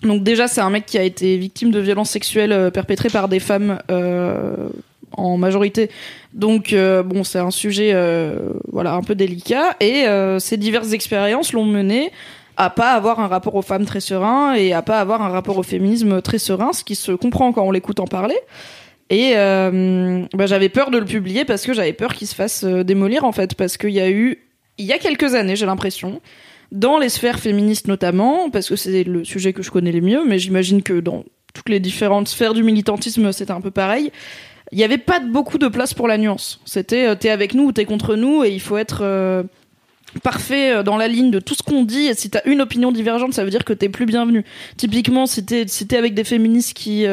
[0.02, 3.28] donc déjà c'est un mec qui a été victime de violences sexuelles euh, perpétrées par
[3.28, 4.68] des femmes euh,
[5.12, 5.90] en majorité.
[6.34, 8.38] Donc euh, bon, c'est un sujet euh,
[8.70, 10.04] voilà un peu délicat et
[10.40, 12.12] ces diverses expériences l'ont mené
[12.58, 15.56] à pas avoir un rapport aux femmes très serein et à pas avoir un rapport
[15.56, 18.36] au féminisme très serein, ce qui se comprend quand on l'écoute en parler.
[19.12, 22.64] Et euh, bah, j'avais peur de le publier parce que j'avais peur qu'il se fasse
[22.64, 24.38] euh, démolir en fait, parce qu'il y a eu,
[24.78, 26.22] il y a quelques années, j'ai l'impression,
[26.72, 30.24] dans les sphères féministes notamment, parce que c'est le sujet que je connais le mieux,
[30.26, 34.10] mais j'imagine que dans toutes les différentes sphères du militantisme, c'était un peu pareil.
[34.72, 36.62] Il n'y avait pas beaucoup de place pour la nuance.
[36.64, 39.44] C'était euh, t'es avec nous ou t'es contre nous, et il faut être
[40.22, 42.06] parfait dans la ligne de tout ce qu'on dit.
[42.06, 44.42] Et si t'as une opinion divergente, ça veut dire que t'es plus bienvenu.
[44.78, 47.04] Typiquement, si t'es si avec des féministes qui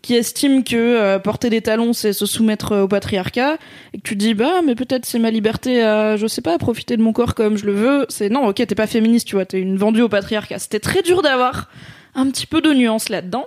[0.00, 3.58] qui estiment que euh, porter des talons c'est se soumettre euh, au patriarcat
[3.92, 6.58] et que tu dis bah mais peut-être c'est ma liberté à je sais pas à
[6.58, 9.34] profiter de mon corps comme je le veux c'est non ok t'es pas féministe tu
[9.34, 11.68] vois t'es une vendue au patriarcat c'était très dur d'avoir
[12.14, 13.46] un petit peu de nuance là-dedans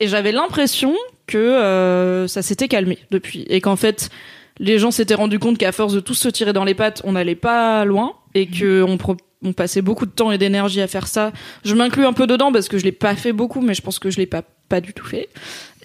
[0.00, 0.94] et j'avais l'impression
[1.26, 4.10] que euh, ça s'était calmé depuis et qu'en fait
[4.58, 7.12] les gens s'étaient rendus compte qu'à force de tous se tirer dans les pattes on
[7.12, 10.86] n'allait pas loin et que on pro- ont passé beaucoup de temps et d'énergie à
[10.86, 11.30] faire ça.
[11.62, 13.98] Je m'inclus un peu dedans parce que je l'ai pas fait beaucoup, mais je pense
[13.98, 15.28] que je l'ai pas pas du tout fait.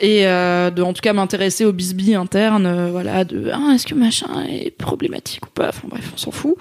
[0.02, 3.86] Et euh, de en tout cas m'intéresser au bisbis interne, euh, voilà, de ah, est-ce
[3.86, 5.70] que machin est problématique ou pas?
[5.70, 6.56] Enfin bref, on s'en fout.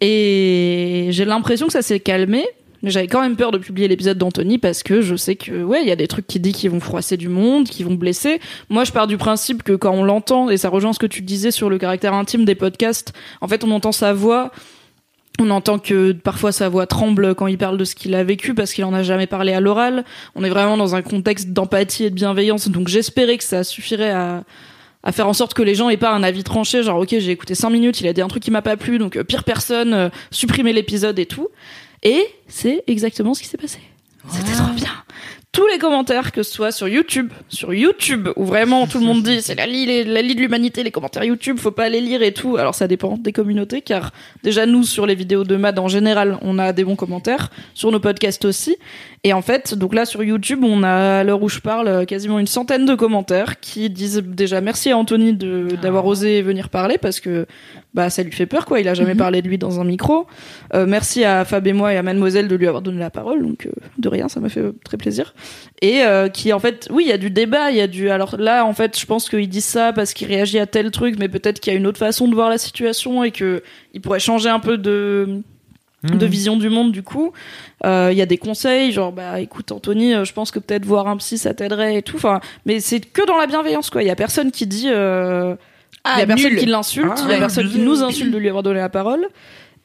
[0.00, 2.46] Et j'ai l'impression que ça s'est calmé.
[2.82, 5.82] Mais j'avais quand même peur de publier l'épisode d'Anthony parce que je sais que ouais,
[5.82, 8.40] il y a des trucs qui dit qui vont froisser du monde, qui vont blesser.
[8.70, 11.22] Moi, je pars du principe que quand on l'entend et ça rejoint ce que tu
[11.22, 14.50] disais sur le caractère intime des podcasts, en fait, on entend sa voix,
[15.38, 18.54] on entend que parfois sa voix tremble quand il parle de ce qu'il a vécu
[18.54, 20.04] parce qu'il en a jamais parlé à l'oral.
[20.34, 24.10] On est vraiment dans un contexte d'empathie et de bienveillance, donc j'espérais que ça suffirait
[24.10, 24.44] à
[25.02, 27.30] à faire en sorte que les gens aient pas un avis tranché, genre ok j'ai
[27.30, 29.44] écouté 5 minutes, il a dit un truc qui m'a pas plu, donc euh, pire
[29.44, 31.48] personne, euh, supprimer l'épisode et tout.
[32.02, 33.78] Et c'est exactement ce qui s'est passé.
[34.30, 34.92] C'était trop bien.
[35.54, 39.22] Tous les commentaires, que ce soit sur YouTube, sur YouTube, où vraiment tout le monde
[39.22, 42.22] dit c'est la lie, la lie de l'humanité, les commentaires YouTube, faut pas les lire
[42.22, 42.56] et tout.
[42.56, 46.38] Alors ça dépend des communautés, car déjà nous sur les vidéos de Mad en général,
[46.40, 48.78] on a des bons commentaires, sur nos podcasts aussi.
[49.24, 52.38] Et en fait, donc là sur YouTube, on a à l'heure où je parle quasiment
[52.38, 57.20] une centaine de commentaires qui disent déjà merci à Anthony d'avoir osé venir parler parce
[57.20, 57.46] que
[57.94, 58.80] bah ça lui fait peur quoi.
[58.80, 60.26] Il a jamais parlé de lui dans un micro.
[60.74, 63.42] Euh, merci à Fab et moi et à Mademoiselle de lui avoir donné la parole.
[63.42, 65.34] Donc euh, de rien, ça m'a fait euh, très plaisir.
[65.82, 68.08] Et euh, qui en fait, oui, il y a du débat, il y a du.
[68.10, 71.16] Alors là, en fait, je pense qu'il dit ça parce qu'il réagit à tel truc,
[71.18, 73.62] mais peut-être qu'il y a une autre façon de voir la situation et que
[73.92, 75.42] il pourrait changer un peu de
[76.04, 77.32] de vision du monde du coup
[77.84, 80.84] Euh, il y a des conseils genre bah écoute Anthony euh, je pense que peut-être
[80.84, 84.04] voir un psy ça t'aiderait et tout enfin mais c'est que dans la bienveillance quoi
[84.04, 85.56] il y a personne qui dit euh,
[86.04, 86.58] il y a personne nul.
[86.58, 89.28] qui l'insulte il y a personne qui nous insulte de lui avoir donné la parole.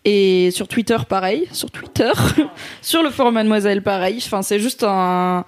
[0.05, 1.47] Et sur Twitter pareil.
[1.51, 2.11] Sur Twitter.
[2.81, 4.21] Sur le forum Mademoiselle pareil.
[4.25, 5.45] Enfin c'est juste un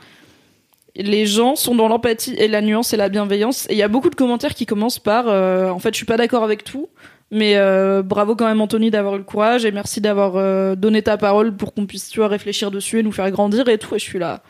[0.95, 3.67] les gens sont dans l'empathie et la nuance et la bienveillance.
[3.69, 6.05] Et il y a beaucoup de commentaires qui commencent par euh, en fait je suis
[6.05, 6.89] pas d'accord avec tout
[7.31, 11.01] mais euh, bravo quand même Anthony d'avoir eu le courage et merci d'avoir euh, donné
[11.03, 13.95] ta parole pour qu'on puisse tu vois réfléchir dessus et nous faire grandir et tout.
[13.95, 14.41] Et je suis là.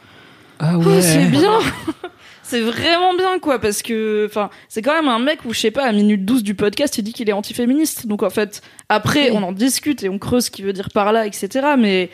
[0.59, 1.59] Ah Oh, c'est bien
[2.49, 5.71] c'est vraiment bien quoi parce que enfin c'est quand même un mec où je sais
[5.71, 8.07] pas à minute 12 du podcast il dit qu'il est antiféministe.
[8.07, 11.13] Donc en fait après on en discute et on creuse ce qu'il veut dire par
[11.13, 12.09] là etc mais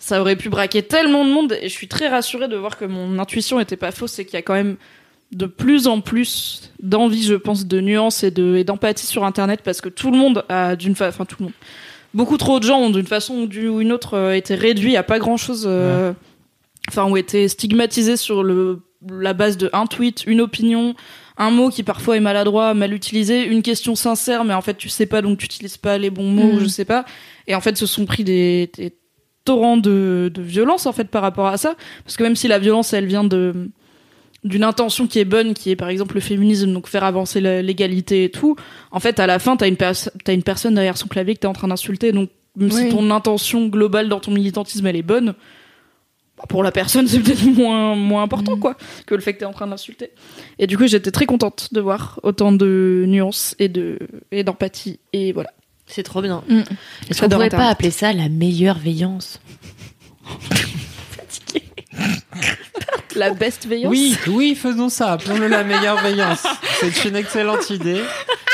[0.00, 2.84] ça aurait pu braquer tellement de monde et je suis très rassurée de voir que
[2.84, 4.76] mon intuition était pas fausse et qu'il y a quand même
[5.30, 9.60] de plus en plus d'envie je pense de nuance et de et d'empathie sur internet
[9.62, 11.08] parce que tout le monde a d'une fa...
[11.08, 11.54] enfin tout le monde.
[12.12, 15.20] Beaucoup trop de gens ont d'une façon ou d'une autre euh, été réduits à pas
[15.20, 15.64] grand chose
[16.88, 18.80] enfin ont été stigmatisés sur le
[19.10, 20.94] la base de un tweet une opinion
[21.38, 24.88] un mot qui parfois est maladroit mal utilisé une question sincère mais en fait tu
[24.88, 26.60] sais pas donc tu utilises pas les bons mots Mhm.
[26.60, 27.04] je sais pas.
[27.46, 28.92] Et en fait se sont pris des, des
[29.44, 31.74] torrents de, de violence en fait par rapport à ça.
[32.04, 33.70] Parce que même si la violence elle vient de
[34.44, 38.24] d'une intention qui est bonne qui est par exemple le féminisme donc faire avancer l'égalité
[38.24, 38.54] et tout
[38.92, 41.46] en fait à la fin t'as une t'as une personne derrière son clavier que t'es
[41.48, 42.12] en train d'insulter.
[42.12, 45.34] Donc même si ton intention globale dans ton militantisme elle est bonne
[46.48, 48.76] pour la personne c'est peut-être moins moins important quoi
[49.06, 50.10] que le fait que t'es en train d'insulter
[50.58, 53.98] et du coup j'étais très contente de voir autant de nuances et de
[54.32, 55.50] et d'empathie et voilà
[55.86, 56.42] C'est trop bien.
[56.48, 56.62] Mm.
[57.08, 59.40] Est-ce qu'on pourrait pas appeler ça la meilleure veillance
[63.16, 65.12] la best veillance Oui, oui, faisons ça.
[65.12, 66.46] Appelons-le la meilleure veillance.
[66.80, 68.02] C'est une excellente idée.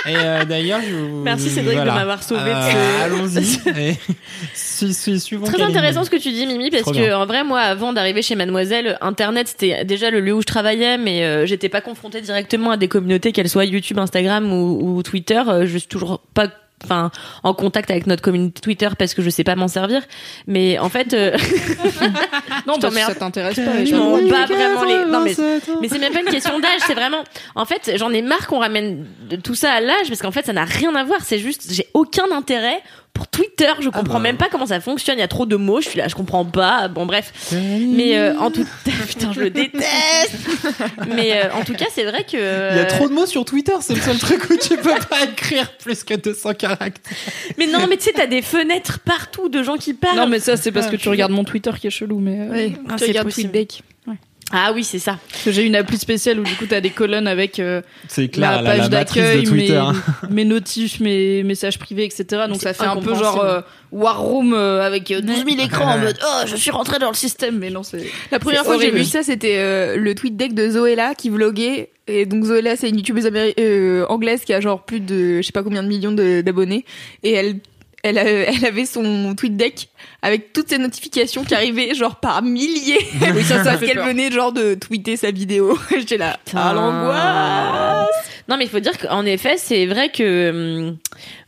[0.07, 3.97] Et euh, d'ailleurs, je vous- Merci, Cédric, de m'avoir sauvé de Euh, ce- Allons-y.
[4.55, 7.17] Su- su- suivons Très intéressant ce que tu dis, Mimi, parce Trop que bien.
[7.19, 10.99] en vrai, moi, avant d'arriver chez Mademoiselle, Internet c'était déjà le lieu où je travaillais,
[10.99, 15.03] mais euh, j'étais pas confrontée directement à des communautés, qu'elles soient YouTube, Instagram ou, ou
[15.05, 15.41] Twitter.
[15.47, 16.49] Euh, je suis toujours pas
[16.85, 17.11] enfin
[17.43, 20.03] en contact avec notre communauté Twitter parce que je sais pas m'en servir
[20.47, 21.37] mais en fait euh,
[22.67, 24.31] non Je parce que ça t'intéresse pas je m'en évidemment.
[24.31, 25.35] bats vraiment les non mais
[25.81, 27.23] mais c'est même pas une question d'âge, c'est vraiment.
[27.55, 29.07] En fait, j'en ai marre qu'on ramène
[29.43, 31.21] tout ça à l'âge parce qu'en fait, ça n'a rien à voir.
[31.23, 32.81] C'est juste, j'ai aucun intérêt
[33.13, 33.69] pour Twitter.
[33.81, 34.21] Je comprends bah.
[34.21, 35.19] même pas comment ça fonctionne.
[35.19, 35.81] Il y a trop de mots.
[35.81, 36.89] Je suis là, je comprends pas.
[36.89, 37.33] Bon, bref.
[37.53, 38.67] Mais euh, en tout,
[39.09, 40.37] putain, je le déteste.
[41.15, 42.73] Mais euh, en tout cas, c'est vrai que.
[42.73, 44.91] Il y a trop de mots sur Twitter, c'est le seul truc où tu peux
[45.09, 47.13] pas écrire plus que 200 caractères.
[47.59, 50.17] Mais non, mais tu sais, t'as des fenêtres partout de gens qui parlent.
[50.17, 52.49] non mais ça c'est parce que tu regardes mon Twitter qui est chelou mais euh,
[52.51, 53.51] Oui, Ah, tu regardes possible.
[53.51, 53.83] TweetDeck.
[54.53, 55.19] Ah oui, c'est ça.
[55.31, 57.81] Parce que j'ai une appli spéciale où du coup t'as des colonnes avec euh,
[58.33, 59.95] clair, la la, page d'accueil, mes, hein.
[60.31, 62.45] mes notifs, mes messages privés, etc.
[62.49, 65.95] Donc ça fait un peu genre euh, War Room euh, avec euh, 12 000 écrans
[65.95, 68.77] en mode oh je suis rentré dans le système mais non c'est La première fois
[68.77, 71.91] que j'ai vu ça, c'était euh, le tweet deck de Zoella qui vloguait.
[72.09, 75.53] Et donc Zoella, c'est une youtubeuse euh, anglaise qui a genre plus de je sais
[75.53, 76.85] pas combien de millions d'abonnés.
[77.23, 77.61] Et elle,
[78.03, 79.89] elle, a- elle avait son tweet deck
[80.23, 82.99] avec toutes ses notifications qui arrivaient genre par milliers.
[83.35, 85.79] Oui, ça, ça parce qu'elle venait genre de tweeter sa vidéo.
[85.91, 86.39] J'étais là.
[86.55, 88.09] Ah l'angoisse.
[88.49, 90.97] Non, mais il faut dire qu'en effet, c'est vrai que hum,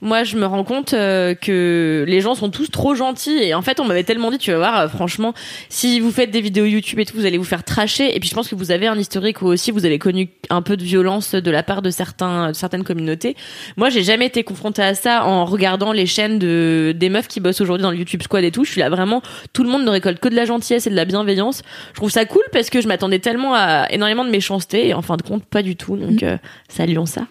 [0.05, 3.63] moi je me rends compte euh, que les gens sont tous trop gentils et en
[3.63, 5.33] fait on m'avait tellement dit tu vas voir euh, franchement
[5.71, 8.29] si vous faites des vidéos YouTube et tout vous allez vous faire tracher et puis
[8.29, 10.85] je pense que vous avez un historique où aussi vous avez connu un peu de
[10.85, 13.35] violence de la part de certains de certaines communautés
[13.77, 17.41] moi j'ai jamais été confrontée à ça en regardant les chaînes de des meufs qui
[17.41, 19.23] bossent aujourd'hui dans le YouTube Squad et tout je suis là vraiment
[19.53, 22.11] tout le monde ne récolte que de la gentillesse et de la bienveillance je trouve
[22.11, 25.23] ça cool parce que je m'attendais tellement à énormément de méchanceté et en fin de
[25.23, 26.37] compte pas du tout donc euh,
[26.69, 27.27] saluons ça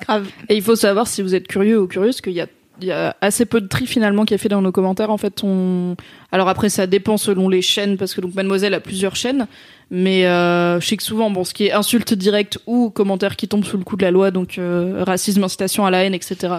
[0.00, 0.28] Grave.
[0.48, 2.46] Et il faut savoir si vous êtes curieux ou curieuse qu'il y a
[2.80, 5.10] il y a assez peu de tri finalement qui est fait dans nos commentaires.
[5.10, 5.96] En fait, on.
[6.30, 9.46] Alors après, ça dépend selon les chaînes parce que donc Mademoiselle a plusieurs chaînes,
[9.90, 13.48] mais euh, je sais que souvent, bon, ce qui est insulte directe ou commentaires qui
[13.48, 16.58] tombent sous le coup de la loi, donc euh, racisme, incitation à la haine, etc.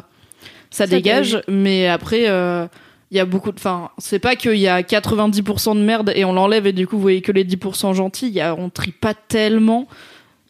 [0.72, 1.42] Ça, dégage.
[1.48, 2.68] Mais après, euh,
[3.12, 3.58] il y a beaucoup de.
[3.58, 6.96] Enfin, c'est pas qu'il y a 90% de merde et on l'enlève et du coup
[6.98, 8.28] vous voyez que les 10% gentils.
[8.28, 9.88] Il y a, on trie pas tellement.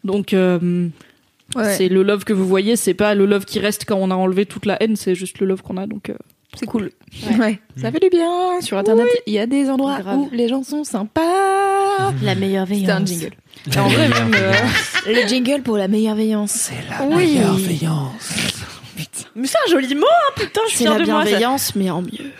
[0.04, 0.88] Donc euh,
[1.56, 1.74] Ouais.
[1.74, 4.14] c'est le love que vous voyez, c'est pas le love qui reste quand on a
[4.14, 5.86] enlevé toute la haine, c'est juste le love qu'on a.
[5.88, 6.14] Donc euh,
[6.54, 6.92] c'est cool.
[7.40, 7.58] Ouais.
[7.76, 8.60] Ça fait du bien.
[8.60, 10.18] Sur Internet, il y a des endroits Grave.
[10.18, 11.20] où les gens sont sympas.
[12.22, 13.30] la meilleure C'est un jingle.
[13.76, 14.52] En vrai, même, euh,
[15.08, 16.52] Le jingle pour la meilleure veillance.
[16.52, 17.38] C'est la oui,
[19.36, 21.28] mais c'est un joli mot hein, putain je suis c'est fière la de moi ça.
[21.28, 22.30] bienveillance, mais en mieux.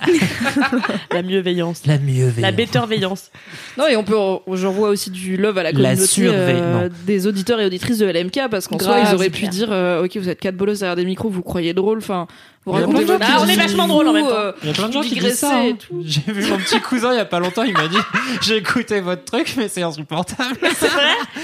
[1.12, 3.30] la mieuxveillance La mieux la betterveillance
[3.76, 4.16] Non, et on peut,
[4.56, 8.06] je revois aussi du love à la La communauté euh, des auditeurs et auditrices de
[8.06, 9.50] LMK parce qu'en soi, ils auraient pu clair.
[9.50, 12.26] dire, euh, ok, vous êtes quatre bolos derrière des micros, vous croyez drôle, enfin,
[12.66, 14.52] vous racontez votre Ah, on est vachement drôle en même temps.
[14.62, 15.60] Il y a plein de gens qui disent ça.
[15.60, 15.72] hein.
[16.04, 17.96] J'ai vu mon petit cousin il y a pas longtemps, il m'a dit
[18.42, 20.58] J'ai écouté votre truc, mais c'est insupportable.
[20.78, 21.02] c'est vrai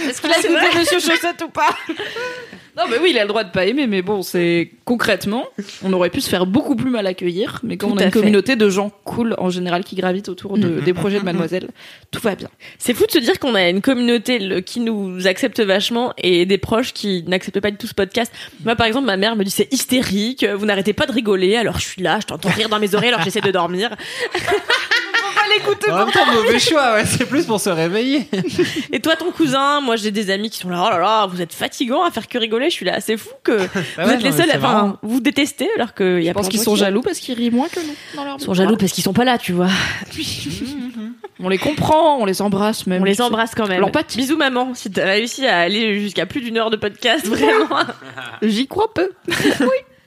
[0.09, 1.71] est-ce qu'il a écouté Monsieur Chaussette ou pas
[2.77, 5.45] Non, mais oui, il a le droit de pas aimer, mais bon, c'est concrètement,
[5.83, 8.11] on aurait pu se faire beaucoup plus mal accueillir, mais quand Tout on a une
[8.13, 8.19] fait.
[8.21, 11.71] communauté de gens cool en général qui gravitent autour de, des projets de Mademoiselle,
[12.11, 12.49] tout va bien.
[12.79, 16.45] c'est fou de se dire qu'on a une communauté le- qui nous accepte vachement et
[16.45, 18.31] des proches qui n'acceptent pas du tout ce podcast
[18.65, 21.79] moi par exemple ma mère me dit c'est hystérique vous n'arrêtez pas de rigoler alors
[21.79, 23.91] je suis là je t'entends rire dans mes oreilles alors j'essaie de dormir
[25.91, 28.29] En même temps, mauvais choix, ouais, c'est plus pour se réveiller.
[28.93, 31.41] et toi ton cousin moi j'ai des amis qui sont là oh là là vous
[31.41, 33.63] êtes fatigants à faire que rigoler je suis là c'est fou que vous
[33.99, 36.35] ouais, êtes les non, seuls c'est enfin vous détestez alors que il y a Je
[36.35, 38.53] pense qu'ils sont qui- jaloux parce qu'ils rient moins que nous dans leur Ils sont
[38.55, 39.69] jaloux parce qu'ils sont pas là tu vois
[41.39, 43.03] On les comprend, on les embrasse même.
[43.03, 44.17] on les embrasse quand même L'empathie.
[44.19, 47.69] bisous maman si t'as réussi à aller jusqu'à plus d'une heure de podcast vraiment
[48.43, 49.11] J'y crois peu.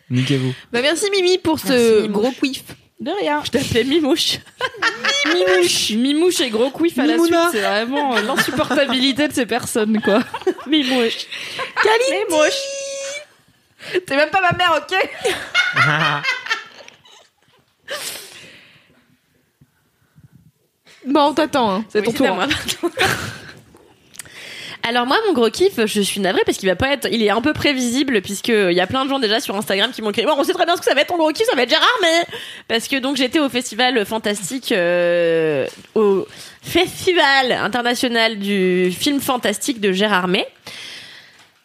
[0.09, 0.53] Niquez-vous.
[0.71, 2.11] Bah merci Mimi pour ce Mimouche.
[2.11, 2.63] gros quiff.
[2.99, 3.41] De rien.
[3.45, 4.39] je t'appelais Mimouche
[5.33, 5.91] Mimouche.
[5.91, 7.33] Mimouche et gros quiff à la suite.
[7.51, 10.21] C'est vraiment euh, l'insupportabilité de ces personnes, quoi.
[10.67, 11.25] Mimouche
[14.05, 14.97] T'es même pas ma mère, ok?
[21.07, 21.71] Bon, on t'attend.
[21.75, 21.85] Hein.
[21.89, 22.37] C'est ton tour.
[24.89, 27.29] Alors moi mon gros kiff, je suis navrée parce qu'il va pas être, il est
[27.29, 30.09] un peu prévisible puisque il y a plein de gens déjà sur Instagram qui m'ont
[30.09, 31.55] écrit bon on sait très bien ce que ça va être ton gros kiff, ça
[31.55, 32.25] va être Gérard mais
[32.67, 36.25] parce que donc j'étais au festival fantastique euh, au
[36.63, 40.47] festival international du film fantastique de Gérard May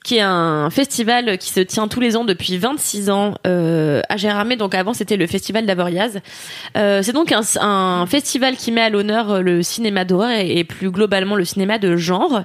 [0.04, 4.18] qui est un festival qui se tient tous les ans depuis 26 ans euh, à
[4.18, 4.56] Gérardmer.
[4.56, 6.20] Donc avant c'était le festival d'Avoriaz.
[6.76, 10.90] Euh, c'est donc un, festival qui met à l'honneur euh, le cinéma d'horreur et plus
[10.90, 12.42] globalement le cinéma de genre.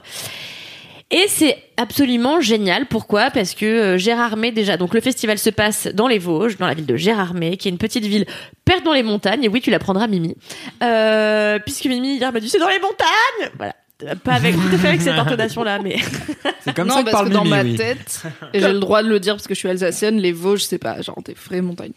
[1.11, 2.85] Et c'est absolument génial.
[2.85, 3.31] Pourquoi?
[3.31, 4.77] Parce que euh, Gérardmer déjà.
[4.77, 7.71] Donc le festival se passe dans les Vosges, dans la ville de Gérardmer, qui est
[7.71, 8.25] une petite ville
[8.63, 9.43] perdue dans les montagnes.
[9.43, 10.35] Et oui, tu l'apprendras, Mimi.
[10.83, 13.51] Euh, puisque Mimi hier m'a dit c'est dans les montagnes.
[13.57, 13.73] Voilà.
[14.23, 15.97] Pas avec tout à fait avec cette intonation là, mais
[16.61, 17.75] C'est comme non, ça que parce parle que dans Mimi, ma oui.
[17.75, 18.23] tête,
[18.53, 20.77] et j'ai le droit de le dire parce que je suis alsacienne, les Vosges, c'est
[20.77, 21.91] pas genre des vraies montagnes.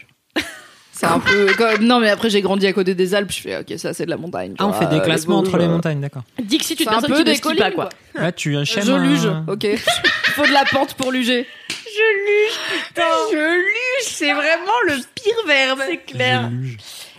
[1.03, 1.85] C'est un peu comme...
[1.85, 4.11] Non, mais après, j'ai grandi à côté des Alpes, je fais, ok, ça, c'est de
[4.11, 4.55] la montagne.
[4.61, 6.23] Ah, on tu fait des classements Vosges, entre les euh, montagnes, d'accord.
[6.41, 7.89] Dixit, une C'est un personne peu qui ne des skie pas collines, quoi.
[8.15, 8.85] Là, tu enchaînes.
[8.85, 9.67] Je luge, un- ok.
[10.37, 11.45] Faut de la pente pour luger.
[11.69, 15.81] Je luge, c'est vraiment le pire verbe.
[15.89, 16.49] C'est clair.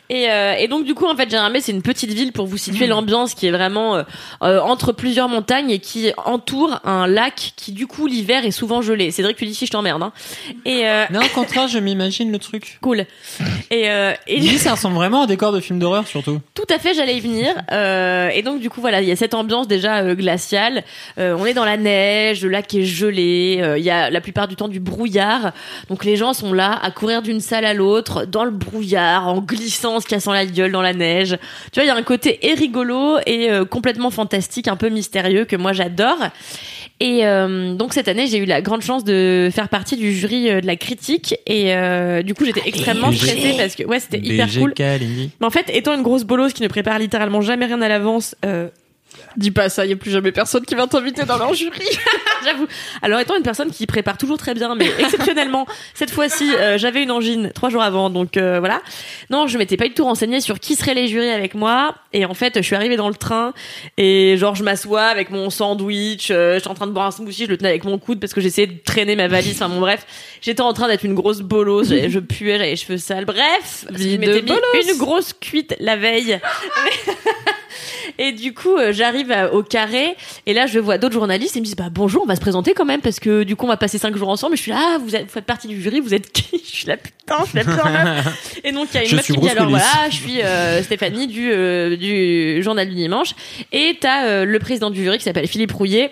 [0.09, 2.57] Et, euh, et donc du coup en fait Gérardmer c'est une petite ville pour vous
[2.57, 4.03] situer l'ambiance qui est vraiment euh,
[4.43, 8.81] euh, entre plusieurs montagnes et qui entoure un lac qui du coup l'hiver est souvent
[8.81, 9.11] gelé.
[9.11, 10.11] Cédric tu dis si je t'emmerde hein.
[10.65, 12.77] Et euh, Non, au contraire, je m'imagine le truc.
[12.81, 13.05] cool.
[13.71, 16.39] Et, euh, et Lui, ça ressemble vraiment à un décor de film d'horreur, surtout.
[16.53, 17.53] Tout à fait, j'allais y venir.
[17.71, 20.83] Euh, et donc du coup voilà, il y a cette ambiance déjà glaciale.
[21.17, 23.59] Euh, on est dans la neige, le lac est gelé.
[23.61, 25.53] euh, Il y a la plupart du temps du brouillard.
[25.89, 29.39] Donc les gens sont là à courir d'une salle à l'autre dans le brouillard, en
[29.39, 31.37] glissant, en se cassant la gueule dans la neige.
[31.71, 34.89] Tu vois, il y a un côté et rigolo et euh, complètement fantastique, un peu
[34.89, 36.17] mystérieux que moi j'adore.
[36.99, 40.49] Et euh, donc cette année, j'ai eu la grande chance de faire partie du jury
[40.49, 43.17] euh, de la critique et euh, du coup j'étais extrêmement BG.
[43.17, 44.73] stressée parce que ouais c'était hyper cool.
[44.79, 48.35] Mais en fait, étant une grosse bolosse qui ne prépare littéralement jamais rien à l'avance,
[48.45, 48.69] euh,
[49.37, 51.79] Dis pas ça, y a plus jamais personne qui va t'inviter dans leur jury.
[52.43, 52.67] J'avoue.
[53.01, 57.03] Alors étant une personne qui prépare toujours très bien, mais exceptionnellement cette fois-ci, euh, j'avais
[57.03, 58.81] une angine trois jours avant, donc euh, voilà.
[59.29, 62.25] Non, je m'étais pas du tout renseignée sur qui seraient les jurys avec moi, et
[62.25, 63.53] en fait, je suis arrivée dans le train
[63.97, 67.11] et genre je m'assois avec mon sandwich, euh, je suis en train de boire un
[67.11, 69.53] smoothie, je le tenais avec mon coude parce que j'essayais de traîner ma valise.
[69.53, 70.05] Enfin bon bref,
[70.41, 73.25] j'étais en train d'être une grosse bolos, je, puais, j'avais les cheveux sales.
[73.25, 74.51] Bref, je m'étais mis
[74.91, 76.39] une grosse cuite la veille.
[78.19, 80.15] Et du coup, euh, j'arrive au carré
[80.45, 82.41] et là, je vois d'autres journalistes et ils me disent bah bonjour, on va se
[82.41, 84.53] présenter quand même parce que du coup, on va passer cinq jours ensemble.
[84.53, 86.61] Et je suis là, ah, vous, êtes- vous faites partie du jury, vous êtes qui?
[86.65, 87.83] Je suis là, putain, je suis la pire.
[88.63, 90.41] Et donc, il y a une Je meuf qui me dit alors voilà, je suis
[90.41, 93.33] euh, Stéphanie du euh, du journal du dimanche
[93.71, 96.11] et t'as euh, le président du jury qui s'appelle Philippe Rouillet.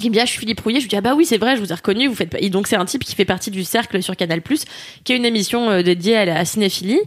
[0.00, 0.78] Qui me dit ah, je suis Philippe Rouillet.
[0.80, 2.38] Je lui dis ah bah oui c'est vrai je vous ai reconnu vous faites pas.
[2.40, 4.40] Et donc c'est un type qui fait partie du cercle sur Canal
[5.04, 7.00] qui est une émission euh, dédiée à la cinéphilie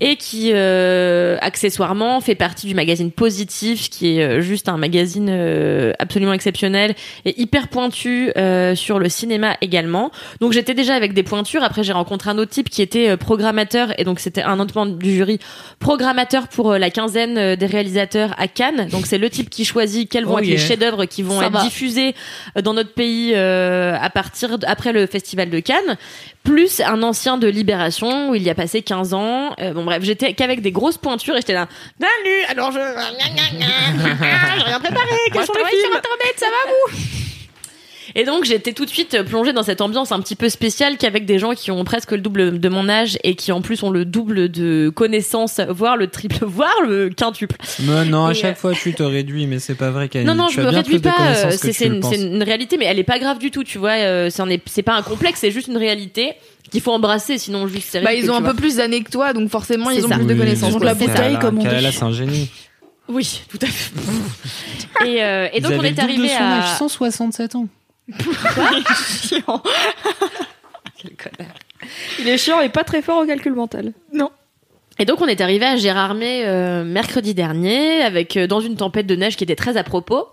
[0.00, 5.28] et qui euh, accessoirement fait partie du magazine Positif qui est euh, juste un magazine
[5.30, 6.94] euh, absolument exceptionnel
[7.24, 10.10] et hyper pointu euh, sur le cinéma également.
[10.40, 11.62] Donc j'étais déjà avec des pointures.
[11.62, 14.74] Après j'ai rencontré un autre type qui était euh, programmateur et donc c'était un autre
[14.76, 15.38] membre du jury
[15.78, 18.88] programmateur pour euh, la quinzaine euh, des réalisateurs à Cannes.
[18.90, 20.54] Donc c'est le type qui choisit quels vont Oh être yeah.
[20.56, 21.62] les chefs-d'œuvre qui vont Ça être va.
[21.62, 22.14] diffusés
[22.62, 25.96] dans notre pays euh, à partir après le festival de Cannes
[26.44, 29.54] plus un ancien de Libération où il y a passé 15 ans.
[29.60, 31.68] Euh, bon bref j'étais qu'avec des grosses pointures et j'étais là
[32.00, 32.78] salut alors je
[34.58, 36.98] j'ai rien préparé les films internet ça va vous?
[38.14, 41.24] et donc j'étais tout de suite plongée dans cette ambiance un petit peu spéciale qu'avec
[41.26, 43.90] des gens qui ont presque le double de mon âge et qui en plus ont
[43.90, 47.56] le double de connaissances, voire le triple, voire le quintuple.
[47.80, 50.26] Mais non, à chaque fois tu te réduis, mais c'est pas vrai Camille.
[50.26, 51.14] Non, non, tu je me réduis de pas.
[51.46, 53.92] euh, C'est une, réalité, mais elle est pas grave du tout, tu vois.
[53.92, 54.30] euh,
[54.66, 56.32] C'est pas un complexe, c'est juste une réalité
[56.70, 58.50] qu'il faut embrasser, sinon je vis c'est Bah, ils ont un vois.
[58.50, 60.16] peu plus d'années que toi, donc forcément, ils ont ça.
[60.16, 60.72] plus de Oui, connaissances.
[60.72, 61.68] Donc la bouteille, comme on dit.
[61.92, 62.50] C'est un génie.
[63.08, 63.92] Oui, tout à fait.
[65.06, 66.76] et, euh, et donc on est de arrivé à.
[66.78, 67.66] 167 ans.
[72.18, 73.92] Il est chiant et pas très fort au calcul mental.
[74.98, 79.06] Et donc on est arrivé à Gérardmer euh, mercredi dernier avec euh, dans une tempête
[79.06, 80.28] de neige qui était très à propos.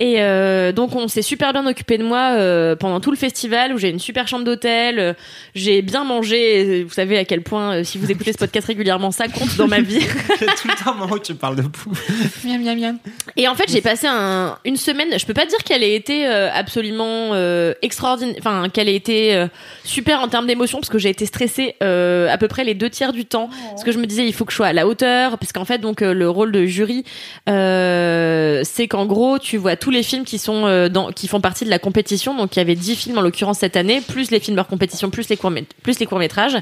[0.00, 3.72] Et euh, donc on s'est super bien occupé de moi euh, pendant tout le festival
[3.72, 5.12] où j'ai une super chambre d'hôtel, euh,
[5.54, 6.84] j'ai bien mangé.
[6.84, 9.66] Vous savez à quel point euh, si vous écoutez ce podcast régulièrement ça compte dans
[9.68, 10.00] ma vie.
[10.38, 12.44] tout le temps moment où tu parles de pouf.
[12.44, 12.98] miam, miam, miam.
[13.36, 15.08] Et en fait, j'ai passé un, une semaine.
[15.18, 19.34] Je peux pas dire qu'elle ait été euh, absolument euh, extraordinaire, enfin qu'elle ait été
[19.34, 19.46] euh,
[19.84, 22.90] super en termes d'émotion, parce que j'ai été stressée euh, à peu près les deux
[22.90, 24.86] tiers du temps, parce que je me disais il faut que je sois à la
[24.86, 27.04] hauteur, parce qu'en fait donc euh, le rôle de jury,
[27.48, 31.40] euh, c'est qu'en gros tu vois tous les films qui sont euh, dans, qui font
[31.40, 32.34] partie de la compétition.
[32.34, 35.10] Donc il y avait 10 films en l'occurrence cette année, plus les films hors compétition,
[35.10, 35.52] plus les courts
[35.82, 36.56] plus les courts métrages.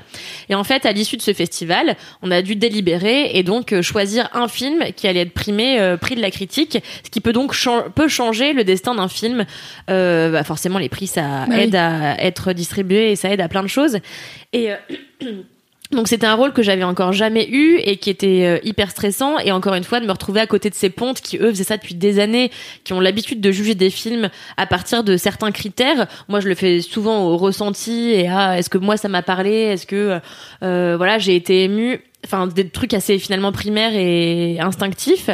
[0.49, 3.83] Et en fait, à l'issue de ce festival, on a dû délibérer et donc euh,
[3.83, 7.33] choisir un film qui allait être primé, euh, prix de la critique, ce qui peut
[7.33, 7.55] donc
[7.95, 9.45] peut changer le destin d'un film.
[9.91, 11.61] Euh, bah forcément, les prix ça Bah oui.
[11.65, 13.99] aide à être distribué et ça aide à plein de choses.
[14.53, 14.77] Et euh,
[15.93, 19.39] donc c'était un rôle que j'avais encore jamais eu et qui était euh, hyper stressant
[19.39, 21.65] et encore une fois de me retrouver à côté de ces pontes qui eux faisaient
[21.65, 22.51] ça depuis des années,
[22.85, 26.07] qui ont l'habitude de juger des films à partir de certains critères.
[26.29, 29.53] Moi je le fais souvent au ressenti et à est-ce que moi ça m'a parlé,
[29.53, 30.21] est-ce que
[30.63, 32.01] euh, voilà j'ai été émue?
[32.25, 35.31] Enfin, des trucs assez finalement primaires et instinctifs.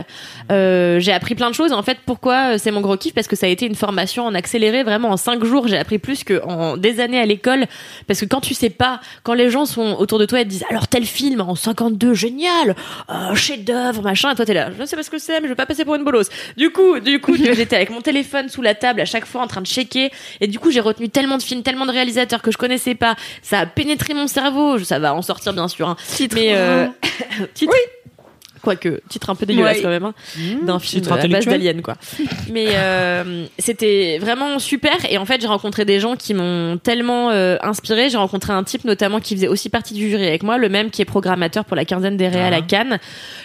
[0.51, 1.73] Euh, j'ai appris plein de choses.
[1.73, 3.15] En fait, pourquoi euh, c'est mon gros kiff?
[3.15, 4.83] Parce que ça a été une formation en accéléré.
[4.83, 7.67] Vraiment, en cinq jours, j'ai appris plus que en des années à l'école.
[8.07, 10.49] Parce que quand tu sais pas, quand les gens sont autour de toi et te
[10.49, 12.75] disent alors tel film en 52, génial,
[13.09, 15.47] euh, chef d'œuvre, machin, et toi t'es là, je sais pas ce que c'est, mais
[15.47, 16.29] je vais pas passer pour une bolosse.
[16.57, 19.47] Du coup, du coup, j'étais avec mon téléphone sous la table à chaque fois en
[19.47, 20.11] train de checker.
[20.41, 23.15] Et du coup, j'ai retenu tellement de films, tellement de réalisateurs que je connaissais pas.
[23.43, 24.79] Ça a pénétré mon cerveau.
[24.79, 25.89] Ça va en sortir bien sûr.
[25.89, 25.97] Hein.
[26.35, 26.80] Mais euh,
[27.55, 28.00] titre.
[28.63, 29.83] Quoique, titre un peu dégueulasse Ouais.
[29.83, 30.15] quand même, hein,
[30.65, 31.59] d'un film à la base intellectuel.
[31.61, 31.95] d'Alien, quoi.
[32.53, 34.93] Mais euh, c'était vraiment super.
[35.09, 38.11] Et en fait, j'ai rencontré des gens qui m'ont tellement euh, inspiré.
[38.11, 40.91] J'ai rencontré un type notamment qui faisait aussi partie du jury avec moi, le même
[40.91, 42.59] qui est programmateur pour la quinzaine des réals Ah.
[42.59, 42.99] à Cannes.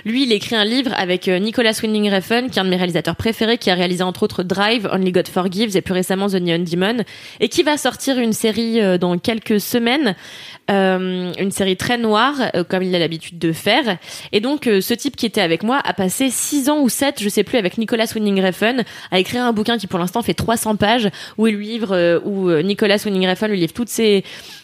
[0.05, 2.75] Lui, il écrit un livre avec euh, Nicolas Winding Refn, qui est un de mes
[2.75, 6.35] réalisateurs préférés, qui a réalisé entre autres Drive, Only God Forgives et plus récemment The
[6.41, 7.03] Neon Demon,
[7.39, 10.15] et qui va sortir une série euh, dans quelques semaines.
[10.71, 13.97] Euh, une série très noire, euh, comme il a l'habitude de faire.
[14.31, 17.21] Et donc, euh, ce type qui était avec moi a passé six ans ou sept,
[17.21, 20.33] je sais plus, avec Nicolas Winding Refn, à écrire un bouquin qui pour l'instant fait
[20.33, 23.89] 300 pages, où il lui livre, euh, où euh, Nicolas Winding Refn lui livre toutes
[23.89, 24.23] ses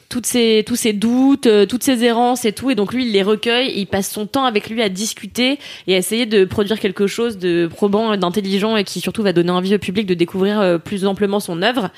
[0.09, 2.69] toutes ses, tous ses doutes, euh, toutes ses errances et tout.
[2.69, 5.57] Et donc lui, il les recueille, il passe son temps avec lui à discuter
[5.87, 9.51] et à essayer de produire quelque chose de probant, d'intelligent et qui surtout va donner
[9.51, 11.91] envie au public de découvrir plus amplement son œuvre.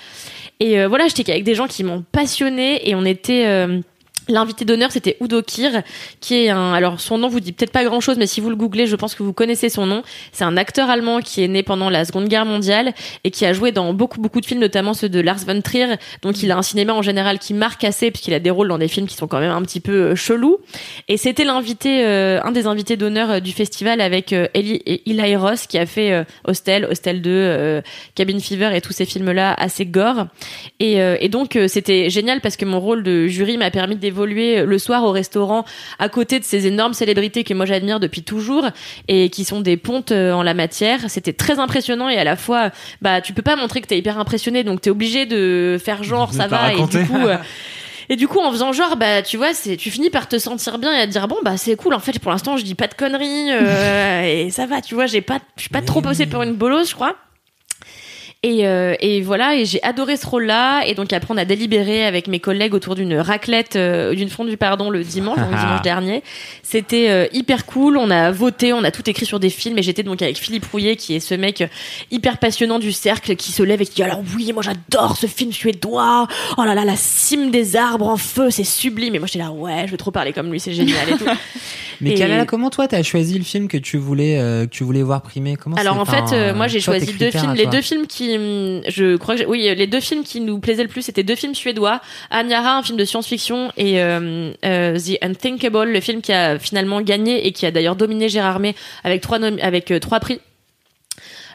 [0.59, 3.81] Et voilà, j'étais avec des gens qui m'ont passionné et on était...
[4.29, 5.81] L'invité d'honneur, c'était Udo Kier,
[6.21, 6.73] qui est un.
[6.73, 9.15] Alors, son nom vous dit peut-être pas grand-chose, mais si vous le googlez, je pense
[9.15, 10.03] que vous connaissez son nom.
[10.31, 12.93] C'est un acteur allemand qui est né pendant la Seconde Guerre mondiale
[13.23, 15.95] et qui a joué dans beaucoup, beaucoup de films, notamment ceux de Lars von Trier.
[16.21, 18.77] Donc, il a un cinéma en général qui marque assez, puisqu'il a des rôles dans
[18.77, 20.59] des films qui sont quand même un petit peu euh, chelous.
[21.07, 25.35] Et c'était l'invité, euh, un des invités d'honneur euh, du festival avec Eli, et Eli
[25.35, 27.81] Ross, qui a fait Hostel, Hostel 2, euh,
[28.15, 30.27] Cabin Fever et tous ces films-là assez gore.
[30.79, 34.77] Et, et donc, c'était génial parce que mon rôle de jury m'a permis d'évoluer le
[34.77, 35.65] soir au restaurant
[35.97, 38.67] à côté de ces énormes célébrités que moi j'admire depuis toujours
[39.07, 40.99] et qui sont des pontes euh, en la matière.
[41.07, 42.69] C'était très impressionnant et à la fois,
[43.01, 46.29] bah, tu peux pas montrer que t'es hyper impressionné, donc t'es obligé de faire genre
[46.29, 47.17] De ça va et du coup.
[47.17, 47.37] euh,
[48.09, 50.77] et du coup, en faisant genre, bah, tu vois, c'est, tu finis par te sentir
[50.77, 51.93] bien et à te dire, bon, bah, c'est cool.
[51.93, 55.07] En fait, pour l'instant, je dis pas de conneries, euh, et ça va, tu vois,
[55.07, 57.15] j'ai pas, je suis pas trop bossé pour une bolosse, je crois.
[58.45, 60.83] Et, euh, et voilà, et j'ai adoré ce rôle-là.
[60.85, 64.57] Et donc après, on a délibéré avec mes collègues autour d'une raclette, euh, d'une fondue,
[64.57, 66.23] pardon, le dimanche, donc dimanche dernier.
[66.61, 67.95] C'était euh, hyper cool.
[67.95, 69.77] On a voté, on a tout écrit sur des films.
[69.77, 71.63] Et j'étais donc avec Philippe Rouillet, qui est ce mec
[72.11, 75.27] hyper passionnant du cercle, qui se lève et qui dit alors oui, moi j'adore ce
[75.27, 76.27] film suédois.
[76.57, 79.15] Oh là là, la cime des arbres en feu, c'est sublime.
[79.15, 81.25] Et moi j'étais là, ouais, je veux trop parler comme lui, c'est génial et tout.
[82.01, 84.83] Mais Et- Kalala, comment toi t'as choisi le film que tu voulais euh, que tu
[84.83, 87.53] voulais voir primé Comment Alors en fait, euh, moi j'ai choisi deux films.
[87.53, 90.89] Les deux films qui, je crois que oui, les deux films qui nous plaisaient le
[90.89, 92.01] plus, c'était deux films suédois.
[92.29, 97.01] Anyara, un film de science-fiction, et euh, euh, The Unthinkable, le film qui a finalement
[97.01, 100.39] gagné et qui a d'ailleurs dominé Gérard May avec trois avec euh, trois prix.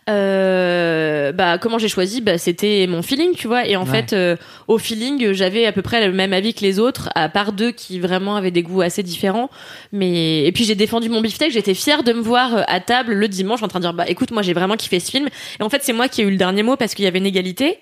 [0.08, 2.20] Euh, bah comment j'ai choisi?
[2.20, 3.66] Bah c'était mon feeling tu vois.
[3.66, 3.90] Et en Ouais.
[4.02, 4.36] fait euh,
[4.66, 7.70] au feeling j'avais à peu près le même avis que les autres à part deux
[7.72, 9.50] qui vraiment avaient des goûts assez différents.
[9.92, 11.50] Mais et puis j'ai défendu mon beefsteak.
[11.52, 14.04] J'étais fière de me voir euh, à table le dimanche en train de dire bah
[14.08, 15.28] écoute moi j'ai vraiment kiffé ce film.
[15.60, 17.18] Et en fait c'est moi qui ai eu le dernier mot parce qu'il y avait
[17.18, 17.78] une égalité.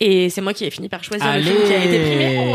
[0.00, 2.52] Et c'est moi qui ai fini par choisir le film qui a été primé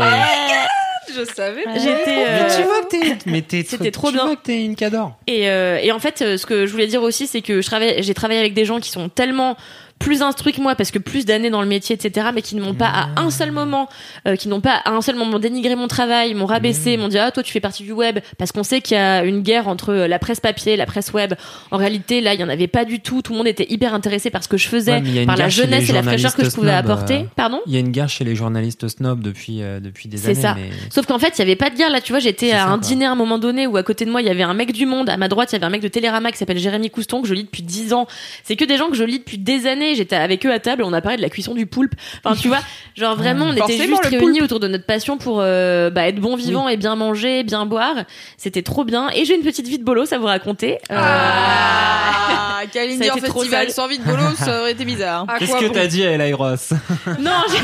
[1.14, 1.64] Je savais.
[1.74, 4.26] j'étais Mais euh, tu vois que t'es, mais t'es, C'était trop tu bien.
[4.26, 5.16] vois que t'es une cador.
[5.26, 7.66] Et, euh, et en fait, euh, ce que je voulais dire aussi, c'est que je
[7.66, 9.56] travaille, j'ai travaillé avec des gens qui sont tellement
[10.00, 12.62] plus instruits que moi parce que plus d'années dans le métier, etc., mais qui ne
[12.62, 13.88] m'ont pas à un seul moment,
[14.26, 17.18] euh, qui n'ont pas à un seul moment dénigré mon travail, m'ont rabaissé, m'ont dit
[17.18, 19.68] ah toi tu fais partie du web parce qu'on sait qu'il y a une guerre
[19.68, 21.34] entre euh, la presse papier, et la presse web.
[21.70, 23.22] En réalité, là, il y en avait pas du tout.
[23.22, 25.88] Tout le monde était hyper intéressé par ce que je faisais, Ouais, par la jeunesse
[25.88, 27.14] et la fraîcheur que je pouvais snobs, apporter.
[27.18, 27.60] euh, Pardon?
[27.66, 30.40] Il y a une guerre chez les journalistes snobs depuis euh, depuis des C'est années.
[30.40, 30.54] ça.
[30.56, 30.70] Mais...
[30.90, 32.60] Sauf qu'en fait, il y avait pas de guerre là, tu vois, j'étais C'est à
[32.60, 32.88] ça, un quoi.
[32.88, 34.72] dîner à un moment donné où à côté de moi, il y avait un mec
[34.72, 36.88] du monde, à ma droite, il y avait un mec de Télérama qui s'appelle Jérémy
[36.90, 38.06] Couston que je lis depuis 10 ans.
[38.44, 40.82] C'est que des gens que je lis depuis des années, j'étais avec eux à table
[40.82, 41.94] et on a parlé de la cuisson du poulpe.
[42.24, 42.60] Enfin, tu vois,
[42.96, 46.36] genre vraiment on était juste réunis autour de notre passion pour euh, bah, être bon
[46.36, 47.96] vivant et bien manger, bien boire.
[48.36, 50.78] C'était trop bien et j'ai une petite vie de bolo à vous raconter.
[50.90, 55.24] Euh, Ah, Kalindi en festival sans vide bolo, ça aurait été bizarre.
[55.28, 56.72] À Qu'est-ce que bon t'as dit à Eli Ross
[57.18, 57.58] Non, j'ai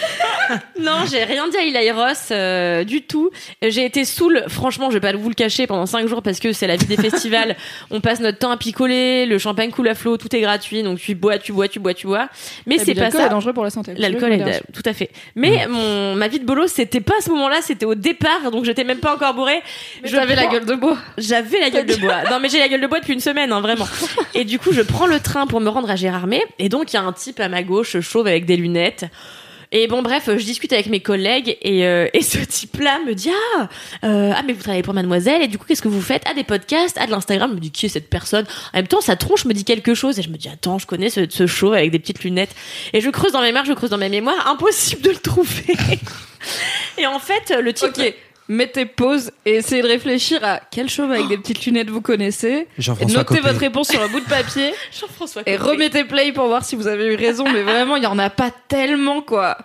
[0.80, 3.30] Non, j'ai rien dit à Eli Ross euh, du tout.
[3.62, 6.52] J'ai été saoule, franchement, je vais pas vous le cacher pendant cinq jours parce que
[6.52, 7.56] c'est la vie des festivals.
[7.90, 10.98] On passe notre temps à picoler, le champagne coule à flot, tout est gratuit, donc
[10.98, 12.28] tu bois, tu bois, tu bois, tu bois.
[12.66, 13.26] Mais c'est pas L'alcool ça.
[13.26, 13.94] est dangereux pour la santé.
[13.96, 15.10] L'alcool est tout à fait.
[15.34, 18.64] Mais mon ma vie de bolo, c'était pas à ce moment-là, c'était au départ, donc
[18.64, 19.62] j'étais même pas encore bourrée.
[20.04, 20.98] Je avais la gueule de bois.
[21.18, 22.22] j'avais la gueule de bois.
[22.30, 23.86] Non, mais j'ai la gueule de bois depuis une semaine, hein, vraiment.
[24.34, 26.42] Et du coup, je prends le train pour me rendre à Gérardmer.
[26.58, 29.06] Et donc, il y a un type à ma gauche, chauve avec des lunettes.
[29.72, 33.30] Et bon, bref, je discute avec mes collègues et, euh, et ce type-là me dit
[33.30, 33.68] ah,
[34.04, 36.22] euh, ah mais vous travaillez pour Mademoiselle et du coup qu'est-ce que vous faites?
[36.26, 37.50] Ah des podcasts, ah de l'Instagram.
[37.50, 38.46] Je me dis qui est cette personne?
[38.72, 40.86] En même temps, sa tronche me dit quelque chose et je me dis attends, je
[40.86, 42.54] connais ce, ce chauve avec des petites lunettes.
[42.92, 45.76] Et je creuse dans mes mémoires, je creuse dans mes mémoires, impossible de le trouver.
[46.98, 47.92] et en fait, le type
[48.50, 52.66] mettez pause et essayez de réfléchir à quel chauve avec des petites lunettes vous connaissez.
[52.76, 53.40] Et Jean-François notez Copé.
[53.40, 55.70] votre réponse sur un bout de papier Jean-François et Copé.
[55.70, 57.44] remettez play pour voir si vous avez eu raison.
[57.44, 59.56] Mais vraiment, il y en a pas tellement quoi.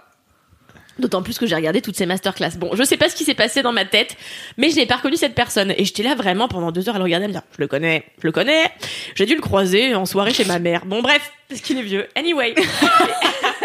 [0.97, 2.51] D'autant plus que j'ai regardé toutes ces masterclass.
[2.57, 4.15] Bon, je sais pas ce qui s'est passé dans ma tête,
[4.57, 5.73] mais je n'ai pas reconnu cette personne.
[5.77, 7.67] Et j'étais là vraiment pendant deux heures à le regarder, à me dire, je le
[7.67, 8.71] connais, je le connais.
[9.15, 10.85] J'ai dû le croiser en soirée chez ma mère.
[10.85, 12.07] Bon, bref, parce qu'il est vieux.
[12.15, 12.55] Anyway.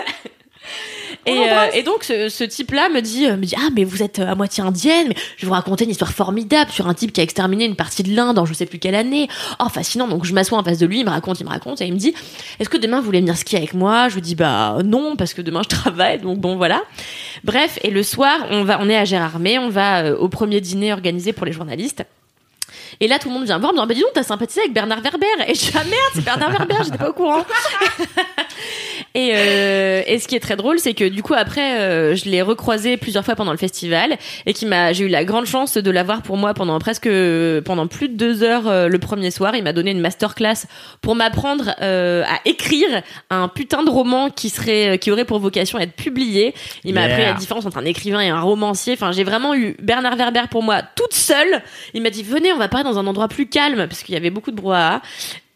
[1.26, 4.02] Et, euh, et donc ce, ce type-là me dit, euh, me dit ah mais vous
[4.02, 6.94] êtes euh, à moitié indienne, mais je vais vous raconter une histoire formidable sur un
[6.94, 9.28] type qui a exterminé une partie de l'Inde en je sais plus quelle année.
[9.60, 10.08] Oh fascinant.
[10.08, 11.92] Donc je m'assois en face de lui, il me raconte, il me raconte et il
[11.92, 12.14] me dit
[12.58, 14.08] est-ce que demain vous voulez venir skier avec moi?
[14.08, 16.82] Je lui dis bah non parce que demain je travaille donc bon voilà.
[17.44, 20.92] Bref et le soir on va on est à Gérardmer, on va au premier dîner
[20.92, 22.04] organisé pour les journalistes.
[22.98, 24.60] Et là, tout le monde vient me voir, me dit, bah, dis donc, t'as sympathisé
[24.60, 25.26] avec Bernard Werber?
[25.46, 27.44] Et je dis, ah merde, c'est Bernard Werber, j'étais pas au courant.
[29.14, 32.26] Et, euh, et ce qui est très drôle, c'est que du coup après, euh, je
[32.26, 34.16] l'ai recroisé plusieurs fois pendant le festival
[34.46, 37.08] et qui m'a, j'ai eu la grande chance de l'avoir pour moi pendant presque,
[37.64, 39.56] pendant plus de deux heures euh, le premier soir.
[39.56, 40.66] Il m'a donné une masterclass
[41.00, 45.78] pour m'apprendre euh, à écrire un putain de roman qui serait, qui aurait pour vocation
[45.78, 46.54] à être publié.
[46.84, 47.12] Il m'a Yeah.
[47.14, 48.92] appris la différence entre un écrivain et un romancier.
[48.92, 51.62] Enfin, j'ai vraiment eu Bernard Werber pour moi toute seule.
[51.94, 54.16] Il m'a dit venez, on va parler dans un endroit plus calme parce qu'il y
[54.18, 55.00] avait beaucoup de brouhaha.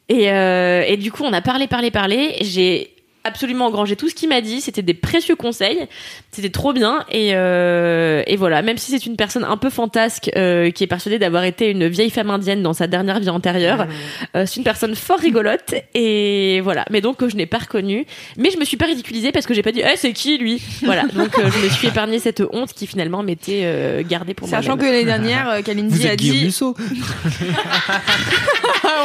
[0.09, 2.37] Et, euh, et du coup, on a parlé, parlé, parlé.
[2.41, 2.94] J'ai
[3.25, 4.61] absolument engrangé tout ce qu'il m'a dit.
[4.61, 5.87] C'était des précieux conseils.
[6.31, 7.05] C'était trop bien.
[7.11, 10.89] Et, euh, et voilà, même si c'est une personne un peu fantasque euh, qui est
[10.89, 13.87] persuadée d'avoir été une vieille femme indienne dans sa dernière vie antérieure,
[14.37, 15.75] euh, c'est une personne fort rigolote.
[15.95, 16.85] Et voilà.
[16.91, 18.07] Mais donc, que je n'ai pas reconnu.
[18.37, 20.63] Mais je me suis pas ridiculisée parce que j'ai pas dit, eh, c'est qui lui?
[20.83, 21.05] Voilà.
[21.15, 24.59] Donc, euh, je me suis épargné cette honte qui finalement m'était euh, gardée pour moi.
[24.59, 26.55] Sachant que l'année dernière, euh, Kalindi a dit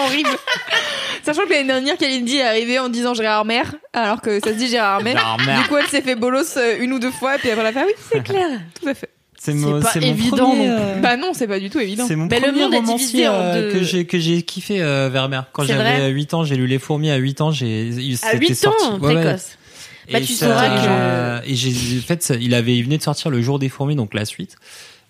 [0.06, 0.30] horrible.
[1.24, 4.58] Sachant que l'année dernière, Kalindi est arrivée en disant Gérard Mer, alors que ça se
[4.58, 5.38] dit Gérard Mer.
[5.62, 7.68] Du coup, elle s'est fait bolos euh, une ou deux fois, et puis après, elle
[7.68, 8.48] a fait ah oui, c'est clair.
[8.82, 9.10] Tout à fait.
[9.42, 12.04] C'est pas évident premier, non euh, Bah non, c'est pas du tout évident.
[12.06, 13.72] C'est mon le premier monde romancier en euh, deux.
[13.80, 15.44] que j'ai que j'ai kiffé euh, Vermeer.
[15.54, 17.90] Quand j'avais vrai 8 ans, j'ai lu Les Fourmis à 8 ans, j'ai
[18.22, 18.86] À c'était 8 sorti.
[18.86, 19.22] ans, Ouais, ouais.
[19.22, 19.48] précoce.
[20.12, 21.70] Bah, Et tu ça- sauras que- euh, et j'ai
[22.00, 24.56] en fait il avait il venait de sortir le jour des fourmis donc la suite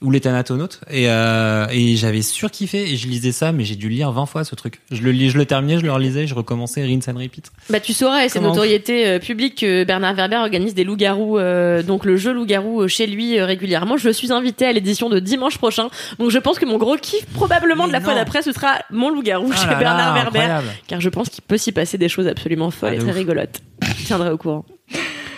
[0.02, 3.90] ou les Thanatonautes et euh, et j'avais surkiffé et je lisais ça mais j'ai dû
[3.90, 4.80] lire 20 fois ce truc.
[4.92, 7.52] Je le lis, je le terminais, je le relisais, je recommençais rinse and repeat.
[7.70, 11.84] Bah tu sauras, et c'est notoriété euh, publique que Bernard Werber organise des loups-garous, euh,
[11.84, 13.98] donc le jeu loup-garou euh, chez lui euh, régulièrement.
[13.98, 17.26] Je suis invitée à l'édition de dimanche prochain, donc je pense que mon gros kiff
[17.34, 20.40] probablement de la fois d'après ce sera mon loup-garou Ah chez là là, Bernard Werber,
[20.40, 20.68] incroyable.
[20.88, 23.16] car je pense qu'il peut s'y passer des choses absolument folles Ah, et très ouf.
[23.18, 23.60] rigolotes.
[24.00, 24.66] Je tiendrai au courant.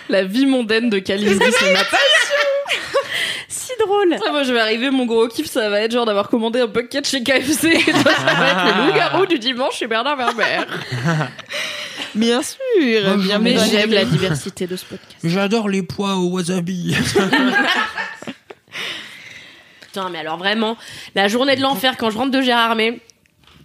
[0.08, 1.96] La vie mondaine de Kalindi, c'est ma Si
[3.86, 4.16] drôle.
[4.26, 6.66] Ah, moi, je vais arriver, mon gros kiff, ça va être genre d'avoir commandé un
[6.66, 7.68] bucket chez KFC.
[7.68, 10.64] Et toi, ça va être le loup-garou du dimanche chez Bernard Werber.
[12.14, 13.16] Bien sûr.
[13.18, 15.16] bien Mais j'aime la diversité de ce podcast.
[15.24, 16.94] J'adore les pois au wasabi.
[19.80, 20.76] Putain, mais alors vraiment,
[21.14, 23.00] la journée de l'enfer quand je rentre de Gérardmer,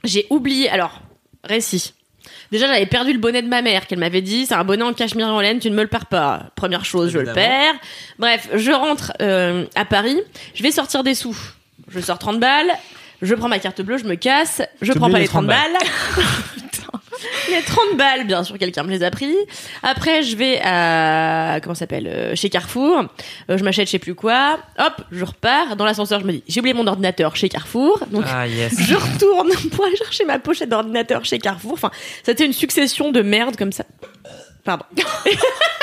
[0.04, 0.70] j'ai oublié.
[0.70, 1.02] Alors,
[1.44, 1.94] récit.
[2.52, 4.46] Déjà, j'avais perdu le bonnet de ma mère qu'elle m'avait dit.
[4.46, 6.52] C'est un bonnet en cachemire en laine, tu ne me le perds pas.
[6.56, 7.76] Première chose, je le perds.
[8.20, 10.20] Bref, je rentre euh, à Paris.
[10.54, 11.38] Je vais sortir des sous.
[11.90, 12.72] Je sors 30 balles.
[13.22, 14.62] Je prends ma carte bleue, je me casse.
[14.82, 15.78] Je prends pas les les 30 30 balles.
[17.50, 19.36] Les 30 balles, bien sûr, quelqu'un me les a pris.
[19.84, 23.06] Après, je vais à, comment ça s'appelle, euh, chez Carrefour.
[23.50, 24.60] Euh, je m'achète je sais plus quoi.
[24.78, 25.76] Hop, je repars.
[25.76, 28.00] Dans l'ascenseur, je me dis, j'ai oublié mon ordinateur chez Carrefour.
[28.12, 28.74] Donc, Ah yes.
[28.80, 31.74] je retourne pour aller chercher ma pochette d'ordinateur chez Carrefour.
[31.74, 31.92] Enfin,
[32.24, 33.86] c'était une succession de merde comme ça.
[34.64, 34.86] Pardon.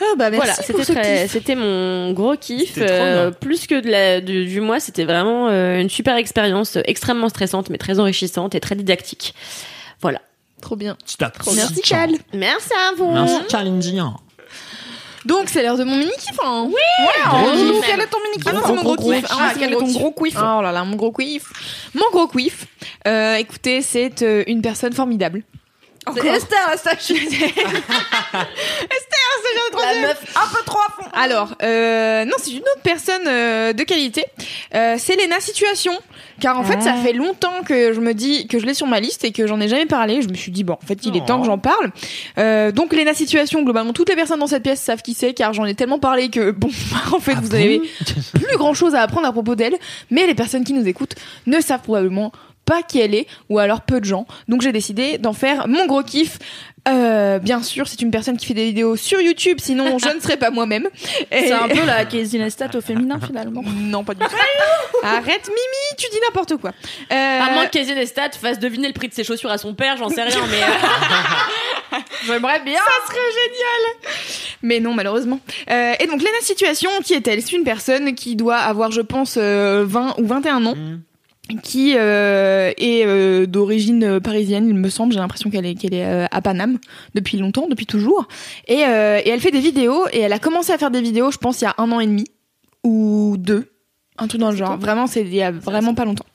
[0.00, 1.32] Ah bah merci voilà, c'était ce très- kiff.
[1.32, 2.74] c'était mon gros kiff.
[2.78, 6.82] Euh, plus que de la, du, du mois, c'était vraiment euh, une super expérience, euh,
[6.84, 9.34] extrêmement stressante, mais très enrichissante et très didactique.
[10.00, 10.20] Voilà.
[10.62, 10.96] Trop bien.
[11.54, 12.10] Merci Cal.
[12.32, 13.10] Merci à vous.
[13.12, 14.02] Merci challenging.
[15.24, 16.38] Donc c'est l'heure de mon mini kiff.
[16.44, 16.68] Hein.
[16.68, 16.74] Oui.
[17.28, 17.84] Gros gros kiff.
[17.86, 19.24] Quel est ton mini Ah non, c'est mon gros kiff.
[19.30, 21.44] Ah, quel est ton gros kiff Oh là là, mon gros kiff.
[21.94, 22.66] Mon gros kiff.
[23.06, 25.42] Euh, écoutez, c'est euh, une personne formidable.
[26.14, 27.16] C'est Esther, la stage.
[29.80, 31.08] La meuf un peu trop à fond.
[31.12, 34.24] Alors, euh, non, c'est une autre personne euh, de qualité.
[34.74, 35.92] Euh, c'est Lena Situation.
[36.40, 39.00] Car en fait, ça fait longtemps que je me dis que je l'ai sur ma
[39.00, 40.22] liste et que j'en ai jamais parlé.
[40.22, 41.90] Je me suis dit, bon, en fait, il est temps que j'en parle.
[42.38, 45.52] Euh, donc, Lena Situation, globalement, toutes les personnes dans cette pièce savent qui c'est, car
[45.52, 46.68] j'en ai tellement parlé que, bon,
[47.12, 47.80] en fait, vous avez
[48.34, 49.74] plus grand chose à apprendre à propos d'elle.
[50.10, 51.16] Mais les personnes qui nous écoutent
[51.46, 52.38] ne savent probablement pas
[52.86, 54.26] qui elle est, ou alors peu de gens.
[54.48, 56.38] Donc j'ai décidé d'en faire mon gros kiff.
[56.88, 60.20] Euh, bien sûr, c'est une personne qui fait des vidéos sur YouTube, sinon je ne
[60.20, 60.88] serais pas moi-même.
[61.30, 63.62] Et- C'est un peu la Casey Neistat au féminin, finalement.
[63.76, 64.26] Non, pas du tout.
[65.02, 66.70] Arrête, Mimi, tu dis n'importe quoi.
[67.12, 69.74] Euh, À moins que Casey Neistat fasse deviner le prix de ses chaussures à son
[69.74, 72.80] père, j'en sais rien, mais euh, J'aimerais bien.
[74.62, 75.40] Mais non, malheureusement.
[75.70, 77.42] Euh, et donc, Lena Situation, qui est-elle?
[77.42, 80.74] C'est une personne qui doit avoir, je pense, euh, 20 ou 21 ans.
[81.56, 85.12] Qui euh, est euh, d'origine euh, parisienne, il me semble.
[85.12, 86.78] J'ai l'impression qu'elle est, qu'elle est euh, à Paname
[87.14, 88.28] depuis longtemps, depuis toujours.
[88.66, 91.38] Et, et elle fait des vidéos, et elle a commencé à faire des vidéos, je
[91.38, 92.24] pense, il y a un an et demi,
[92.84, 93.72] ou deux.
[94.18, 94.76] Un truc dans le genre.
[94.76, 96.26] Vraiment, c'est il y a vraiment pas longtemps.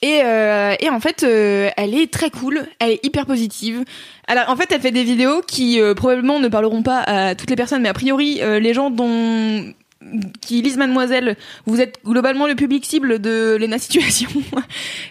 [0.00, 2.68] Et, et en fait, elle est très cool.
[2.78, 3.84] Elle est hyper positive.
[4.28, 7.56] Alors, en fait, elle fait des vidéos qui probablement ne parleront pas à toutes les
[7.56, 9.72] personnes, mais a priori, les gens dont
[10.40, 14.30] qui lisent Mademoiselle, vous êtes globalement le public cible de Lena Situation.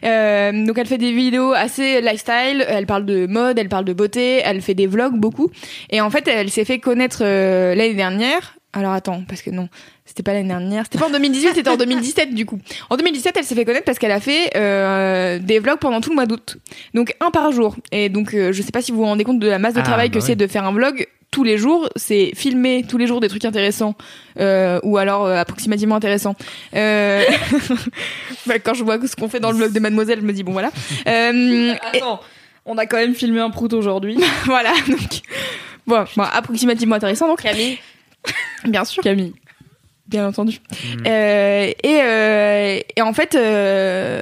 [0.03, 3.93] Euh, donc elle fait des vidéos assez lifestyle, elle parle de mode, elle parle de
[3.93, 5.51] beauté, elle fait des vlogs beaucoup.
[5.91, 9.69] Et en fait, elle s'est fait connaître euh, l'année dernière Alors attends, parce que non,
[10.05, 12.57] c'était pas l'année dernière, c'était pas en 2018, c'était en 2017 du coup.
[12.89, 16.09] En 2017, elle s'est fait connaître parce qu'elle a fait euh, des vlogs pendant tout
[16.09, 16.57] le mois d'août,
[16.95, 17.75] donc un par jour.
[17.91, 19.79] Et donc euh, je sais pas si vous vous rendez compte de la masse de
[19.81, 20.25] Ah, travail bah que oui.
[20.25, 23.45] c'est de faire un vlog tous les jours, c'est filmer tous les jours des trucs
[23.45, 23.95] intéressants
[24.39, 26.35] euh, ou alors euh, approximativement intéressants.
[26.75, 27.23] Euh...
[28.45, 30.43] bah, quand je vois ce qu'on fait dans le vlog de Mademoiselle, je me dis
[30.43, 30.71] bon voilà.
[31.07, 32.19] Euh, et- Attends,
[32.65, 34.17] on a quand même filmé un prout aujourd'hui.
[34.45, 35.21] voilà donc
[35.87, 37.41] bon, bon, approximativement intéressant donc.
[37.41, 37.77] Camille.
[38.65, 39.01] Bien sûr.
[39.01, 39.33] Camille.
[40.07, 40.59] Bien entendu.
[41.07, 44.21] Euh, et, euh, et en fait, euh,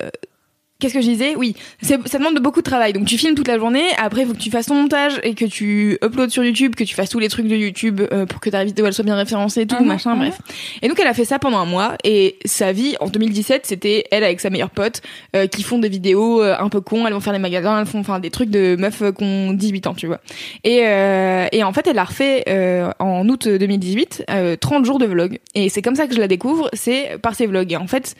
[0.79, 2.93] qu'est-ce que je disais Oui, ça demande de beaucoup de travail.
[2.93, 5.33] Donc tu filmes toute la journée, après il faut que tu fasses ton montage et
[5.35, 8.39] que tu uploads sur YouTube, que tu fasses tous les trucs de YouTube euh, pour
[8.39, 10.19] que ta vidéo elle soit bien référencée et tout, Mhm, machin, mhm.
[10.19, 10.37] bref.
[10.81, 14.05] Et donc elle a fait ça pendant un mois et sa vie en 2017 c'était
[14.11, 15.01] elle avec sa meilleure pote
[15.35, 17.85] euh, qui font des vidéos euh, un peu cons, elles vont faire des magasins, elles
[17.85, 20.19] font enfin des trucs de meufs euh, qui ont 18 ans, tu vois.
[20.63, 24.99] Et, euh, et en fait, elle a refait euh, en août 2018 euh, 30 jours
[24.99, 25.39] de vlog.
[25.55, 27.71] Et c'est comme ça que je la découvre, c'est par ses vlogs.
[27.71, 28.15] Et en fait,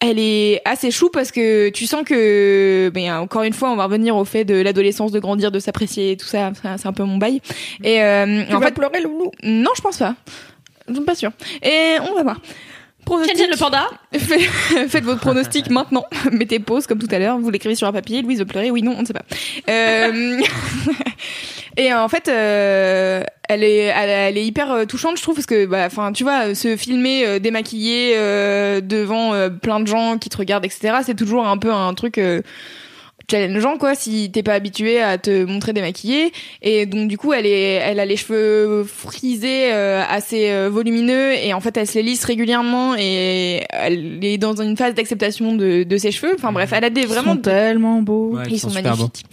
[0.00, 3.84] elle est assez chou parce que tu sens que, ben, encore une fois, on va
[3.84, 6.52] revenir au fait de l'adolescence, de grandir, de s'apprécier, tout ça.
[6.62, 7.40] Ça, C'est un peu mon bail.
[7.82, 9.30] Et euh, Tu en vas fait, pleurer, Loulou?
[9.42, 10.14] Non, je pense pas.
[10.88, 11.32] Je suis pas sûre.
[11.62, 12.40] Et on va voir.
[13.04, 13.38] Pronostic.
[13.50, 13.86] Le panda.
[14.12, 14.38] Fait-
[14.88, 16.04] Faites votre pronostic maintenant.
[16.32, 17.38] Mettez pause comme tout à l'heure.
[17.38, 18.22] Vous l'écrivez sur un papier.
[18.22, 18.70] Louise veut pleurer.
[18.70, 19.24] Oui, non, on ne sait pas.
[19.68, 20.40] Euh,
[21.76, 25.46] Et en fait, euh, elle est, elle, elle est hyper euh, touchante, je trouve, parce
[25.46, 30.28] que, bah, enfin, tu vois, se filmer euh, démaquillé euh, devant plein de gens qui
[30.28, 30.98] te regardent, etc.
[31.04, 32.20] C'est toujours un peu un truc.
[33.30, 36.32] Challengeant quoi si t'es pas habitué à te montrer démaquillée
[36.62, 41.32] et donc du coup elle est elle a les cheveux frisés euh, assez euh, volumineux
[41.34, 45.54] et en fait elle se les lisse régulièrement et elle est dans une phase d'acceptation
[45.54, 48.36] de, de ses cheveux enfin bref elle a des vraiment tellement beau.
[48.36, 48.74] Ouais, ils sont, beaux.
[48.74, 49.24] magnifiques.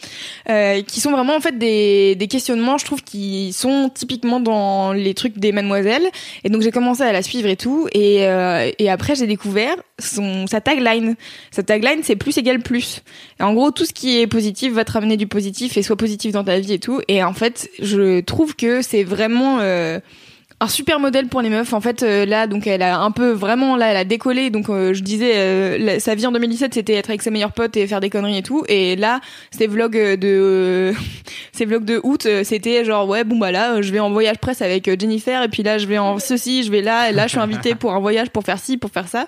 [0.49, 4.93] Euh, qui sont vraiment en fait des, des questionnements, je trouve, qui sont typiquement dans
[4.93, 6.05] les trucs des mademoiselles.
[6.43, 7.88] Et donc j'ai commencé à la suivre et tout.
[7.93, 11.15] Et, euh, et après j'ai découvert son, sa tagline.
[11.51, 13.01] Sa tagline c'est plus égale plus.
[13.39, 16.31] En gros tout ce qui est positif va te ramener du positif et soit positif
[16.31, 17.01] dans ta vie et tout.
[17.07, 19.59] Et en fait je trouve que c'est vraiment...
[19.59, 19.99] euh,
[20.63, 23.31] un super modèle pour les meufs en fait euh, là donc elle a un peu
[23.31, 26.73] vraiment là elle a décollé donc euh, je disais euh, la- sa vie en 2017
[26.75, 29.19] c'était être avec ses meilleurs potes et faire des conneries et tout et là
[29.49, 30.93] ses vlogs euh, de euh,
[31.51, 34.61] ses vlogs de août c'était genre ouais bon bah là je vais en voyage presse
[34.61, 37.31] avec Jennifer et puis là je vais en ceci je vais là et là je
[37.31, 39.27] suis invitée pour un voyage pour faire ci pour faire ça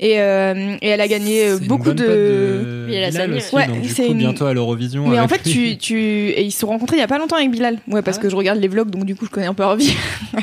[0.00, 3.66] et euh, et elle a gagné beaucoup de de Et elle a aussi, ouais.
[3.68, 5.06] donc du c'est coup, une- bientôt à l'Eurovision.
[5.08, 5.78] mais en fait, lui.
[5.78, 5.98] tu, tu,
[6.28, 7.78] et ils se sont rencontrés il y a pas longtemps avec Bilal.
[7.88, 9.76] Ouais, parce que je regarde les vlogs, donc du coup, je connais un peu leur
[9.76, 9.94] vie.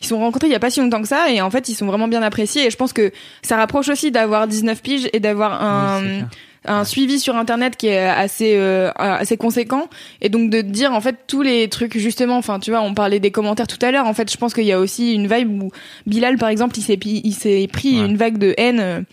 [0.00, 1.74] ils sont rencontrés il y a pas si longtemps que ça, et en fait, ils
[1.74, 2.66] sont vraiment bien appréciés.
[2.66, 3.10] Et je pense que
[3.42, 7.98] ça rapproche aussi d'avoir 19 piges et d'avoir un, Oui, suivi sur Internet qui est
[8.08, 9.88] assez, euh, assez conséquent.
[10.20, 13.20] Et donc de dire, en fait, tous les trucs, justement, enfin, tu vois, on parlait
[13.20, 14.06] des commentaires tout à l'heure.
[14.06, 15.70] En fait, je pense qu'il y a aussi une vibe où
[16.06, 18.06] Bilal, par exemple, il s'est, il s'est pris Ouais.
[18.06, 19.04] une vague de haine.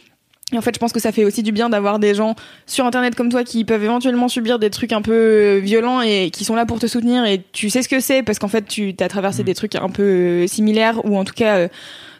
[0.53, 2.35] Et en fait, je pense que ça fait aussi du bien d'avoir des gens
[2.67, 6.29] sur Internet comme toi qui peuvent éventuellement subir des trucs un peu euh, violents et
[6.31, 8.67] qui sont là pour te soutenir et tu sais ce que c'est parce qu'en fait,
[8.67, 9.45] tu as traversé Mm.
[9.45, 11.67] des trucs un peu euh, similaires ou en tout cas, euh,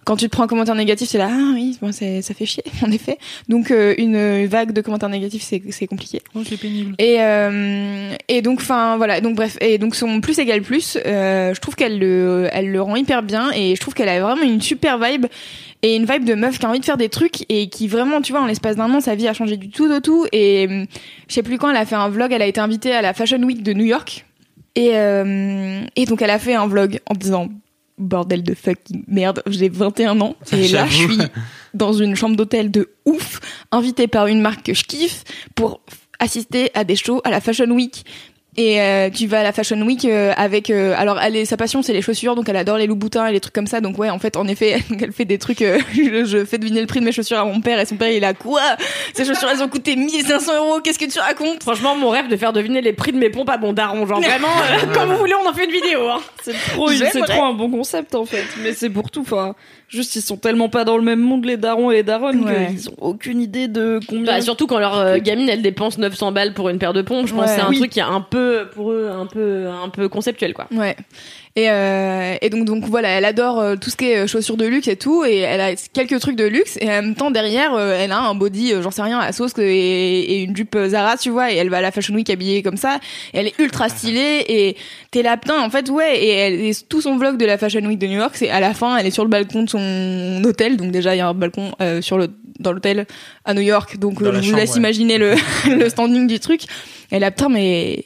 [0.06, 2.64] quand tu te prends un commentaire négatif, c'est là, ah oui, bon, ça fait chier,
[2.84, 3.18] en effet.
[3.50, 6.22] Donc, euh, une vague de commentaires négatifs, c'est c'est compliqué.
[6.36, 6.94] Oh, c'est pénible.
[7.00, 9.20] Et, euh, et donc, enfin, voilà.
[9.20, 9.58] Donc, bref.
[9.62, 13.24] Et donc, son plus égale plus, euh, je trouve qu'elle le, elle le rend hyper
[13.24, 15.26] bien et je trouve qu'elle a vraiment une super vibe
[15.82, 18.22] et une vibe de meuf qui a envie de faire des trucs et qui vraiment,
[18.22, 20.26] tu vois, en l'espace d'un an, sa vie a changé du tout au tout.
[20.32, 20.86] Et euh,
[21.28, 23.14] je sais plus quand, elle a fait un vlog, elle a été invitée à la
[23.14, 24.26] Fashion Week de New York.
[24.76, 27.50] Et, euh, et donc, elle a fait un vlog en disant,
[27.98, 30.36] bordel de fucking merde, j'ai 21 ans.
[30.52, 31.20] Et là, je suis
[31.74, 33.40] dans une chambre d'hôtel de ouf,
[33.72, 35.24] invitée par une marque que je kiffe
[35.56, 35.82] pour
[36.20, 38.06] assister à des shows à la Fashion Week.
[38.58, 41.58] Et euh, tu vas à la Fashion Week euh, avec euh, alors elle est, sa
[41.58, 43.98] passion c'est les chaussures donc elle adore les loups-boutins et les trucs comme ça donc
[43.98, 46.88] ouais en fait en effet elle fait des trucs euh, je, je fais deviner le
[46.88, 48.62] prix de mes chaussures à mon père et son père il a quoi?
[49.14, 51.64] Ces chaussures elles ont coûté 1500 euros qu'est-ce que tu racontes?
[51.64, 54.06] Franchement, mon rêve de faire deviner les prix de mes pompes à mon daron.
[54.06, 56.08] Genre vraiment, euh, quand vous voulez, on en fait une vidéo.
[56.10, 56.22] Hein.
[56.44, 58.46] C'est trop, c'est trop un bon concept en fait.
[58.62, 59.22] Mais c'est pour tout.
[59.22, 59.56] Enfin,
[59.88, 62.68] juste ils sont tellement pas dans le même monde les darons et les daronnes Ouais.
[62.70, 64.26] qu'ils ont aucune idée de combien.
[64.34, 67.28] Bah, surtout quand leur euh, gamine elle dépense 900 balles pour une paire de pompes,
[67.28, 67.48] je pense Ouais.
[67.48, 67.78] que c'est un Oui.
[67.80, 70.68] truc qui est un peu pour eux un peu un peu conceptuel quoi.
[70.72, 70.96] Ouais.
[71.58, 74.58] Et, euh, et donc donc voilà, elle adore euh, tout ce qui est euh, chaussures
[74.58, 77.32] de luxe et tout, et elle a quelques trucs de luxe, et en même temps
[77.32, 80.78] derrière, euh, elle a un body, j'en sais rien, à sauce et, et une jupe
[80.88, 83.00] Zara, tu vois, et elle va à la Fashion Week habillée comme ça,
[83.34, 84.76] et elle est ultra stylée, et
[85.12, 87.86] t'es là, putain, en fait, ouais, et, elle, et tout son vlog de la Fashion
[87.86, 90.42] Week de New York, c'est à la fin, elle est sur le balcon de son
[90.44, 92.28] hôtel, donc déjà il y a un balcon euh, sur le
[92.60, 93.06] dans l'hôtel
[93.44, 94.78] à New York, donc la je vous chambre, laisse ouais.
[94.78, 95.36] imaginer le,
[95.70, 96.62] le standing du truc.
[97.12, 98.04] Et là, putain, mais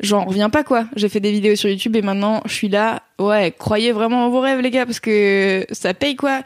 [0.00, 0.86] j'en reviens pas quoi.
[0.96, 4.30] J'ai fait des vidéos sur YouTube et maintenant je suis là ouais, croyez vraiment en
[4.30, 6.42] vos rêves, les gars, parce que ça paye quoi.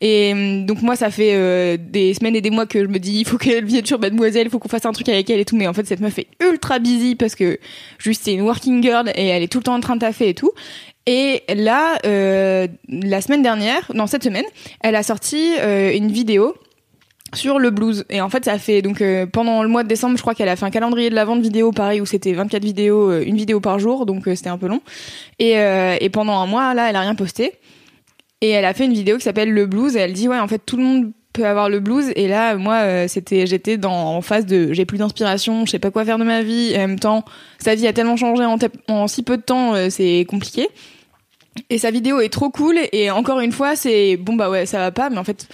[0.00, 2.98] Et hum, donc moi, ça fait euh, des semaines et des mois que je me
[2.98, 5.40] dis, il faut qu'elle vienne sur Mademoiselle, il faut qu'on fasse un truc avec elle
[5.40, 5.56] et tout.
[5.56, 7.58] Mais en fait, cette meuf est ultra busy parce que
[7.98, 10.28] juste c'est une working girl et elle est tout le temps en train de taffer
[10.30, 10.52] et tout.
[11.06, 14.44] Et là, euh, la semaine dernière, non cette semaine,
[14.80, 16.56] elle a sorti euh, une vidéo
[17.36, 18.04] sur le blues.
[18.10, 20.34] Et en fait, ça a fait donc euh, pendant le mois de décembre, je crois
[20.34, 23.24] qu'elle a fait un calendrier de la vente vidéo pareil où c'était 24 vidéos, euh,
[23.24, 24.80] une vidéo par jour, donc euh, c'était un peu long.
[25.38, 27.52] Et, et pendant un mois, là, elle a rien posté.
[28.40, 29.96] Et elle a fait une vidéo qui s'appelle le blues.
[29.96, 32.12] Et elle dit ouais, en fait, tout le monde peut avoir le blues.
[32.16, 35.90] Et là moi c'était j'étais dans en phase de j'ai plus d'inspiration je sais pas
[35.90, 36.72] quoi faire de ma vie.
[36.72, 37.24] Et en même temps
[37.58, 38.56] sa vie a tellement changé en,
[38.88, 40.68] en si peu de temps c'est compliqué.
[41.68, 42.78] Et sa vidéo est trop cool.
[42.92, 45.10] Et encore une fois c'est bon bah ouais ça va pas.
[45.10, 45.48] Mais en fait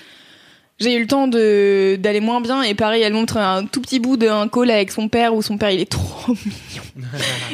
[0.80, 4.00] j'ai eu le temps de d'aller moins bien et pareil elle montre un tout petit
[4.00, 7.08] bout d'un call avec son père où son père il est trop mignon.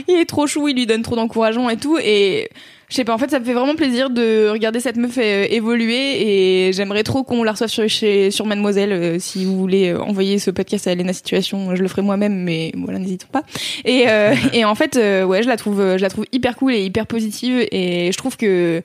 [0.08, 1.98] Il est trop chou il lui donne trop d'encouragement et tout.
[1.98, 2.48] Et
[2.88, 5.46] je sais pas en fait ça me fait vraiment plaisir de regarder cette meuf euh,
[5.50, 9.90] évoluer et j'aimerais trop qu'on la reçoive sur, chez, sur Mademoiselle euh, si vous voulez
[9.90, 13.42] euh, envoyer ce podcast à Elena Situation je le ferai moi-même mais voilà n'hésitez pas.
[13.84, 16.82] Et, euh, et en fait ouais je la trouve je la trouve hyper cool et
[16.82, 18.82] hyper positive et je trouve que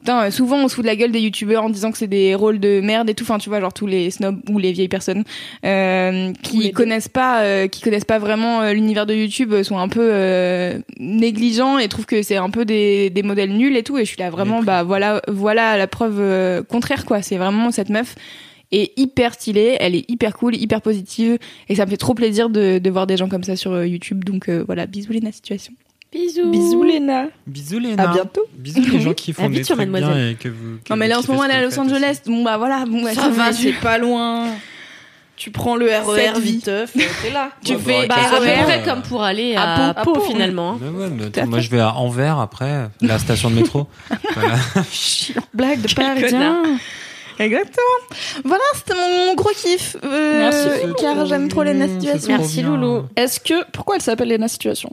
[0.00, 2.06] Putain, euh, souvent on se fout de la gueule des youtubeurs en disant que c'est
[2.06, 3.24] des rôles de merde et tout.
[3.24, 5.24] Enfin, tu vois, genre tous les snobs ou les vieilles personnes
[5.64, 9.76] euh, qui connaissent pas, euh, qui connaissent pas vraiment euh, l'univers de YouTube euh, sont
[9.78, 13.82] un peu euh, négligents et trouvent que c'est un peu des, des modèles nuls et
[13.82, 13.98] tout.
[13.98, 17.20] Et je suis là vraiment, bah voilà, voilà la preuve euh, contraire quoi.
[17.20, 18.14] C'est vraiment cette meuf
[18.72, 22.48] est hyper stylée, elle est hyper cool, hyper positive et ça me fait trop plaisir
[22.48, 24.24] de, de voir des gens comme ça sur YouTube.
[24.24, 25.74] Donc euh, voilà, bisous les situation.
[26.12, 26.50] Bisous.
[26.50, 27.26] Bisous Léna.
[27.46, 28.10] Bisous Léna.
[28.10, 28.42] À bientôt.
[28.54, 30.30] Bisous les gens qui font des trucs bien Mademoiselle.
[30.32, 30.78] et que vous.
[30.84, 32.18] que Non mais là en ce moment elle est à Los Angeles.
[32.26, 34.48] Bon bah voilà, bon bah, Ça va, fait- c'est pas loin.
[35.36, 37.50] Tu prends le RER et t'es là.
[37.64, 40.02] Tu Ouais, fais bah, Bah, à peu près comme pour aller À à, Pau.
[40.02, 40.78] Pau, À Pau, finalement.
[40.80, 43.86] Mais ouais, mais attends, moi je vais à Anvers après, la station de métro.
[44.34, 44.56] Voilà.
[45.54, 46.62] Blague de parisien.
[47.38, 48.42] Exactement.
[48.44, 49.96] Voilà, c'était mon gros kiff.
[50.04, 50.92] Euh, Merci.
[51.00, 52.36] car j'aime trop les situations.
[52.36, 53.04] Merci, Loulou.
[53.16, 54.90] Est-ce que pourquoi elle s'appelle Léna Situation?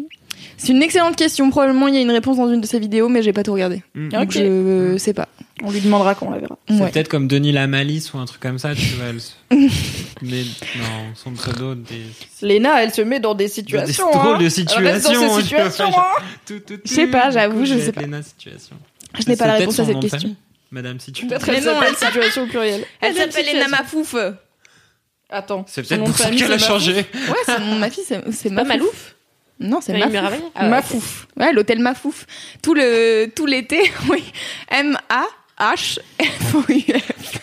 [0.58, 1.50] C'est une excellente question.
[1.50, 3.54] Probablement il y a une réponse dans une de ces vidéos, mais j'ai pas tout
[3.54, 3.84] regardé.
[3.96, 4.10] Mm.
[4.10, 5.28] Donc je euh, sais pas.
[5.64, 6.58] On lui demandera quand on la verra.
[6.68, 6.90] C'est Ouais.
[6.92, 9.08] peut-être comme Denis Lamalis ou un truc comme ça, tu vois.
[9.08, 9.22] Elle...
[9.22, 9.32] se-
[10.22, 10.44] Mais
[10.78, 12.02] non, son pseudo des.
[12.42, 14.06] Léna, elle se met dans des situations.
[14.12, 14.38] Des drôles hein.
[14.38, 14.44] de
[14.78, 15.92] Elle reste dans situations, ces je- situations.
[15.92, 16.24] je- hein.
[16.46, 16.82] Tout, tout, tout.
[16.86, 18.02] Je sais pas, j'avoue, je sais pas.
[18.02, 18.76] Léna Situation.
[19.20, 20.36] Je n'ai pas la réponse à cette question.
[20.72, 21.26] Madame si tu.
[21.28, 22.84] Peut-être elle s'appelle elle- situation au pluriel.
[23.02, 23.60] Elle s'appelle Situation.
[23.66, 24.16] Lena Mafouf.
[25.30, 25.66] Attends.
[25.68, 26.94] C'est peut-être pour ça qu'elle a c'est changé.
[26.96, 27.04] Ouais,
[27.46, 28.68] c'est mon- ma fille, c'est Mafouf.
[28.68, 29.16] Malouf
[29.60, 30.12] Non, c'est Mafouf.
[30.12, 30.70] Mirabeille Ah Ma ouais.
[30.72, 31.28] Mafouf.
[31.36, 32.26] Ouais, l'hôtel Mafouf.
[32.62, 34.24] Tout le tout l'été, oui.
[34.70, 35.26] M A
[35.60, 37.40] H F O U F.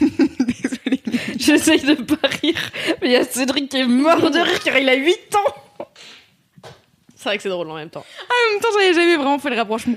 [0.00, 1.00] Désolée.
[1.38, 2.58] J'essaye de pas rire,
[3.00, 6.70] mais il y a Cédric qui est mort de rire car il a 8 ans.
[7.16, 8.04] C'est vrai que c'est drôle en même temps.
[8.20, 9.96] En même temps, j'avais jamais vraiment fait le rapprochement.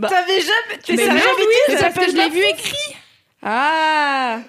[0.00, 0.80] T'avais jamais.
[0.84, 2.94] Tu Mais savais jamais oui, ça parce que je l'ai vu écrit.
[3.42, 4.40] Ah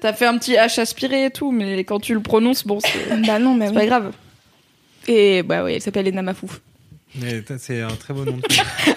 [0.00, 3.20] T'as fait un petit H aspiré et tout, mais quand tu le prononces, bon, c'est
[3.26, 3.78] Bah non, mais c'est oui.
[3.78, 4.12] pas grave.
[5.08, 6.60] Et bah oui, elle s'appelle Lena Mafouf.
[7.20, 8.72] Mais c'est un très beau nom de famille.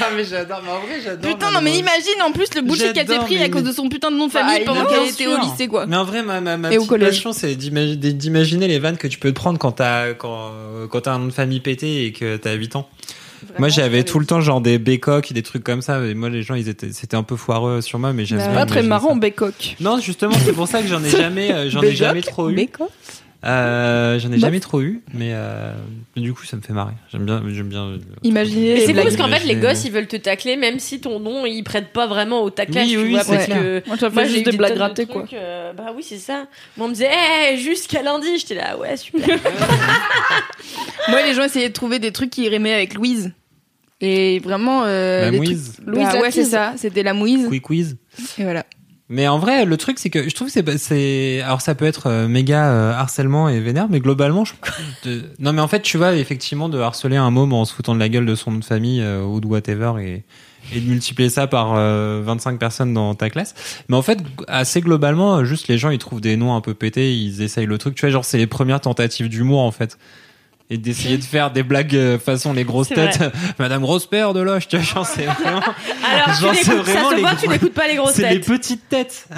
[0.00, 1.30] Non mais j'adore, mais en vrai j'adore.
[1.32, 3.72] Putain, non mais imagine en plus le bullshit qu'elle s'est pris mais- à cause de
[3.72, 5.86] son putain de nom de famille Bah, pendant qu'elle était au lycée quoi.
[5.86, 9.06] Mais en vrai, ma, ma, ma Et petite passion, c'est d'imagi- d'imaginer les vannes que
[9.08, 10.52] tu peux te prendre quand t'as quand,
[10.90, 12.88] quand t'as un nom de famille pété et que t'as 8 ans.
[13.58, 16.04] moi, j'avais tout le temps genre des bécoques, des trucs comme ça.
[16.04, 18.48] Et moi, les gens, ils étaient, c'était un peu foireux sur moi, mais j'aime Bah.
[18.54, 19.18] Pas très marrant, ça.
[19.18, 19.76] Bécoque.
[19.80, 22.50] Non, justement, c'est pour ça que j'en ai jamais, euh, j'en ai Bécoque jamais trop
[22.50, 22.54] eu.
[22.54, 22.88] Béco
[23.42, 24.38] Euh, j'en ai Bah.
[24.48, 25.72] jamais trop eu, mais euh,
[26.14, 26.92] du coup, ça me fait marrer.
[27.10, 27.92] J'aime bien, j'aime bien.
[28.22, 28.74] Imaginez.
[28.74, 29.60] Mais les c'est cool parce qu'en fait, les imaginer.
[29.60, 32.86] gosses, ils veulent te tacler, même si ton nom, ils prêtent pas vraiment au taclage,
[32.88, 33.58] Oui, tu oui, vois, parce clair.
[33.58, 33.82] que...
[33.86, 35.24] Moi, Moi, j'ai des blagues de quoi.
[35.32, 36.46] euh, bah oui, c'est ça.
[36.76, 39.26] Moi, on me disait, hey, jusqu'à lundi, j'étais là, ouais, super.
[41.08, 43.32] Moi, les gens essayaient de trouver des trucs qui rimaient avec Louise.
[44.02, 44.84] Et vraiment.
[44.84, 45.72] Euh, La les mouise.
[45.74, 46.72] trucs- Louise Bah ouais, c'est ça.
[46.76, 47.48] C'était la mouise.
[47.48, 47.96] Quick quiz.
[48.38, 48.64] Et voilà.
[49.12, 52.06] Mais en vrai, le truc, c'est que je trouve que c'est, alors ça peut être
[52.06, 54.54] euh, méga euh, harcèlement et vénère, mais globalement, je,
[55.04, 57.94] de- non mais en fait, tu vois, effectivement, de harceler un môme en se foutant
[57.94, 60.22] de la gueule de son famille euh, ou de whatever et,
[60.72, 63.54] et de multiplier ça par euh, 25 personnes dans ta classe.
[63.88, 67.12] Mais en fait, assez globalement, juste les gens, ils trouvent des noms un peu pétés,
[67.16, 67.96] ils essayent le truc.
[67.96, 69.98] Tu vois, genre, c'est les premières tentatives d'humour, en fait.
[70.72, 73.18] Et d'essayer de faire des blagues euh, façon les grosses têtes.
[73.58, 75.60] Madame Grosse-Père de Loche, tu vois, genre, c'est vraiment...
[76.04, 78.40] Alors, tu c'est n'écoutes, ça vraiment se voit, tu n'écoutes pas les grosses C'est les
[78.40, 78.46] têtes.
[78.46, 79.26] petites têtes.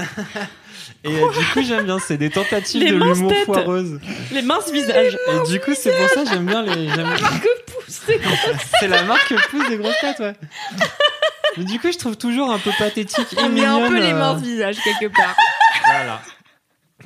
[1.04, 1.98] Et euh, du coup, j'aime bien.
[1.98, 3.44] C'est des tentatives Les de l'humour têtes.
[3.46, 3.98] foireuse.
[4.30, 5.16] Les minces visages.
[5.32, 6.88] Et du coup, c'est pour ça j'aime bien les.
[6.90, 7.08] j'aime-
[7.88, 10.34] C'est la marque que pousse des grosses têtes, ouais.
[11.56, 13.82] Mais du coup, je trouve toujours un peu pathétique et On est mignonne.
[13.84, 15.34] un peu les euh, minces visages quelque part.
[15.84, 16.20] Voilà.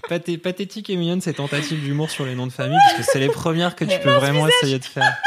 [0.09, 3.19] Pathé- pathétique et mignonne ces tentatives d'humour sur les noms de famille parce que c'est
[3.19, 5.17] les premières que tu peux vraiment essayer de faire.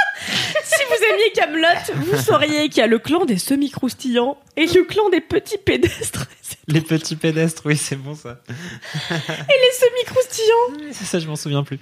[0.63, 4.83] Si vous aimiez Camelot, vous sauriez qu'il y a le clan des semi-croustillants et le
[4.83, 6.25] clan des petits pédestres.
[6.67, 8.41] Les petits pédestres, oui, c'est bon ça.
[8.49, 10.91] Et les semi-croustillants.
[10.91, 11.79] C'est ça, je m'en souviens plus.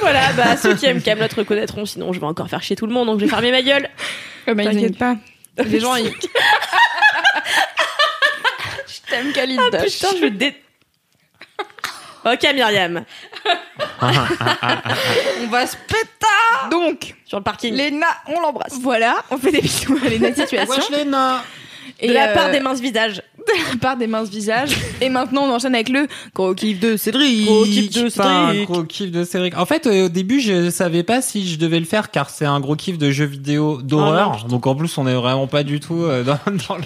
[0.00, 2.92] Voilà, bah ceux qui aiment Camelot reconnaîtront, sinon je vais encore faire chier tout le
[2.92, 3.88] monde, donc je vais fermer ma gueule.
[4.48, 5.16] Euh, bah, T'inquiète pas.
[5.64, 6.06] Les gens, ils.
[8.86, 9.58] Je t'aime, Khalid.
[9.72, 10.54] Ah putain, je dé...
[12.26, 13.04] Ok Myriam,
[14.02, 16.26] On va se péter
[16.72, 17.72] Donc, sur le parking.
[17.72, 18.78] Léna, on l'embrasse.
[18.80, 20.82] voilà, on fait des bisous à Léna Situation.
[20.92, 23.22] De la euh, part des minces visages.
[23.46, 24.70] De la part des minces visages.
[25.00, 27.46] Et maintenant, on enchaîne avec le gros kiff de Cédric.
[27.46, 28.68] Gros kiff de Pas un Cédric.
[28.68, 29.56] gros kiff de Cédric.
[29.56, 32.44] En fait, euh, au début, je savais pas si je devais le faire car c'est
[32.46, 34.44] un gros kiff de jeux vidéo d'horreur.
[34.48, 36.84] Donc en plus, on est vraiment pas du tout euh, dans, dans le,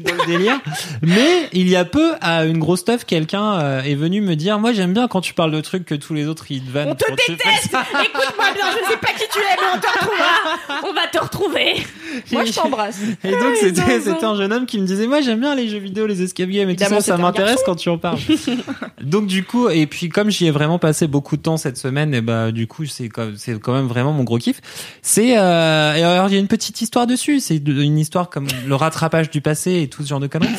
[0.00, 0.60] dans le délire.
[1.02, 4.58] Mais il y a peu, à une grosse stuff, quelqu'un euh, est venu me dire,
[4.58, 6.90] moi j'aime bien quand tu parles de trucs que tous les autres ils te vannent.
[6.90, 7.40] On te déteste.
[7.74, 11.18] Écoute-moi bien, je sais pas qui tu es, mais on te retrouvera On va te
[11.18, 11.84] retrouver
[12.32, 13.00] Moi, je t'embrasse.
[13.24, 15.78] Et donc c'était c'était un jeune homme qui me disait moi j'aime bien les jeux
[15.78, 18.18] vidéo, les escape games et tout ça, ça m'intéresse quand tu en parles.
[19.02, 22.14] donc du coup et puis comme j'y ai vraiment passé beaucoup de temps cette semaine
[22.14, 24.60] et bah du coup c'est quand c'est quand même vraiment mon gros kiff.
[25.02, 28.46] C'est euh, et alors il y a une petite histoire dessus, c'est une histoire comme
[28.66, 30.50] le rattrapage du passé et tout ce genre de conneries.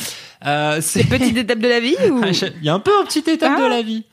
[0.46, 2.22] Euh, c'est Petite étape de la vie ou...
[2.60, 3.62] il y a un peu un petit étape Ah.
[3.62, 4.04] de la vie.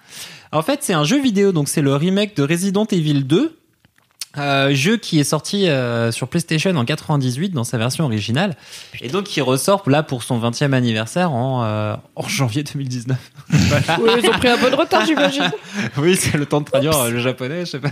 [0.51, 3.58] En fait, c'est un jeu vidéo, donc c'est le remake de Resident Evil 2.
[4.37, 8.55] Euh, jeu qui est sorti euh, sur PlayStation en 98 dans sa version originale
[9.01, 13.17] et donc qui ressort là pour son 20e anniversaire en, euh, en janvier 2019.
[13.49, 13.99] Voilà.
[13.99, 15.49] Ouais, ils ont pris un peu de retard, j'imagine.
[15.97, 17.89] oui, c'est le temps de traduire euh, le japonais, je sais pas.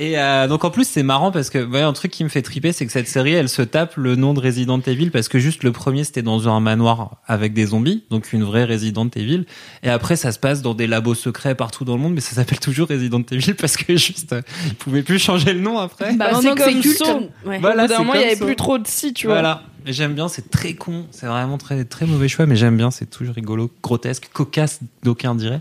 [0.00, 2.42] Et euh, donc en plus c'est marrant parce que ouais, un truc qui me fait
[2.42, 5.40] triper c'est que cette série elle se tape le nom de Resident Evil parce que
[5.40, 9.44] juste le premier c'était dans un manoir avec des zombies donc une vraie Resident Evil
[9.82, 12.36] et après ça se passe dans des labos secrets partout dans le monde mais ça
[12.36, 16.14] s'appelle toujours Resident Evil parce que juste euh, ils pouvaient plus changer le nom après.
[16.14, 16.96] Bah, Bah, c'est comme culte.
[16.98, 17.18] ça.
[17.44, 17.58] Ouais.
[17.58, 18.44] Voilà, Au bout d'un c'est moment, il y comme avait ça.
[18.44, 19.34] plus trop de si, tu vois.
[19.40, 19.62] Voilà.
[19.84, 23.10] J'aime bien, c'est très con, c'est vraiment très très mauvais choix, mais j'aime bien, c'est
[23.10, 25.60] toujours rigolo, grotesque, cocasse, d'aucuns diraient.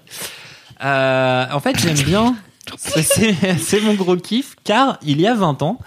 [0.84, 2.36] Euh, en fait, j'aime bien,
[2.78, 5.80] c'est- mon gros kiff, car il y a 20 ans,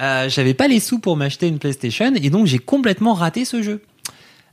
[0.00, 3.62] euh, j'avais pas les sous pour m'acheter une PlayStation, et donc j'ai complètement raté ce
[3.62, 3.82] jeu.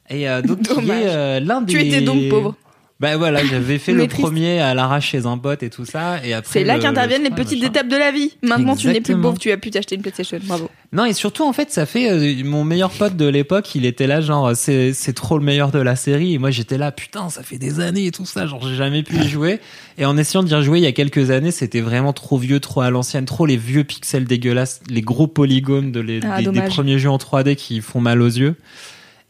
[0.10, 0.90] Et euh, donc, qui Dommage.
[0.90, 1.74] est euh, l'un des...
[1.74, 2.56] Tu étais donc pauvre.
[3.02, 4.22] Bah voilà, j'avais fait le triste.
[4.22, 6.60] premier à l'arrache chez un pote et tout ça, et après...
[6.60, 7.72] C'est là le- qu'interviennent le les petites machin.
[7.72, 8.38] étapes de la vie.
[8.44, 10.38] Maintenant, tu n'es plus pauvre, tu as pu t'acheter une PlayStation.
[10.44, 10.70] Bravo.
[10.94, 12.12] Non, et surtout, en fait, ça fait.
[12.12, 15.72] euh, mon meilleur pote de l'époque, il était là, genre, c'est, c'est trop le meilleur
[15.72, 16.34] de la série.
[16.34, 18.46] Et moi, j'étais là, putain, ça fait des années et tout ça.
[18.46, 19.62] Genre, j'ai jamais pu y jouer.
[19.98, 22.82] Et en essayant d'y rejouer il y a quelques années, c'était vraiment trop vieux, trop
[22.82, 27.00] à l'ancienne, trop les vieux pixels dégueulasses, les gros polygones de les, Ah, des, premiers
[27.00, 28.56] jeux en 3D qui font mal aux yeux.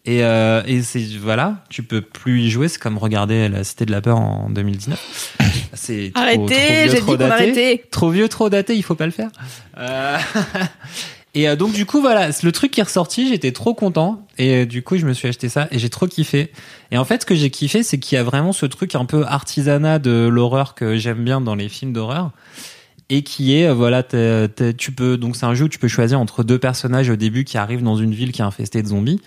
[0.06, 2.68] Et, euh, et c'est voilà, tu peux plus y jouer.
[2.68, 5.38] C'est comme regarder la Cité de la peur en 2019.
[5.74, 7.32] C'est trop, trop Arrêtez, vieux, j'ai dit trop daté.
[7.34, 7.84] arrêtait.
[7.92, 9.30] Trop vieux, trop daté, il faut pas le faire.
[9.78, 10.18] Euh,
[11.34, 14.28] Et euh, donc du coup voilà, c'est le truc qui est ressorti, j'étais trop content
[14.38, 16.52] et euh, du coup je me suis acheté ça et j'ai trop kiffé.
[16.92, 19.06] Et en fait ce que j'ai kiffé c'est qu'il y a vraiment ce truc un
[19.06, 22.32] peu artisanat de l'horreur que j'aime bien dans les films d'horreur
[23.10, 26.20] et qui est euh, voilà tu peux donc c'est un jeu où tu peux choisir
[26.20, 29.22] entre deux personnages au début qui arrivent dans une ville qui est infestée de zombies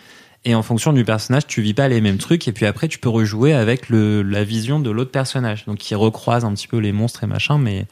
[0.44, 2.98] et en fonction du personnage tu vis pas les mêmes trucs et puis après tu
[2.98, 6.78] peux rejouer avec le la vision de l'autre personnage donc qui recroise un petit peu
[6.78, 7.86] les monstres et machin mais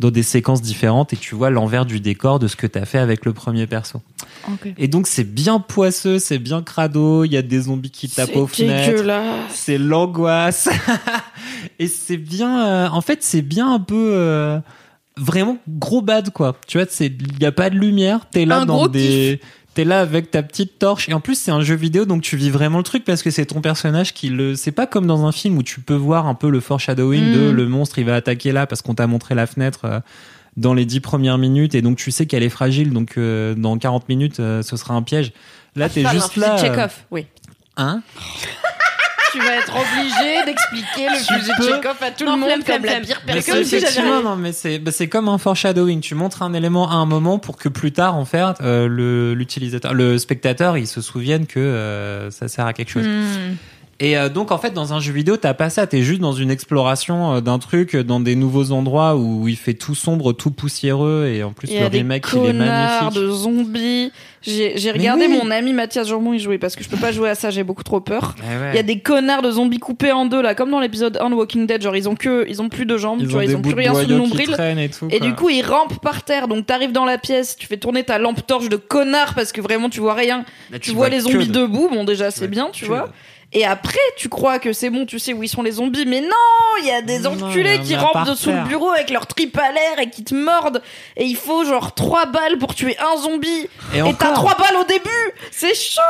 [0.00, 2.98] dans des séquences différentes et tu vois l'envers du décor de ce que t'as fait
[2.98, 4.00] avec le premier perso.
[4.78, 8.34] Et donc c'est bien poisseux, c'est bien crado, il y a des zombies qui tapent
[8.34, 9.04] aux fenêtres,
[9.50, 10.70] c'est l'angoisse.
[11.78, 14.58] et c'est bien euh, en fait c'est bien un peu euh,
[15.18, 16.56] vraiment gros bad quoi.
[16.66, 19.40] Tu vois, c'est il y a pas de lumière, t'es là Un dans des
[19.80, 22.36] T'es là avec ta petite torche et en plus c'est un jeu vidéo donc tu
[22.36, 25.24] vis vraiment le truc parce que c'est ton personnage qui le c'est pas comme dans
[25.24, 27.54] un film où tu peux voir un peu le foreshadowing de Mm.
[27.56, 30.00] le monstre il va attaquer là parce qu'on t'a montré la fenêtre euh,
[30.58, 33.78] dans les dix premières minutes et donc tu sais qu'elle est fragile donc euh, dans
[33.78, 35.32] 40 minutes euh, ce sera un piège.
[35.76, 36.56] Là t'es Enfin, juste là.
[36.56, 37.24] euh, Chekhov, oui.
[37.78, 38.02] Hein?
[39.32, 42.38] Tu vas être obligé d'expliquer le Tu fusil de peux- Chekhov à tout Non, le
[42.40, 43.42] monde flemme, comme flemme, la pire Mais personne.
[43.42, 46.00] c'est comme si j'avais effectivement, non, mais c'est bah, c'est comme un foreshadowing.
[46.00, 49.34] Tu montres un élément à un moment pour que plus tard, en fait, euh, le
[49.34, 53.06] l'utilisateur, le spectateur, il se souvienne que euh, ça sert à quelque chose.
[53.06, 53.54] Hmm.
[54.02, 55.86] Et euh, donc en fait, dans un jeu vidéo, t'as pas ça.
[55.86, 59.74] T'es juste dans une exploration euh, d'un truc, dans des nouveaux endroits où il fait
[59.74, 62.52] tout sombre, tout poussiéreux, et en plus Il y le a des remake il est
[62.54, 63.20] magnifique.
[63.22, 64.10] de zombies,
[64.42, 65.38] J'ai regardé oui.
[65.42, 67.62] mon ami Mathias Jambon y jouer parce que je peux pas jouer à ça, j'ai
[67.62, 68.34] beaucoup trop peur.
[68.38, 68.70] Eh ouais.
[68.72, 71.28] Il y a des connards de zombies coupés en deux là, comme dans l'épisode 1
[71.30, 73.36] de Walking Dead, genre ils ont que ils ont plus de jambes, Ils tu ont
[73.36, 74.56] vois, ils ont plus rien sous le nombril.
[74.78, 75.08] et tout.
[75.10, 76.48] Et du coup, ils rampent par terre.
[76.48, 79.60] Donc, t'arrives dans la pièce, tu fais tourner ta lampe torche de connard parce que
[79.60, 80.44] vraiment, tu vois rien.
[80.70, 81.88] Là, Tu, vois, les zombies de- debout.
[81.92, 83.08] Bon, déjà, c'est bien, tu vois.
[83.08, 83.12] de-
[83.52, 86.06] Et après, tu crois que c'est bon, tu sais où ils sont les zombies.
[86.06, 86.28] Mais non,
[86.82, 89.72] il y a des enculés non, qui rampent dessous le bureau avec leur trip à
[89.72, 90.80] l'air et qui te mordent.
[91.16, 93.68] Et il faut genre trois balles pour tuer un zombie.
[93.92, 95.10] Et, t'as trois balles au début.
[95.50, 96.00] C'est chaud.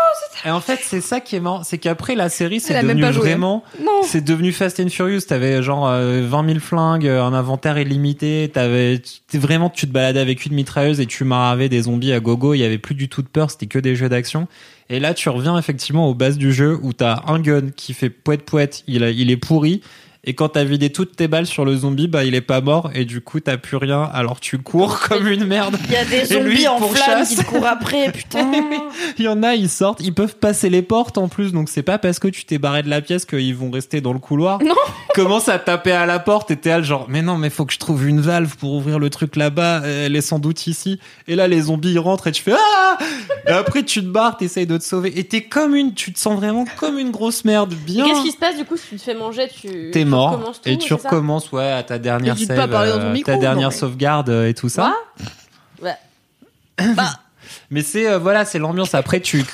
[0.45, 3.65] Et en fait, c'est ça qui est marrant, c'est qu'après la série, c'est devenu vraiment,
[3.83, 4.03] Non.
[4.03, 5.23] c'est devenu Fast and Furious.
[5.23, 8.51] T'avais genre euh, 20 000 flingues, euh, un inventaire illimité.
[8.53, 9.01] T'avais,
[9.33, 12.53] vraiment, tu te baladais avec une mitrailleuse et tu maravais des zombies à gogo.
[12.53, 14.47] Il y avait plus du tout de peur, c'était que des jeux d'action.
[14.91, 18.11] Et là, tu reviens effectivement aux bases du jeu où t'as un gun qui fait
[18.11, 19.83] poète poète, il, est pourri.
[20.23, 22.91] Et quand t'as vidé toutes tes balles sur le zombie, bah il est pas mort
[22.95, 24.03] et du coup t'as plus rien.
[24.13, 25.79] Alors tu cours comme une merde.
[25.87, 28.13] Il y a des zombies lui, en flammes qui te courent après.
[28.13, 28.51] Putain.
[29.17, 31.83] Il y en a, ils sortent, ils peuvent passer les portes en plus, donc c'est
[31.83, 34.63] pas parce que tu t'es barré de la pièce qu'ils vont rester dans le couloir.
[34.63, 34.75] Non.
[35.15, 37.73] Commence à taper à la porte et t'es là, genre, mais non, mais faut que
[37.73, 41.01] je trouve une valve pour ouvrir le truc là-bas, elle est sans doute ici.
[41.29, 42.99] Et là, les zombies ils rentrent et tu fais ah
[43.47, 45.19] Et après, tu te barres, t'essayes de te sauver.
[45.19, 48.05] Et t'es comme une, tu te sens vraiment comme une grosse merde, bien.
[48.05, 50.33] Qu'est-ce qui se passe du coup si tu te fais manger tu T'es tu mort
[50.33, 53.69] recommences tout, et tu recommences ouais à ta dernière save, pas euh, micro, ta dernière
[53.69, 54.95] non, mais- sauvegarde euh, et tout ça.
[55.83, 55.97] Ouais.
[57.71, 58.95] Mais c'est euh, voilà, c'est l'ambiance.
[58.95, 59.45] Après, tu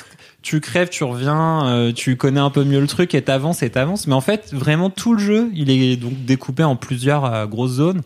[0.41, 3.69] tu crèves, tu reviens, euh, tu connais un peu mieux le truc et t'avances et
[3.69, 4.07] t'avances.
[4.07, 8.01] Mais en fait, vraiment tout le jeu, il est donc découpé en plusieurs grosses zones.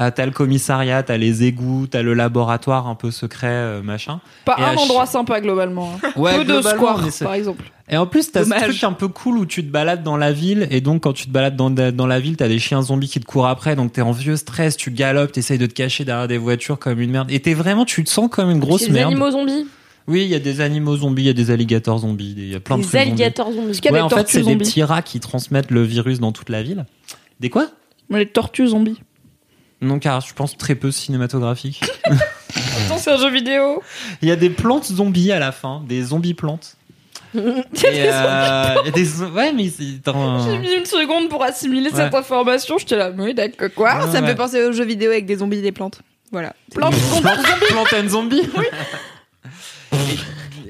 [0.00, 4.20] Euh, t'as le commissariat, t'as les égouts, t'as le laboratoire un peu secret, euh, machin.
[4.46, 5.92] Pas Et un endroit sympa globalement.
[6.02, 6.10] hein.
[6.16, 6.62] Ouais, Peu de
[7.10, 7.64] c'est- par exemple.
[7.90, 8.62] Et en plus, t'as ce Dommage.
[8.62, 11.26] truc un peu cool où tu te balades dans la ville et donc quand tu
[11.26, 13.92] te balades dans, dans la ville, t'as des chiens zombies qui te courent après, donc
[13.92, 17.10] t'es en vieux stress, tu galopes, t'essayes de te cacher derrière des voitures comme une
[17.10, 17.30] merde.
[17.30, 19.10] Et t'es vraiment, tu te sens comme une grosse C'est des merde.
[19.12, 19.66] animaux zombies.
[20.08, 22.54] Oui, il y a des animaux zombies, il y a des alligators zombies, il y
[22.54, 23.10] a plein de Des trucs zombies.
[23.10, 23.72] alligators zombies.
[23.74, 25.82] qu'il y a Ouais, des en fait, c'est des zombies petits rats qui transmettent le
[25.82, 26.86] virus dans toute la ville.
[27.40, 27.66] Des quoi?
[28.08, 29.00] Mais les tortues zombies.
[29.82, 31.82] Non, car je pense très peu cinématographique.
[32.06, 33.82] Attends, c'est un jeu vidéo.
[34.22, 36.76] Il y a des plantes zombies à la fin, des zombies plantes.
[37.34, 37.54] Et, euh,
[37.84, 40.44] il y a des zo- Ouais, mais c'est dans...
[40.50, 41.96] J'ai mis une seconde pour assimiler Ouais.
[41.96, 42.78] cette information.
[42.78, 44.32] J'étais là, mais d'accord, quoi Ah, ça me Ouais.
[44.32, 46.00] fait penser aux jeux vidéo avec des zombies et des plantes.
[46.30, 46.54] Voilà.
[46.74, 46.94] Plante
[47.68, 48.42] Plante and zombie.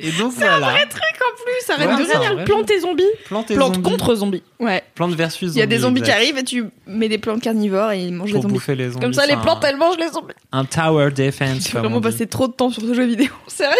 [0.02, 0.56] Et, et donc voilà.
[0.56, 3.04] En plus, ça Ouais, arrête de c'est un vrai Plante et zombies.
[3.26, 3.90] Plante et Plante zombies.
[3.90, 4.42] contre zombies.
[4.60, 4.82] Ouais.
[4.94, 5.56] Plante versus zombies.
[5.56, 6.20] Il y a des zombies qui exact.
[6.22, 8.54] arrivent et tu mets des plantes carnivores et ils mangent les Pour zombies.
[8.54, 9.00] bouffer les zombies.
[9.00, 10.34] Comme ça, c'est les un- plantes, elles mangent les zombies.
[10.52, 11.64] Un tower defense.
[11.64, 12.08] J'ai comme vraiment dit.
[12.10, 13.28] passé trop de temps sur ce jeu vidéo.
[13.46, 13.74] Sérieux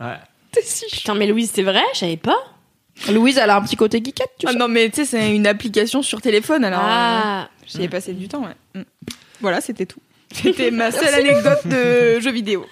[0.00, 0.16] Ouais.
[0.52, 0.98] T'es si chiant.
[0.98, 2.36] Putain, mais Louise, c'est vrai Je savais pas.
[3.10, 4.58] Louise, elle a un petit côté geekette, tu Ah sais.
[4.58, 6.80] non, mais tu sais, c'est une application sur téléphone alors.
[6.80, 7.48] euh, Ah.
[7.66, 8.80] J'y ai passé du temps, ouais.
[8.80, 8.84] Mm.
[9.40, 10.00] Voilà, c'était tout.
[10.32, 12.64] C'était ma seule anecdote de jeu vidéo.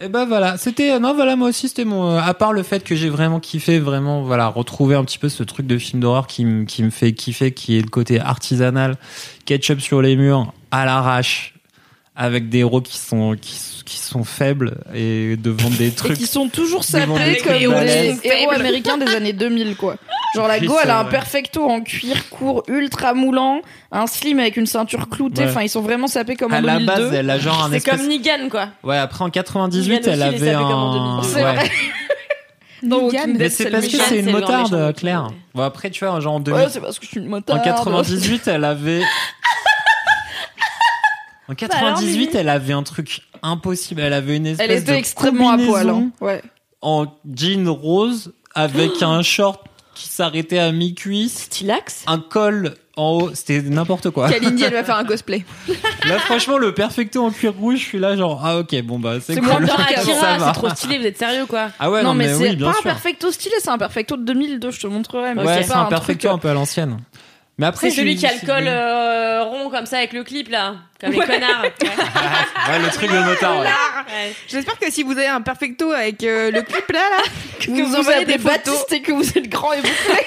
[0.00, 2.84] Et ben voilà, c'était non voilà moi aussi c'était mon euh, à part le fait
[2.84, 6.28] que j'ai vraiment kiffé vraiment voilà retrouver un petit peu ce truc de film d'horreur
[6.28, 8.96] qui me qui me fait kiffer qui est le côté artisanal,
[9.44, 11.57] ketchup sur les murs à l'arrache
[12.20, 16.26] avec des héros qui sont qui, qui sont faibles et devant des Et trucs qui
[16.26, 17.06] sont toujours sapés
[17.44, 18.20] comme des balèzes.
[18.24, 19.94] héros américains des années 2000, quoi.
[20.34, 23.62] Genre, la go, elle a un perfecto en cuir court ultra moulant,
[23.92, 25.44] un slim avec une ceinture cloutée.
[25.44, 25.48] Ouais.
[25.50, 26.86] Enfin, ils sont vraiment sapés comme en à la 2002.
[26.92, 28.68] base elle a genre un C'est espèce comme Negan, quoi.
[28.82, 31.28] ouais après en 98 Negan elle avait en un 2002.
[31.28, 31.54] C'est ouais.
[31.54, 33.26] vrai.
[33.38, 34.92] Mais c'est parce que c'est une motarde méchant.
[34.92, 37.26] Claire bon après tu vois genre en 2000 Ouais, c'est parce que je suis une
[37.26, 37.62] En motarde.
[37.64, 39.02] 98, elle avait.
[41.48, 44.00] En Bah 98, elle avait un truc impossible.
[44.02, 45.66] Elle avait une espèce Elle était de extrêmement à poil.
[45.86, 46.24] combinaison hein.
[46.24, 46.42] Ouais.
[46.82, 49.64] En jean rose avec un short
[49.94, 53.30] qui s'arrêtait à mi-cuisse, Stylax un col en haut.
[53.34, 54.28] C'était n'importe quoi.
[54.30, 55.44] Kalindi, elle va faire un cosplay.
[56.06, 59.14] Là, franchement, le perfecto en cuir rouge, je suis là genre ah ok bon bah
[59.20, 59.48] c'est C'est cool.
[59.48, 59.76] moins qu'avant,
[60.20, 61.70] Ça Akira, c'est trop stylé, vous êtes sérieux, quoi.
[61.80, 62.80] Ah ouais non, non, mais, mais, c'est oui pas sûr.
[62.80, 65.34] un perfecto stylé, c'est un perfecto de 2002, je te montrerai.
[65.34, 66.98] Mais Ouais, c'est c'est un perfecto euh, un peu à l'ancienne.
[67.58, 70.48] Mais après C'est celui qui a le col euh, rond comme ça avec le clip,
[70.48, 70.76] là.
[71.00, 71.62] Comme les connards.
[72.68, 72.74] Ouais.
[72.74, 73.60] Ouais, le truc de motard.
[73.60, 73.66] ouais.
[73.66, 74.32] Ouais.
[74.48, 77.22] J'espère que si vous avez un perfecto avec euh, le clip là, là
[77.60, 78.84] que vous vous envoyez des photos.
[78.90, 79.92] Et que vous êtes grand et bouclé.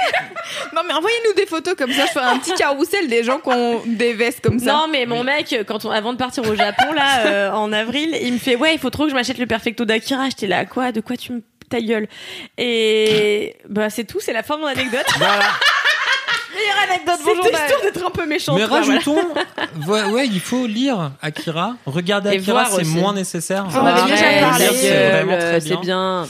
[0.73, 3.49] Non mais envoyez-nous des photos comme ça, je ferai un petit carrousel des gens qui
[3.49, 4.65] ont des vestes comme ça.
[4.73, 8.17] Non, mais mon mec, quand on, avant de partir au Japon, là, euh, en avril,
[8.21, 10.25] il me fait, ouais, il faut trop que je m'achète le perfecto d'Akira.
[10.29, 10.91] J'étais là, quoi?
[10.91, 12.07] De quoi tu me, ta gueule?
[12.57, 15.05] Et, bah, c'est tout, c'est la fin de mon anecdote.
[15.17, 15.45] Voilà.
[16.53, 17.43] Meilleure anecdote, bonjour.
[17.45, 18.57] C'était histoire d'être un peu méchante.
[18.59, 18.85] Mais voilà.
[18.85, 19.17] rajoutons,
[19.87, 21.75] ouais, ouais, il faut lire Akira.
[21.85, 23.65] Regarder Et Akira, c'est moins nécessaire.
[23.73, 24.63] On avait déjà parlé.
[24.65, 26.27] Lire, c'est vraiment euh, très bien.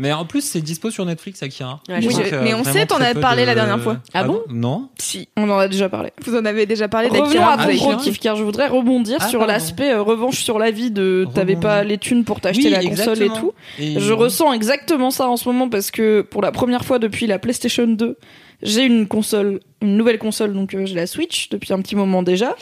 [0.00, 1.80] Mais en plus, c'est dispo sur Netflix, Akira.
[1.88, 3.96] Ouais, Oui, je- euh, mais on sait, t'en as parlé de- la dernière fois.
[4.14, 4.88] Ah bon Non.
[4.96, 6.12] Si, on en a déjà parlé.
[6.24, 7.50] Vous en avez déjà parlé Revenons d'Akira.
[7.50, 8.02] à Ah ton gros Akira.
[8.04, 11.56] kiff, car je voudrais rebondir Ah, sur l'aspect euh, revanche sur la vie de t'avais
[11.56, 13.52] pas les thunes pour t'acheter Oui, la console et tout.
[13.80, 17.26] Et- Je ressens exactement ça en ce moment parce que pour la première fois depuis
[17.26, 18.16] la PlayStation 2,
[18.62, 22.22] j'ai une console, une nouvelle console, donc euh, j'ai la Switch depuis un petit moment
[22.22, 22.56] déjà.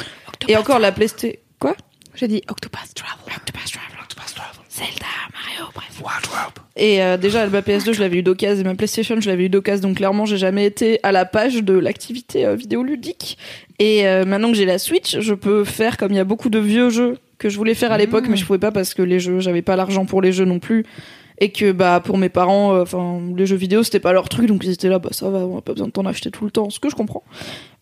[0.48, 1.38] Et encore la PlayStation.
[1.58, 1.74] Quoi?
[2.14, 3.34] J'ai dit Octopath Travel.
[3.36, 5.86] Octopath Traveler, Octopath Traveler, Zelda, Mario, bref.
[6.76, 9.48] Et euh, déjà, ma PS2, je l'avais eu d'occasion, et ma PlayStation, je l'avais eu
[9.48, 13.38] d'occasion, donc clairement, j'ai jamais été à la page de l'activité euh, vidéoludique.
[13.78, 16.50] Et euh, maintenant que j'ai la Switch, je peux faire comme il y a beaucoup
[16.50, 18.30] de vieux jeux que je voulais faire à l'époque, Mmh.
[18.30, 20.58] mais je pouvais pas parce que les jeux, j'avais pas l'argent pour les jeux non
[20.58, 20.84] plus.
[21.38, 24.46] Et que bah pour mes parents, euh, enfin les jeux vidéo c'était pas leur truc,
[24.46, 26.44] donc ils étaient là, bah ça va, on a pas besoin de t'en acheter tout
[26.46, 27.22] le temps, ce que je comprends.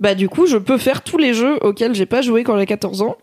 [0.00, 2.66] Bah du coup, je peux faire tous les jeux auxquels j'ai pas joué quand j'ai
[2.66, 3.16] 14 ans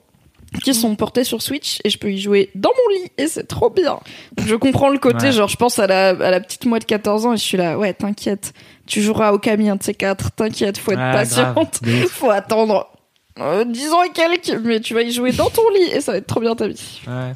[0.63, 3.45] qui sont portés sur Switch et je peux y jouer dans mon lit et c'est
[3.47, 3.99] trop bien.
[4.45, 5.31] Je comprends le côté, Ouais.
[5.31, 7.57] genre je pense à la, à la petite moi de 14 ans et je suis
[7.57, 8.51] là, ouais t'inquiète,
[8.85, 11.79] tu joueras au Camille un de ces quatre, t'inquiète, faut être patiente,
[12.09, 12.90] faut attendre
[13.39, 16.11] euh, 10 ans et quelques, mais tu vas y jouer dans ton lit et ça
[16.13, 17.01] va être trop bien ta vie.
[17.07, 17.31] Ouais.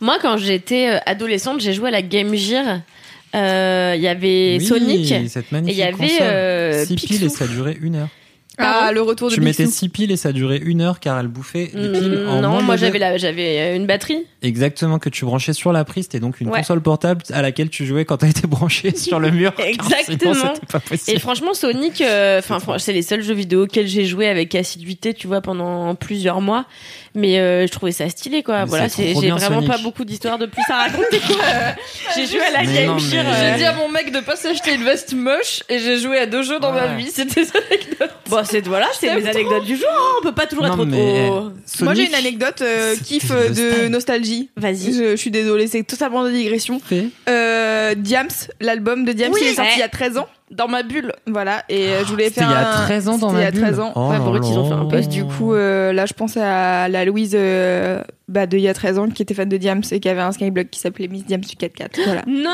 [0.00, 2.80] Moi, quand j'étais euh, adolescente, j'ai joué à la Game Gear.
[3.34, 5.14] Euh, Il y avait Oui, Sonic.
[5.28, 8.08] cette Et il y avait euh, Six piles et ça durait une heure.
[8.58, 9.78] Ah, le retour de Tu mettais Picsou.
[9.78, 12.62] 6 piles et ça durait une heure car elle bouffait les piles Mm, en non,
[12.62, 12.98] moi j'avais deux.
[12.98, 14.26] la, j'avais euh, une batterie.
[14.42, 16.04] Exactement, que tu branchais sur la prise.
[16.04, 16.58] C'était donc une Ouais.
[16.58, 19.52] console portable à laquelle tu jouais quand t'as été branché sur le mur.
[19.58, 20.34] Exactement.
[20.34, 24.04] Sinon, c'était pas Et franchement, Sonic, euh, enfin, c'est les seuls jeux vidéo auxquels j'ai
[24.04, 26.66] joué avec assiduité, tu vois, pendant plusieurs mois.
[27.14, 28.60] Mais euh, je trouvais ça stylé, quoi.
[28.60, 29.68] Mais voilà, j'ai vraiment Sonic.
[29.68, 31.36] pas beaucoup d'histoires de plus à raconter, quoi.
[32.16, 33.24] j'ai joué à la Mais Game non, Gear.
[33.24, 35.98] mais- euh, J'ai dit à mon mec de pas s'acheter une veste moche et j'ai
[35.98, 37.58] joué à deux jeux dans ma vie, c'était ça.
[38.28, 39.86] Bon, c'est voilà, c'est mes anecdotes du jour.
[39.90, 40.18] hein.
[40.20, 41.36] On peut pas toujours Non, être mais, trop.
[41.46, 41.50] euh,
[41.84, 43.48] Moi j'ai une anecdote euh, kiff euh,
[43.84, 44.50] de nostalgie.
[44.56, 44.92] Vas-y.
[44.92, 46.80] Je, je suis désolée, c'est totalement de digression.
[46.80, 47.06] fait.
[47.90, 48.28] Euh, Diams,
[48.60, 49.76] l'album de Diams, Oui, il est sorti ouais.
[49.76, 50.26] il y a 13 ans.
[50.50, 51.12] Dans ma bulle.
[51.28, 53.44] Voilà, et euh, je voulais faire il y a un- 13 ans dans ma il
[53.44, 53.60] y a bulle.
[53.60, 53.92] 13 ans.
[53.94, 55.00] Oh Ouais, là Brut, ils ont fait un.
[55.00, 58.68] Et du coup, euh, là, je pense à la Louise euh, bah, de il y
[58.68, 61.06] a 13 ans qui était fan de Diams et qui avait un skyblock qui s'appelait
[61.06, 62.02] Miss Diams du 4-4.
[62.04, 62.22] Voilà.
[62.26, 62.50] Non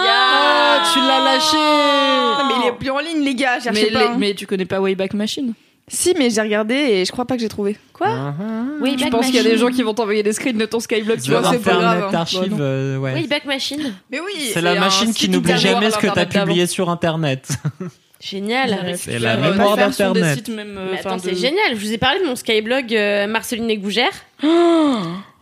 [0.93, 3.99] tu l'as lâché Non, mais il est plus en ligne, les gars, cherchez mais, pas.
[4.01, 4.17] les- hein.
[4.19, 5.55] mais tu connais pas Wayback Machine?
[5.89, 7.77] Si, mais j'ai regardé et je crois pas que j'ai trouvé.
[7.93, 8.81] Quoi Uh-huh.
[8.81, 9.69] Oui, Je Back pense qu'il y a des Machine.
[9.69, 11.85] gens qui vont t'envoyer des screens de ton Skyblock, tu vois, c'est pas grave.
[12.05, 12.19] Internet hein.
[12.19, 13.13] Archive, euh, ouais.
[13.15, 13.95] Oui, Back Machine.
[14.11, 16.47] Mais oui, c'est la machine qui n'oublie jamais ce que t'as d'avant.
[16.47, 17.49] publié sur Internet.
[18.21, 18.95] Génial.
[18.97, 20.49] C'est la mémoire d'Internet.
[20.49, 21.73] même, euh, attends, de- c'est génial.
[21.73, 24.11] Je vous ai parlé de mon skyblog euh, Marceline et Gougère,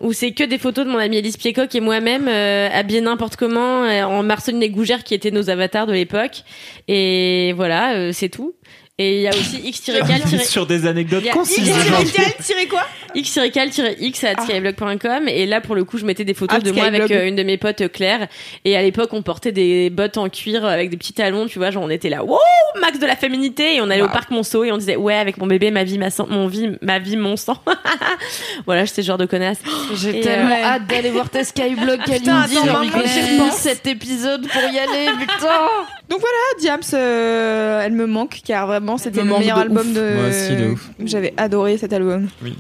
[0.01, 3.37] où c'est que des photos de mon amie Alice Piecock et moi-même euh, habillés n'importe
[3.37, 6.43] comment euh, en Marceline et Gougère qui étaient nos avatars de l'époque.
[6.89, 8.55] Et voilà, euh, c'est tout.
[8.97, 10.05] Et il y a aussi x-cal
[10.45, 11.69] sur des anecdotes Il y a concises.
[11.69, 12.83] X- quoi
[13.17, 16.85] x-cal-x at skyblog.com et là pour le coup je mettais des photos At de moi
[16.85, 17.21] avec Skyblog.
[17.23, 18.29] euh, une de mes potes euh, Claire.
[18.65, 21.73] Et à l'époque on portait des bottes en cuir avec des petits talons tu vois.
[21.73, 22.39] Genre on était là wow
[22.81, 23.75] max de la féminité.
[23.77, 25.99] Et on allait au parc Monceau et on disait ouais avec mon bébé ma vie
[25.99, 27.59] ma sang mon vie ma vie mon sang.
[28.67, 29.59] Voilà j'étais ce genre de connasse.
[29.97, 32.59] J'ai tellement euh, hâte d'aller voir tes Skyblock, putain, Kalindi.
[32.69, 35.49] attends, J'ai cet épisode pour y aller, putain.
[35.51, 39.95] Ah, Diams, euh, elle me manque car vraiment c'était le meilleur de album ouf.
[39.95, 40.15] de.
[40.15, 40.91] Moi aussi, de ouf.
[41.05, 42.29] J'avais adoré cet album.
[42.43, 42.57] Oui.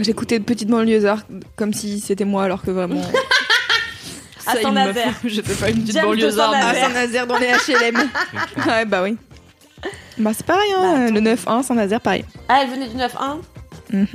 [0.00, 1.22] J'écoutais de petites banlieusards
[1.56, 3.02] comme si c'était moi alors que vraiment.
[4.46, 5.12] À Saint-Nazaire.
[5.26, 6.54] J'étais pas une petite banlieusarde.
[6.54, 7.26] à Saint-Nazaire.
[7.26, 7.96] Dans les HLM.
[8.66, 9.16] ouais, bah oui.
[10.16, 12.24] Bah c'est pareil, hein, le 9-1, Saint-Nazaire, pareil.
[12.48, 13.38] ah elle venait du 9-1
[13.92, 14.06] Mhm.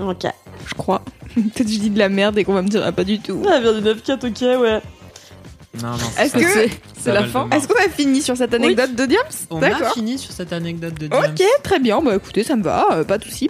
[0.00, 0.26] ok
[0.66, 1.02] Je crois.
[1.34, 3.18] Peut-être que je dis de la merde et qu'on va me dire ah, pas du
[3.20, 3.42] tout.
[3.50, 4.80] elle vient du 9-4 ok ouais
[5.74, 6.68] Non, non, Est-ce que
[6.98, 7.48] c'est- la fin.
[7.50, 10.94] est-ce qu'on a fini sur cette anecdote de Diams On a fini sur cette anecdote
[10.94, 11.24] de Diams.
[11.32, 12.00] Ok, très bien.
[12.02, 13.48] Bah écoutez, ça me va, euh, pas de souci.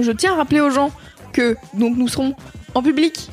[0.00, 0.92] Je tiens à rappeler aux gens
[1.32, 2.34] que donc nous serons
[2.74, 3.28] en public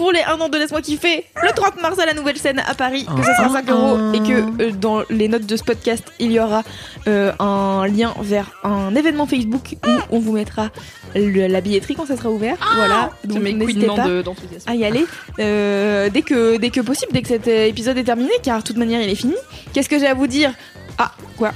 [0.00, 2.72] pour les 1 an de Laisse-moi kiffer le 30 mars à la nouvelle scène à
[2.74, 3.52] Paris, que ce sera Ah.
[3.52, 6.62] 5 euros et que euh, dans les notes de ce podcast il y aura
[7.06, 10.70] euh, un lien vers un événement Facebook où on vous mettra
[11.14, 12.56] le- la billetterie quand ça sera ouvert.
[12.76, 14.70] voilà, C'est donc n'hésitez pas d'enthousiasme.
[14.70, 15.04] à y aller
[15.38, 18.78] euh, dès que dès que possible, dès que cet épisode est terminé, car de toute
[18.78, 19.34] manière il est fini.
[19.74, 20.52] Qu'est-ce que j'ai à vous dire?
[20.96, 21.52] Ah quoi?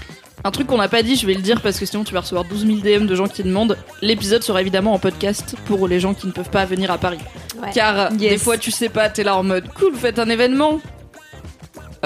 [0.47, 2.21] Un truc qu'on n'a pas dit, je vais le dire parce que sinon tu vas
[2.21, 3.79] recevoir 12 000 DM de gens qui demandent.
[4.03, 7.19] L'épisode sera évidemment en podcast pour les gens qui ne peuvent pas venir à Paris.
[7.63, 7.71] Ouais.
[7.73, 8.31] Car Yes.
[8.33, 10.81] des fois tu sais pas, t'es là en mode cool, faites un événement.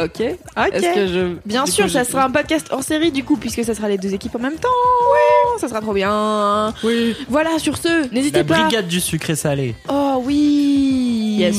[0.05, 0.23] Ok.
[0.57, 0.75] Ok.
[0.75, 1.35] Est-ce que je.
[1.47, 3.75] Bien du sûr, coup, ça je- sera un podcast hors série du coup, puisque ça
[3.75, 4.69] sera les deux équipes en même temps.
[5.13, 6.73] Oui, ça sera trop bien.
[6.85, 7.17] Oui.
[7.29, 8.63] Voilà, sur ce, n'hésitez La pas.
[8.63, 9.75] brigade du sucré salé.
[9.89, 11.37] Oh oui.
[11.39, 11.57] Yes.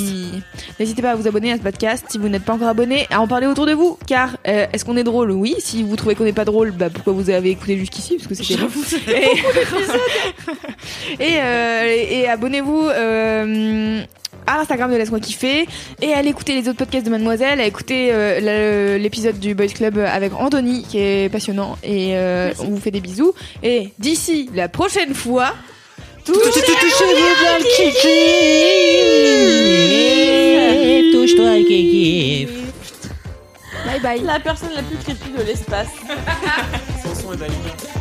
[0.80, 3.22] N'hésitez pas à vous abonner à ce podcast si vous n'êtes pas encore abonné, à
[3.22, 3.98] en parler autour de vous.
[4.07, 5.32] Car euh, est-ce qu'on est drôle?
[5.32, 5.56] Oui.
[5.60, 8.18] Si vous trouvez qu'on n'est pas drôle, bah pourquoi vous avez écouté jusqu'ici?
[8.18, 8.70] Parce que c'était long.
[9.07, 9.28] Et,
[11.20, 14.02] et, euh, et abonnez-vous euh,
[14.48, 15.68] à l'Instagram de Laisse-moi kiffer
[16.02, 19.68] et allez écouter les autres podcasts de Mademoiselle, à écouter euh, le- l'épisode du Boys
[19.68, 23.34] Club avec Anthony qui est passionnant et euh, on vous fait des bisous.
[23.64, 25.53] Et d'ici la prochaine fois,
[26.26, 26.61] touchez
[31.11, 32.47] Touche-toi, Kiki.
[33.85, 34.22] Bye bye.
[34.23, 35.88] La personne la plus creepy de l'espace.
[37.03, 37.98] Son son est validé.